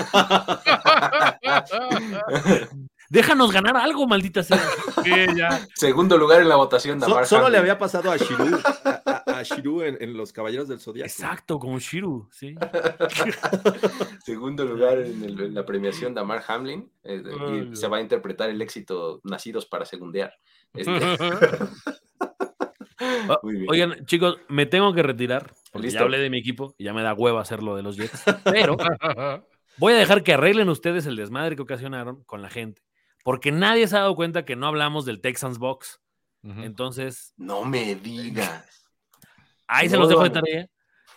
[3.11, 4.57] Déjanos ganar algo, maldita sea.
[5.75, 8.57] Segundo lugar en la votación, Damar Solo le había pasado a Shiru,
[9.27, 11.09] a, Shiru en, Los Caballeros del Zodiaco.
[11.09, 12.55] Exacto, como Shiru, sí.
[14.25, 16.89] Segundo lugar en, la premiación, Damar Hamlin.
[17.03, 17.21] Eh,
[17.73, 20.33] y se va a interpretar el éxito Nacidos para Segundear.
[20.73, 20.93] Este...
[23.03, 25.55] Ah, oigan, chicos, me tengo que retirar.
[25.73, 27.97] Porque ya hablé de mi equipo y ya me da hueva hacer lo de los
[27.97, 28.25] Jets.
[28.45, 28.77] Pero
[29.79, 32.83] voy a dejar que arreglen ustedes el desmadre que ocasionaron con la gente
[33.25, 36.01] porque nadie se ha dado cuenta que no hablamos del Texans Box.
[36.43, 37.35] Entonces.
[37.37, 38.87] No me digas.
[39.67, 40.67] Ahí se los dejo de tarea.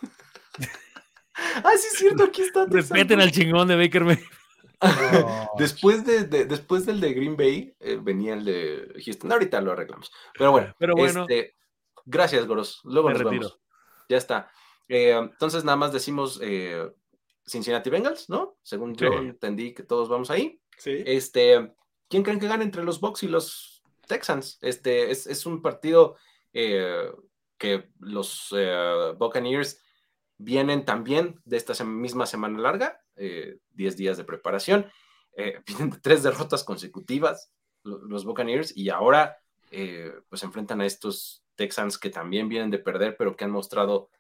[1.36, 2.66] ah, sí, es cierto, aquí está.
[2.66, 4.44] Respeten al chingón de Baker Mayfield.
[5.58, 9.32] después, de, después del de Green Bay, eh, venía el de Houston.
[9.32, 10.12] Ahorita lo arreglamos.
[10.38, 11.56] Pero bueno, Pero bueno este,
[12.06, 12.82] gracias, Goros.
[12.84, 13.60] Luego nos vemos.
[14.10, 14.52] Ya está.
[14.90, 16.92] Eh, entonces, nada más decimos eh,
[17.48, 18.58] Cincinnati Bengals, ¿no?
[18.62, 20.60] Según yo entendí que todos vamos ahí.
[20.78, 21.02] Sí.
[21.06, 21.74] Este,
[22.10, 24.58] ¿Quién creen que gane entre los Bucks y los Texans?
[24.62, 26.16] Este es, un partido
[26.54, 27.12] eh,
[27.58, 29.82] que los eh, Buccaneers
[30.38, 34.92] vienen también de esta misma semana larga, 10 eh, días de preparación.
[35.66, 37.52] vienen de tres derrotas consecutivas
[37.84, 39.36] los Buccaneers y ahora
[40.30, 44.12] pues enfrentan a estos Texans que también vienen de perder, pero que han mostrado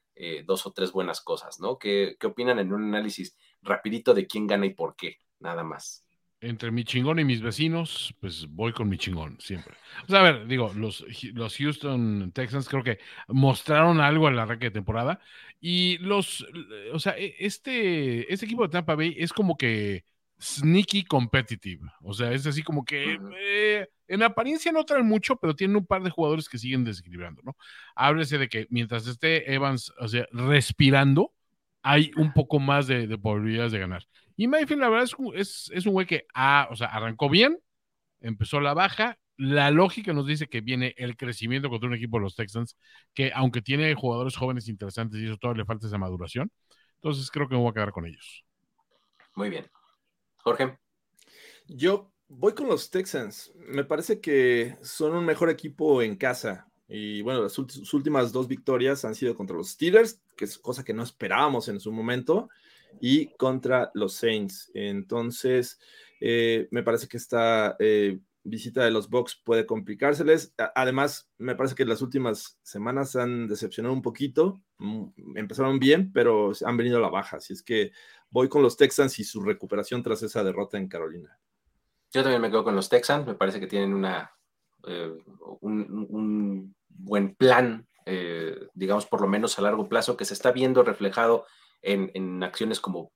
[0.45, 1.77] dos o tres buenas cosas, ¿no?
[1.77, 5.19] ¿Qué, ¿Qué opinan en un análisis rapidito de quién gana y por qué?
[5.38, 6.03] Nada más
[6.44, 9.76] entre mi chingón y mis vecinos, pues voy con mi chingón siempre.
[10.03, 14.44] O sea, a ver, digo, los, los Houston Texans creo que mostraron algo en la
[14.44, 15.20] arranque de temporada
[15.60, 16.45] y los,
[16.91, 20.06] o sea, e, este, este equipo de Tampa Bay es como que
[20.40, 21.90] sneaky competitive.
[22.02, 25.86] O sea, es así como que eh, en apariencia no traen mucho, pero tienen un
[25.86, 27.56] par de jugadores que siguen desequilibrando, ¿no?
[27.95, 31.34] Háblese de que mientras esté Evans, o sea, respirando,
[31.84, 34.03] hay un poco más de, de probabilidades de ganar.
[34.35, 37.60] Y Mayfield, la verdad, es, es, un güey que ah, o sea, arrancó bien,
[38.22, 39.18] empezó la baja.
[39.35, 42.77] La lógica nos dice que viene el crecimiento contra un equipo de los Texans,
[43.14, 46.51] que aunque tiene jugadores jóvenes interesantes y eso todavía le falta esa maduración.
[46.95, 48.45] Entonces creo que me voy a quedar con ellos.
[49.35, 49.69] Muy bien.
[50.38, 50.77] Jorge.
[51.68, 53.51] Yo voy con los Texans.
[53.55, 56.68] Me parece que son un mejor equipo en casa.
[56.95, 60.94] Y bueno, las últimas dos victorias han sido contra los Steelers, que es cosa que
[60.94, 62.49] no esperábamos en su momento
[63.02, 64.70] y contra los Saints.
[64.76, 65.80] Entonces,
[66.22, 70.53] eh, me parece que esta eh, visita de los Bucks puede complicárseles.
[70.76, 74.61] Además, me parece que las últimas semanas han decepcionado un poquito.
[74.78, 75.06] Mm,
[75.36, 77.38] empezaron bien, pero han venido a la baja.
[77.38, 77.91] Así es que
[78.30, 81.40] voy con los Texans y su recuperación tras esa derrota en Carolina.
[82.11, 83.26] Yo también me quedo con los Texans.
[83.26, 84.32] Me parece que tienen una,
[84.88, 85.18] eh,
[85.61, 87.88] un, buen plan,
[88.74, 91.45] digamos, por lo menos a largo plazo, que se está viendo reflejado
[91.84, 93.11] en, acciones como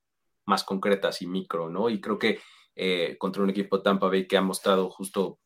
[0.46, 1.90] más concretas y micro, ¿no?
[1.90, 2.40] Y creo que
[2.76, 5.40] eh, contra un equipo Tampa Bay que ha mostrado justo,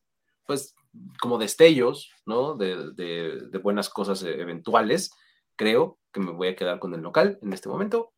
[0.45, 0.75] pues,
[1.19, 2.55] como destellos, ¿no?
[2.55, 5.11] De, buenas cosas eventuales,
[5.55, 8.13] creo que me voy a quedar con el local en este momento,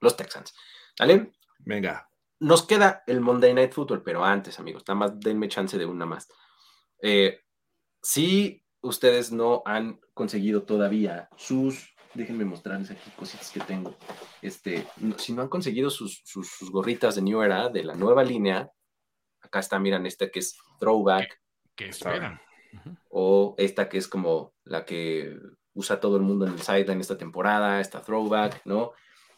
[0.00, 0.54] los Texans.
[0.98, 1.32] ¿Vale?
[1.60, 2.08] Venga.
[2.40, 6.06] Nos queda el Monday Night Football, pero antes, amigos, nada más denme chance de una
[6.06, 6.26] más.
[7.02, 7.40] Eh,
[8.02, 13.94] si ustedes no han conseguido todavía sus Déjenme mostrarles aquí cositas que tengo.
[14.42, 14.86] Este,
[15.18, 16.24] si no han conseguido sus,
[16.70, 18.68] gorritas de New Era, de la nueva línea,
[19.40, 21.40] acá está, miran, esta que es Throwback.
[21.76, 22.40] ¿Qué, esperan?
[23.08, 25.36] O esta que es como la que
[25.72, 28.92] usa todo el mundo en el site en esta temporada, esta Throwback, ¿no?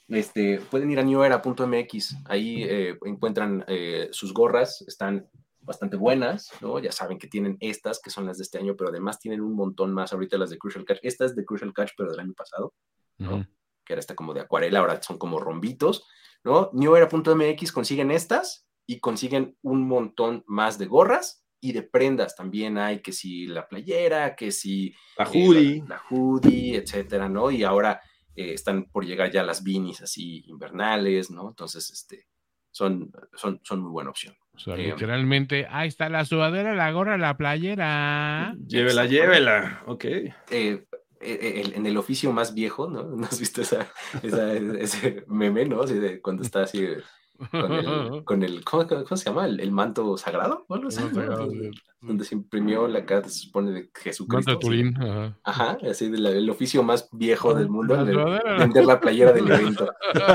[0.09, 5.29] Este, pueden ir a newera.mx, ahí eh, encuentran eh, sus gorras, están
[5.63, 6.79] bastante buenas, ¿no?
[6.79, 9.55] Ya saben que tienen estas, que son las de este año, pero además tienen un
[9.55, 10.99] montón más ahorita las de Crucial Catch.
[11.03, 12.75] Esta es de Crucial Catch, pero del año pasado,
[13.19, 13.47] ¿no?
[13.85, 16.07] Que era esta como de acuarela, ahora son como rombitos,
[16.45, 16.71] ¿no?
[16.73, 23.01] Newera.mx consiguen estas y consiguen un montón más de gorras y de prendas también hay,
[23.01, 24.93] que si la playera, que si...
[25.17, 25.85] La eh, hoodie.
[25.87, 27.53] la, hoodie, etcétera, ¿no?
[27.53, 28.01] Y ahora
[28.35, 31.49] eh, están por llegar ya las beanies así invernales, ¿no?
[31.49, 32.27] Entonces, este,
[32.73, 34.35] son, son, son muy buena opción.
[34.55, 38.55] O sea, Eh, literalmente, ahí está la sudadera, la gorra, la playera.
[38.67, 39.83] Llévela, llévela.
[39.87, 40.05] Ok.
[40.05, 43.05] eh, eh, el- en el oficio más viejo, ¿no?
[43.17, 43.87] ¿No has visto esa,
[44.23, 45.83] esa- ese meme, ¿no?
[45.83, 46.99] Así de cuando está así eh,
[47.51, 47.85] con el,
[48.25, 49.47] con el ¿cómo, cómo se llama?
[49.47, 50.65] ¿El, el manto sagrado?
[50.69, 51.81] o algo así, No, Donde- sí.
[52.05, 54.35] Donde se imprimió la cara, se supone, de Jesucristo.
[54.35, 54.67] Manto de así.
[54.67, 54.97] Turín.
[55.01, 55.39] ajá.
[55.45, 58.59] Ajá, así de la- el oficio más viejo del mundo, La el de sudadera.
[58.59, 59.89] vender la playera del evento,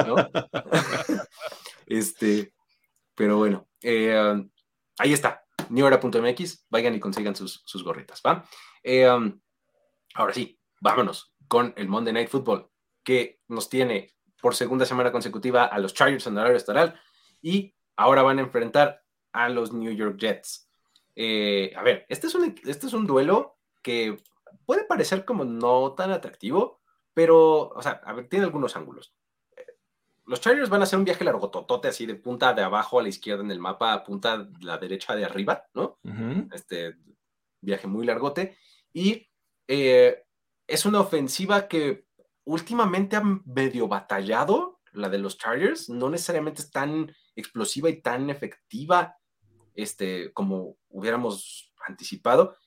[0.08, 0.16] ¿no?
[1.86, 2.52] Este,
[3.18, 4.16] pero bueno, eh,
[5.00, 8.48] ahí está, newera.mx, vayan y consigan sus, sus gorritas, ¿va?
[8.84, 9.42] Eh, um,
[10.14, 12.70] ahora sí, vámonos con el Monday Night Football,
[13.04, 17.02] que nos tiene por segunda semana consecutiva a los Chargers en horario estatal
[17.42, 20.70] y ahora van a enfrentar a los New York Jets.
[21.16, 24.16] Eh, a ver, este es, un, este es un duelo que
[24.68, 26.84] puede parecer como no tan atractivo,
[27.16, 29.17] pero, o sea, a ver, tiene algunos ángulos.
[30.28, 33.04] Los Chargers van a hacer un viaje largo totote, así de punta de abajo a
[33.04, 35.98] la izquierda en el mapa, a punta de la derecha de arriba, ¿no?
[36.04, 36.50] Ujú.
[36.52, 36.96] Este
[37.62, 38.58] viaje muy largote.
[38.94, 39.30] Y
[39.68, 40.24] eh,
[40.68, 42.06] es una ofensiva que
[42.44, 48.30] últimamente ha medio batallado, la de los Chargers, no necesariamente es tan explosiva y tan
[48.30, 49.16] efectiva
[49.76, 52.58] este, como hubiéramos anticipado.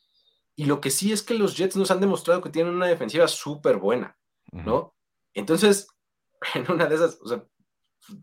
[0.57, 3.29] Y lo que sí es que los Jets nos han demostrado que tienen una defensiva
[3.29, 4.17] súper buena,
[4.53, 4.95] ¿no?
[5.35, 5.89] Entonces,
[6.55, 7.45] en una de esas, o sea,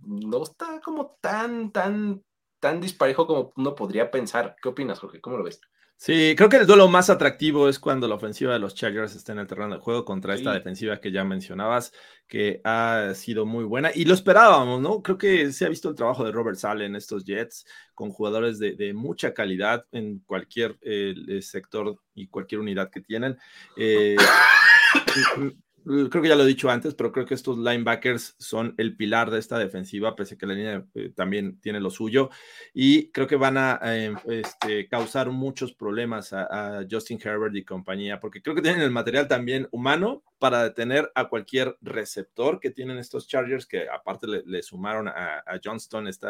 [0.05, 2.23] no está como tan, tan,
[2.59, 4.55] tan disparejo como uno podría pensar.
[4.61, 5.22] ¿Qué opinas, Jorge?
[5.22, 5.61] ¿Cómo lo ves?
[5.99, 9.31] Sí, creo que el duelo más atractivo es cuando la ofensiva de los Chargers está
[9.31, 11.91] en el terreno de juego contra esta defensiva que ya mencionabas,
[12.27, 15.01] que ha sido muy buena y lo esperábamos, ¿no?
[15.01, 17.65] Creo que se ha visto el trabajo de Robert Sale en estos Jets
[17.95, 23.35] con jugadores de, de mucha calidad en cualquier eh, sector y cualquier unidad que tienen.
[23.76, 24.18] Eh,
[25.88, 29.31] creo que ya lo he dicho antes, pero creo que estos linebackers son el pilar
[29.31, 32.30] de esta defensiva, pese a que la línea eh, también tiene lo suyo.
[32.73, 38.19] Y creo que van a eh, este, causar muchos problemas a, Justin Herbert y compañía,
[38.19, 42.97] porque creo que tienen el material también humano para detener a cualquier receptor que tienen
[42.97, 46.27] estos Chargers, que aparte le, le sumaron a, Johnston este,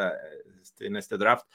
[0.80, 1.46] en este draft,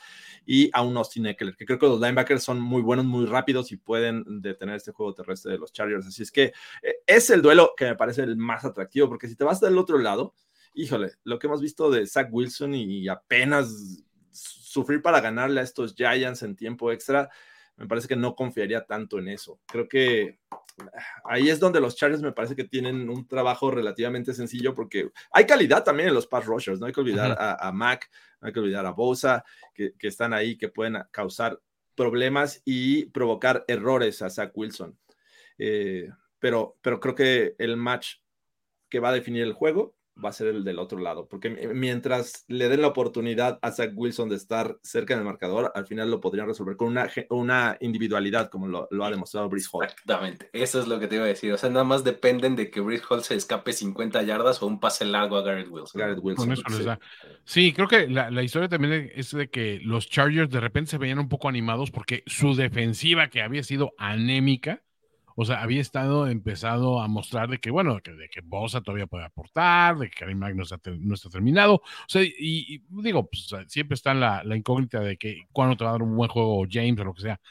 [0.45, 3.71] y a un Austin Eckler, que creo que los linebackers son muy buenos, muy rápidos
[3.71, 6.05] y pueden detener este juego terrestre de los Chargers.
[6.05, 9.35] Así es que eh, es el duelo que me parece el más atractivo, porque si
[9.35, 10.35] te vas del otro lado,
[10.73, 15.95] híjole, lo que hemos visto de Zach Wilson y apenas sufrir para ganarle a estos
[15.95, 17.29] Giants en tiempo extra,
[17.77, 19.59] me parece que no confiaría tanto en eso.
[19.67, 20.39] Creo que
[21.25, 25.45] ahí es donde los Chargers me parece que tienen un trabajo relativamente sencillo porque hay
[25.45, 27.57] calidad también en los pass rushers, no hay que olvidar uh -huh.
[27.59, 28.09] a, a, Mac,
[28.41, 29.43] no hay que olvidar a Bosa,
[29.73, 31.59] que, que, están ahí, que pueden causar
[31.95, 34.97] problemas y provocar errores a Zach Wilson.
[35.57, 36.09] Eh,
[36.39, 38.15] pero, pero creo que el match
[38.89, 42.45] que va a definir el juego va a ser el del otro lado, porque mientras
[42.47, 46.21] le den la oportunidad a Zach Wilson de estar cerca del marcador, al final lo
[46.21, 49.85] podrían resolver con una, una individualidad, como lo, lo ha demostrado Brice Hall.
[49.85, 51.51] Exactamente, eso es lo que te iba a decir.
[51.53, 54.79] O sea, nada más dependen de que Brice Hall se escape 50 yardas o un
[54.79, 55.99] pase largo a Garrett Wilson.
[55.99, 56.45] Garrett Wilson.
[56.45, 56.99] Con eso les da.
[57.45, 60.97] Sí, creo que la, la, historia también es de que los Chargers de repente se
[60.97, 64.83] veían un poco animados porque su defensiva, que había sido anémica,
[65.35, 69.07] o sea, había estado empezado a mostrar de que, bueno, que, de que Bosa todavía
[69.07, 71.75] puede aportar, de que Karim Mack no está, no está terminado.
[71.75, 75.83] O sea, y, y digo, pues, siempre está la, la, incógnita de que cuándo te
[75.83, 77.41] va a dar un buen juego James o lo que sea.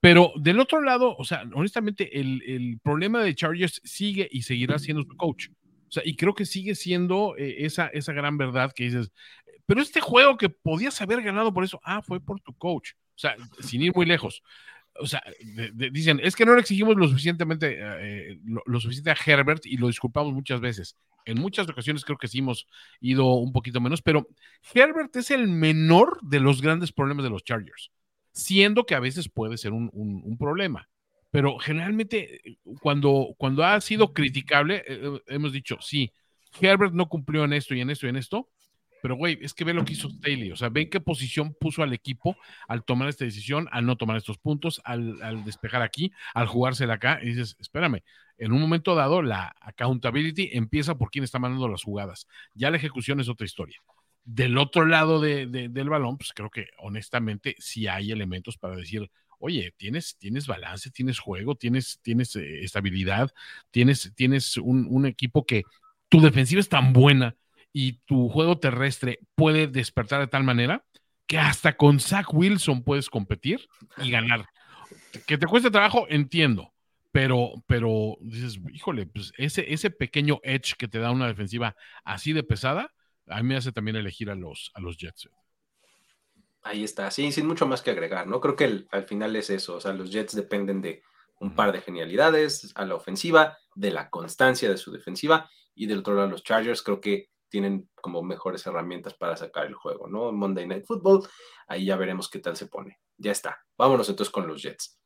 [0.00, 4.78] Pero del otro lado, o sea, honestamente, el, el problema de Chargers sigue y seguirá
[4.78, 5.48] siendo su coach.
[5.88, 9.10] O sea, y creo que sigue siendo eh, esa, esa gran verdad que dices,
[9.66, 12.92] pero este juego que podías haber ganado por eso, ah, fue por tu coach.
[12.94, 14.42] O sea, sin ir muy lejos
[15.00, 15.22] o sea,
[15.74, 19.76] dicen, es que no le exigimos lo suficientemente, eh, lo, lo, suficiente a Herbert y
[19.76, 20.96] lo disculpamos muchas veces.
[21.24, 22.66] En muchas ocasiones creo que sí hemos
[23.00, 24.28] ido un poquito menos, pero
[24.74, 27.90] Herbert es el menor de los grandes problemas de los Chargers,
[28.32, 30.88] siendo que a veces puede ser un, un, problema.
[31.30, 32.40] Pero generalmente
[32.80, 36.12] cuando, cuando ha sido criticable, eh, hemos dicho, sí,
[36.60, 38.48] Herbert no cumplió en esto y en esto y en esto,
[39.02, 40.50] pero, güey, es que ve lo que hizo Staley.
[40.52, 44.16] O sea, ven qué posición puso al equipo al tomar esta decisión, al no tomar
[44.16, 47.20] estos puntos, al, al despejar aquí, al jugársela acá.
[47.22, 48.02] Y dices, espérame,
[48.38, 52.26] en un momento dado, la accountability empieza por quien está mandando las jugadas.
[52.54, 53.80] Ya la ejecución es otra historia.
[54.24, 59.10] Del otro lado de, del balón, pues creo que honestamente sí hay elementos para decir,
[59.38, 63.32] oye, tienes, tienes balance, tienes juego, tienes, tienes eh, estabilidad,
[63.70, 65.62] tienes, tienes un, un equipo que
[66.08, 67.36] tu defensiva es tan buena
[67.80, 70.84] y tu juego terrestre puede despertar de tal manera
[71.28, 73.68] que hasta con Zach Wilson puedes competir
[73.98, 74.48] y ganar.
[75.28, 76.74] Que te cueste trabajo, entiendo,
[77.12, 82.32] pero, pero dices, híjole, pues ese, ese pequeño edge que te da una defensiva así
[82.32, 82.92] de pesada,
[83.28, 85.28] a mí me hace también elegir a los, a los Jets.
[86.62, 88.40] Ahí está, sí, sin mucho más que agregar, ¿no?
[88.40, 91.04] Creo que al final es eso, o sea, los Jets dependen de
[91.38, 95.98] un par de genialidades a la ofensiva, de la constancia de su defensiva, y del
[95.98, 100.32] otro lado los Chargers creo que tienen como mejores herramientas para sacar el juego, ¿no?
[100.32, 101.28] Monday Night Football,
[101.66, 102.98] ahí ya veremos qué tal se pone.
[103.16, 104.98] Ya está, vámonos entonces con los Jets.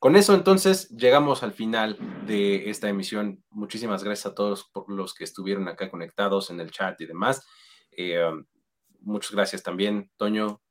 [0.00, 3.44] Con eso entonces llegamos al final de esta emisión.
[3.50, 7.46] Muchísimas gracias a todos por los que estuvieron acá conectados en el chat y demás.
[7.90, 8.46] Eh, um,
[9.00, 10.62] muchas gracias también, Toño,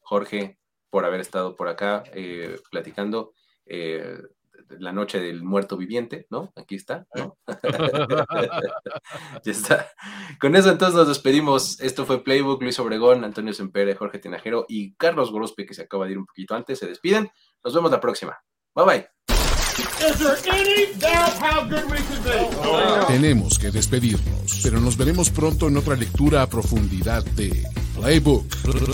[0.00, 0.58] Jorge,
[0.90, 3.34] por haber estado por acá eh, platicando.
[3.66, 4.18] Eh,
[4.78, 6.52] la noche del muerto viviente, ¿no?
[6.56, 7.38] Aquí está, ¿no?
[9.44, 9.90] ya está.
[10.40, 11.80] Con eso entonces nos despedimos.
[11.80, 16.06] Esto fue Playbook, Luis Obregón, Antonio Sempere, Jorge Tinajero y Carlos Gorospe, que se acaba
[16.06, 16.78] de ir un poquito antes.
[16.78, 17.30] Se despiden.
[17.64, 18.38] Nos vemos la próxima.
[18.74, 19.08] Bye bye.
[23.08, 27.64] Tenemos que despedirnos, pero nos veremos pronto en otra lectura a profundidad de
[27.94, 28.46] Playbook,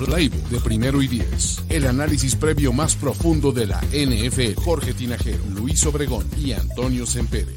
[0.06, 1.62] Playbook de primero y diez.
[1.68, 4.60] El análisis previo más profundo de la NFL.
[4.62, 7.54] Jorge Tinajero, Luis Obregón y Antonio Sempere.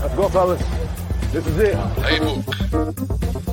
[0.00, 0.60] Let's go, fellas.
[1.32, 1.76] This is it.
[1.96, 3.48] Playbook.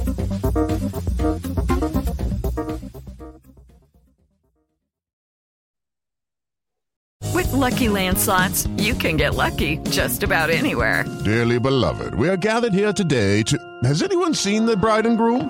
[7.34, 11.04] With Lucky Land slots, you can get lucky just about anywhere.
[11.26, 13.58] Dearly beloved, we are gathered here today to.
[13.84, 15.50] Has anyone seen the bride and groom?